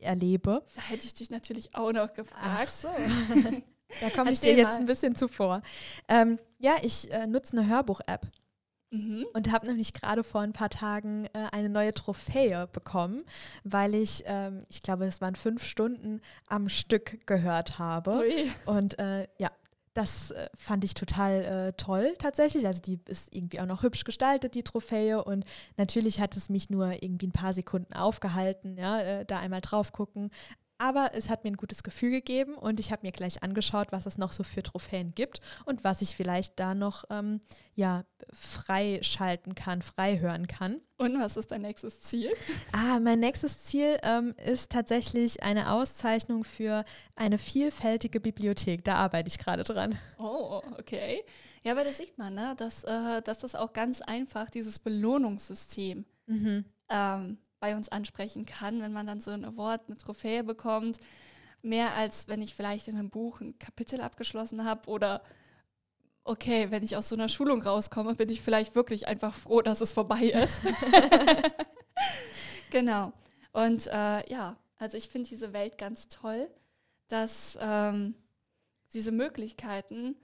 erlebe. 0.00 0.64
Da 0.74 0.82
hätte 0.82 1.06
ich 1.06 1.14
dich 1.14 1.30
natürlich 1.30 1.74
auch 1.74 1.92
noch 1.92 2.12
gefragt. 2.12 2.42
Ach 2.42 2.68
so. 2.68 2.88
Da 4.00 4.10
komme 4.10 4.32
ich 4.32 4.40
dir 4.40 4.54
jetzt 4.54 4.78
ein 4.78 4.86
bisschen 4.86 5.14
zuvor. 5.16 5.62
Ähm, 6.08 6.38
ja, 6.58 6.76
ich 6.82 7.10
äh, 7.12 7.26
nutze 7.26 7.56
eine 7.56 7.68
Hörbuch-App. 7.68 8.26
Mhm. 8.90 9.26
Und 9.32 9.50
habe 9.50 9.66
nämlich 9.66 9.94
gerade 9.94 10.22
vor 10.22 10.42
ein 10.42 10.52
paar 10.52 10.68
Tagen 10.68 11.24
äh, 11.32 11.48
eine 11.52 11.70
neue 11.70 11.94
Trophäe 11.94 12.66
bekommen, 12.66 13.22
weil 13.64 13.94
ich, 13.94 14.22
ähm, 14.26 14.64
ich 14.68 14.82
glaube, 14.82 15.06
es 15.06 15.22
waren 15.22 15.34
fünf 15.34 15.64
Stunden 15.64 16.20
am 16.46 16.68
Stück 16.68 17.26
gehört 17.26 17.78
habe. 17.78 18.18
Ui. 18.18 18.52
Und 18.66 18.98
äh, 18.98 19.26
ja, 19.38 19.50
das 19.94 20.30
äh, 20.30 20.48
fand 20.54 20.84
ich 20.84 20.94
total 20.94 21.44
äh, 21.44 21.72
toll 21.74 22.14
tatsächlich. 22.18 22.66
Also 22.66 22.80
die 22.80 22.98
ist 23.06 23.34
irgendwie 23.34 23.60
auch 23.60 23.66
noch 23.66 23.82
hübsch 23.82 24.04
gestaltet, 24.04 24.54
die 24.54 24.62
Trophäe. 24.62 25.22
Und 25.22 25.44
natürlich 25.76 26.20
hat 26.20 26.36
es 26.36 26.48
mich 26.48 26.70
nur 26.70 27.02
irgendwie 27.02 27.28
ein 27.28 27.32
paar 27.32 27.52
Sekunden 27.54 27.92
aufgehalten, 27.92 28.76
ja, 28.76 29.00
äh, 29.00 29.24
da 29.24 29.38
einmal 29.38 29.60
drauf 29.60 29.92
gucken. 29.92 30.30
Aber 30.82 31.10
es 31.14 31.30
hat 31.30 31.44
mir 31.44 31.52
ein 31.52 31.56
gutes 31.56 31.84
Gefühl 31.84 32.10
gegeben 32.10 32.56
und 32.56 32.80
ich 32.80 32.90
habe 32.90 33.06
mir 33.06 33.12
gleich 33.12 33.44
angeschaut, 33.44 33.92
was 33.92 34.04
es 34.04 34.18
noch 34.18 34.32
so 34.32 34.42
für 34.42 34.64
Trophäen 34.64 35.14
gibt 35.14 35.40
und 35.64 35.84
was 35.84 36.02
ich 36.02 36.16
vielleicht 36.16 36.58
da 36.58 36.74
noch 36.74 37.04
ähm, 37.08 37.40
ja, 37.76 38.02
freischalten 38.32 39.54
kann, 39.54 39.80
frei 39.80 40.18
hören 40.18 40.48
kann. 40.48 40.80
Und 40.98 41.20
was 41.20 41.36
ist 41.36 41.52
dein 41.52 41.62
nächstes 41.62 42.00
Ziel? 42.00 42.32
Ah, 42.72 42.98
mein 42.98 43.20
nächstes 43.20 43.58
Ziel 43.58 43.96
ähm, 44.02 44.34
ist 44.44 44.72
tatsächlich 44.72 45.44
eine 45.44 45.70
Auszeichnung 45.70 46.42
für 46.42 46.84
eine 47.14 47.38
vielfältige 47.38 48.18
Bibliothek. 48.18 48.82
Da 48.82 48.96
arbeite 48.96 49.28
ich 49.28 49.38
gerade 49.38 49.62
dran. 49.62 49.96
Oh, 50.18 50.62
okay. 50.80 51.22
Ja, 51.62 51.72
aber 51.72 51.84
das 51.84 51.98
sieht 51.98 52.18
man, 52.18 52.34
ne? 52.34 52.54
dass, 52.56 52.82
äh, 52.82 53.22
dass 53.22 53.38
das 53.38 53.54
auch 53.54 53.72
ganz 53.72 54.00
einfach, 54.00 54.50
dieses 54.50 54.80
Belohnungssystem, 54.80 56.04
mhm. 56.26 56.64
ähm, 56.88 57.38
bei 57.62 57.76
uns 57.76 57.88
ansprechen 57.88 58.44
kann, 58.44 58.82
wenn 58.82 58.92
man 58.92 59.06
dann 59.06 59.20
so 59.20 59.30
ein 59.30 59.44
Award, 59.44 59.82
eine 59.86 59.96
Trophäe 59.96 60.42
bekommt. 60.42 60.98
Mehr 61.62 61.94
als 61.94 62.26
wenn 62.26 62.42
ich 62.42 62.56
vielleicht 62.56 62.88
in 62.88 62.96
einem 62.98 63.08
Buch 63.08 63.40
ein 63.40 63.56
Kapitel 63.56 64.00
abgeschlossen 64.00 64.64
habe 64.64 64.90
oder 64.90 65.22
okay, 66.24 66.72
wenn 66.72 66.82
ich 66.82 66.96
aus 66.96 67.08
so 67.08 67.14
einer 67.14 67.28
Schulung 67.28 67.62
rauskomme, 67.62 68.14
bin 68.14 68.28
ich 68.30 68.42
vielleicht 68.42 68.74
wirklich 68.74 69.06
einfach 69.06 69.32
froh, 69.32 69.62
dass 69.62 69.80
es 69.80 69.92
vorbei 69.92 70.24
ist. 70.24 70.60
genau. 72.70 73.12
Und 73.52 73.86
äh, 73.86 74.28
ja, 74.28 74.56
also 74.78 74.96
ich 74.96 75.08
finde 75.08 75.28
diese 75.28 75.52
Welt 75.52 75.78
ganz 75.78 76.08
toll, 76.08 76.50
dass 77.06 77.56
ähm, 77.60 78.16
diese 78.92 79.12
Möglichkeiten, 79.12 80.16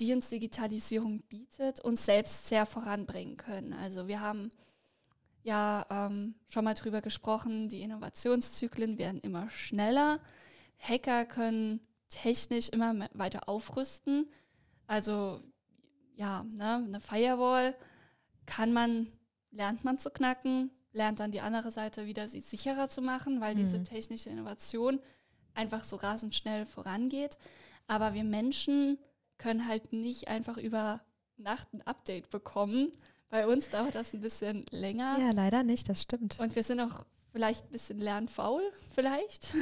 die 0.00 0.12
uns 0.12 0.28
Digitalisierung 0.28 1.22
bietet, 1.28 1.78
uns 1.78 2.04
selbst 2.04 2.48
sehr 2.48 2.66
voranbringen 2.66 3.36
können. 3.36 3.74
Also 3.74 4.08
wir 4.08 4.20
haben 4.20 4.48
ja 5.42 5.86
ähm, 5.90 6.34
schon 6.48 6.64
mal 6.64 6.74
drüber 6.74 7.00
gesprochen, 7.00 7.68
die 7.68 7.82
Innovationszyklen 7.82 8.98
werden 8.98 9.20
immer 9.20 9.50
schneller. 9.50 10.20
Hacker 10.78 11.24
können 11.24 11.80
technisch 12.08 12.68
immer 12.68 13.08
weiter 13.12 13.48
aufrüsten. 13.48 14.28
Also 14.86 15.40
ja, 16.16 16.44
ne, 16.54 16.84
eine 16.84 17.00
Firewall 17.00 17.74
kann 18.46 18.72
man, 18.72 19.06
lernt 19.50 19.84
man 19.84 19.96
zu 19.96 20.10
knacken, 20.10 20.70
lernt 20.92 21.20
dann 21.20 21.30
die 21.30 21.40
andere 21.40 21.70
Seite 21.70 22.06
wieder 22.06 22.28
sie 22.28 22.40
sicherer 22.40 22.88
zu 22.88 23.00
machen, 23.00 23.40
weil 23.40 23.54
mhm. 23.54 23.58
diese 23.58 23.82
technische 23.82 24.28
Innovation 24.28 25.00
einfach 25.54 25.84
so 25.84 25.96
rasend 25.96 26.34
schnell 26.34 26.66
vorangeht. 26.66 27.38
Aber 27.86 28.14
wir 28.14 28.24
Menschen 28.24 28.98
können 29.38 29.66
halt 29.66 29.92
nicht 29.92 30.28
einfach 30.28 30.58
über 30.58 31.00
Nacht 31.36 31.72
ein 31.72 31.82
Update 31.82 32.28
bekommen, 32.30 32.92
bei 33.30 33.46
uns 33.46 33.70
dauert 33.70 33.94
das 33.94 34.12
ein 34.12 34.20
bisschen 34.20 34.66
länger. 34.70 35.18
Ja, 35.18 35.30
leider 35.30 35.62
nicht, 35.62 35.88
das 35.88 36.02
stimmt. 36.02 36.38
Und 36.40 36.56
wir 36.56 36.64
sind 36.64 36.80
auch 36.80 37.04
vielleicht 37.32 37.66
ein 37.66 37.72
bisschen 37.72 37.98
lernfaul, 37.98 38.62
vielleicht. 38.92 39.54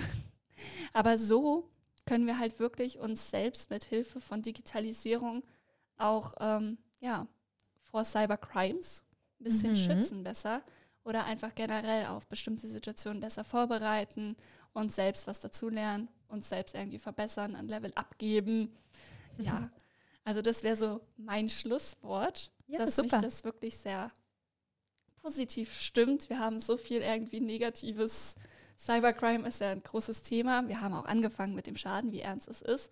Aber 0.93 1.19
so 1.19 1.69
können 2.07 2.27
wir 2.27 2.39
halt 2.39 2.59
wirklich 2.59 2.99
uns 2.99 3.31
selbst 3.31 3.71
mit 3.71 3.85
Hilfe 3.85 4.21
von 4.21 4.43
Digitalisierung 4.43 5.45
auch 5.99 6.33
ähm, 6.41 6.79
ja, 7.01 7.27
vor 7.83 8.05
Cybercrimes 8.05 9.03
ein 9.39 9.45
bisschen 9.45 9.73
mhm. 9.73 9.77
schützen 9.77 10.25
besser 10.25 10.63
oder 11.05 11.25
einfach 11.25 11.55
generell 11.55 12.07
auf 12.07 12.27
bestimmte 12.27 12.67
Situationen 12.67 13.21
besser 13.21 13.45
vorbereiten 13.45 14.37
und 14.73 14.91
selbst 14.91 15.27
was 15.27 15.41
dazulernen, 15.41 16.09
uns 16.29 16.49
selbst 16.49 16.75
irgendwie 16.75 16.99
verbessern, 16.99 17.57
ein 17.57 17.69
Level 17.69 17.93
abgeben. 17.95 18.73
Ja, 19.39 19.71
also 20.25 20.41
das 20.41 20.63
wäre 20.63 20.77
so 20.77 21.01
mein 21.17 21.49
Schlusswort 21.49 22.51
ja, 22.69 22.79
dass 22.79 22.97
mich 22.99 23.11
das 23.11 23.45
wirklich 23.45 23.77
sehr 23.77 24.13
positiv 25.21 25.73
stimmt. 25.73 26.29
Wir 26.29 26.39
haben 26.39 26.61
so 26.61 26.77
viel 26.77 27.03
irgendwie 27.03 27.41
Negatives. 27.41 28.37
Cybercrime 28.79 29.49
ist 29.49 29.61
ja 29.61 29.71
ein 29.71 29.83
großes 29.83 30.23
Thema. 30.23 30.69
Wir 30.69 30.81
haben 30.81 30.95
auch 30.95 31.07
angefangen 31.07 31.55
mit 31.55 31.67
dem 31.67 31.77
Schaden, 31.77 32.13
wie 32.13 32.21
ernst 32.21 32.49
es 32.49 32.63
ist. 32.63 32.91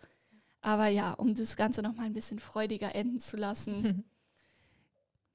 Aber 0.60 0.88
ja, 0.88 1.12
um 1.12 1.34
das 1.34 1.56
Ganze 1.56 1.82
noch 1.82 1.94
mal 1.94 2.06
ein 2.06 2.12
bisschen 2.12 2.40
freudiger 2.40 2.94
enden 2.94 3.20
zu 3.20 3.36
lassen, 3.36 4.04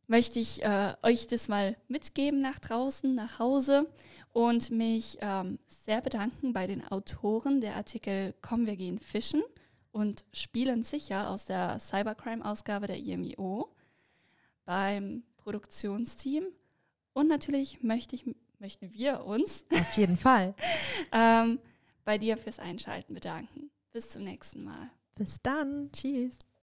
möchte 0.07 0.39
ich 0.39 0.61
äh, 0.61 0.93
euch 1.03 1.27
das 1.27 1.47
mal 1.47 1.77
mitgeben 1.87 2.41
nach 2.41 2.59
draußen, 2.59 3.15
nach 3.15 3.39
Hause 3.39 3.89
und 4.33 4.69
mich 4.69 5.17
ähm, 5.21 5.57
sehr 5.67 6.01
bedanken 6.01 6.51
bei 6.51 6.67
den 6.67 6.85
Autoren 6.85 7.61
der 7.61 7.77
Artikel 7.77 8.33
Komm, 8.41 8.65
wir 8.65 8.75
gehen 8.75 8.99
fischen 8.99 9.41
und 9.91 10.25
Spielen 10.33 10.83
sicher 10.83 11.29
aus 11.29 11.45
der 11.45 11.79
Cybercrime-Ausgabe 11.79 12.87
der 12.87 12.97
IMIO, 12.97 13.73
beim 14.65 15.23
Produktionsteam 15.37 16.45
und 17.13 17.27
natürlich 17.27 17.81
möchte 17.83 18.15
ich, 18.15 18.25
möchten 18.59 18.93
wir 18.93 19.25
uns 19.25 19.65
auf 19.73 19.97
jeden 19.97 20.17
Fall 20.17 20.55
ähm, 21.11 21.59
bei 22.05 22.17
dir 22.17 22.37
fürs 22.37 22.59
Einschalten 22.59 23.13
bedanken. 23.13 23.69
Bis 23.91 24.09
zum 24.09 24.23
nächsten 24.23 24.63
Mal. 24.63 24.89
Bis 25.15 25.41
dann. 25.41 25.91
Tschüss. 25.91 26.37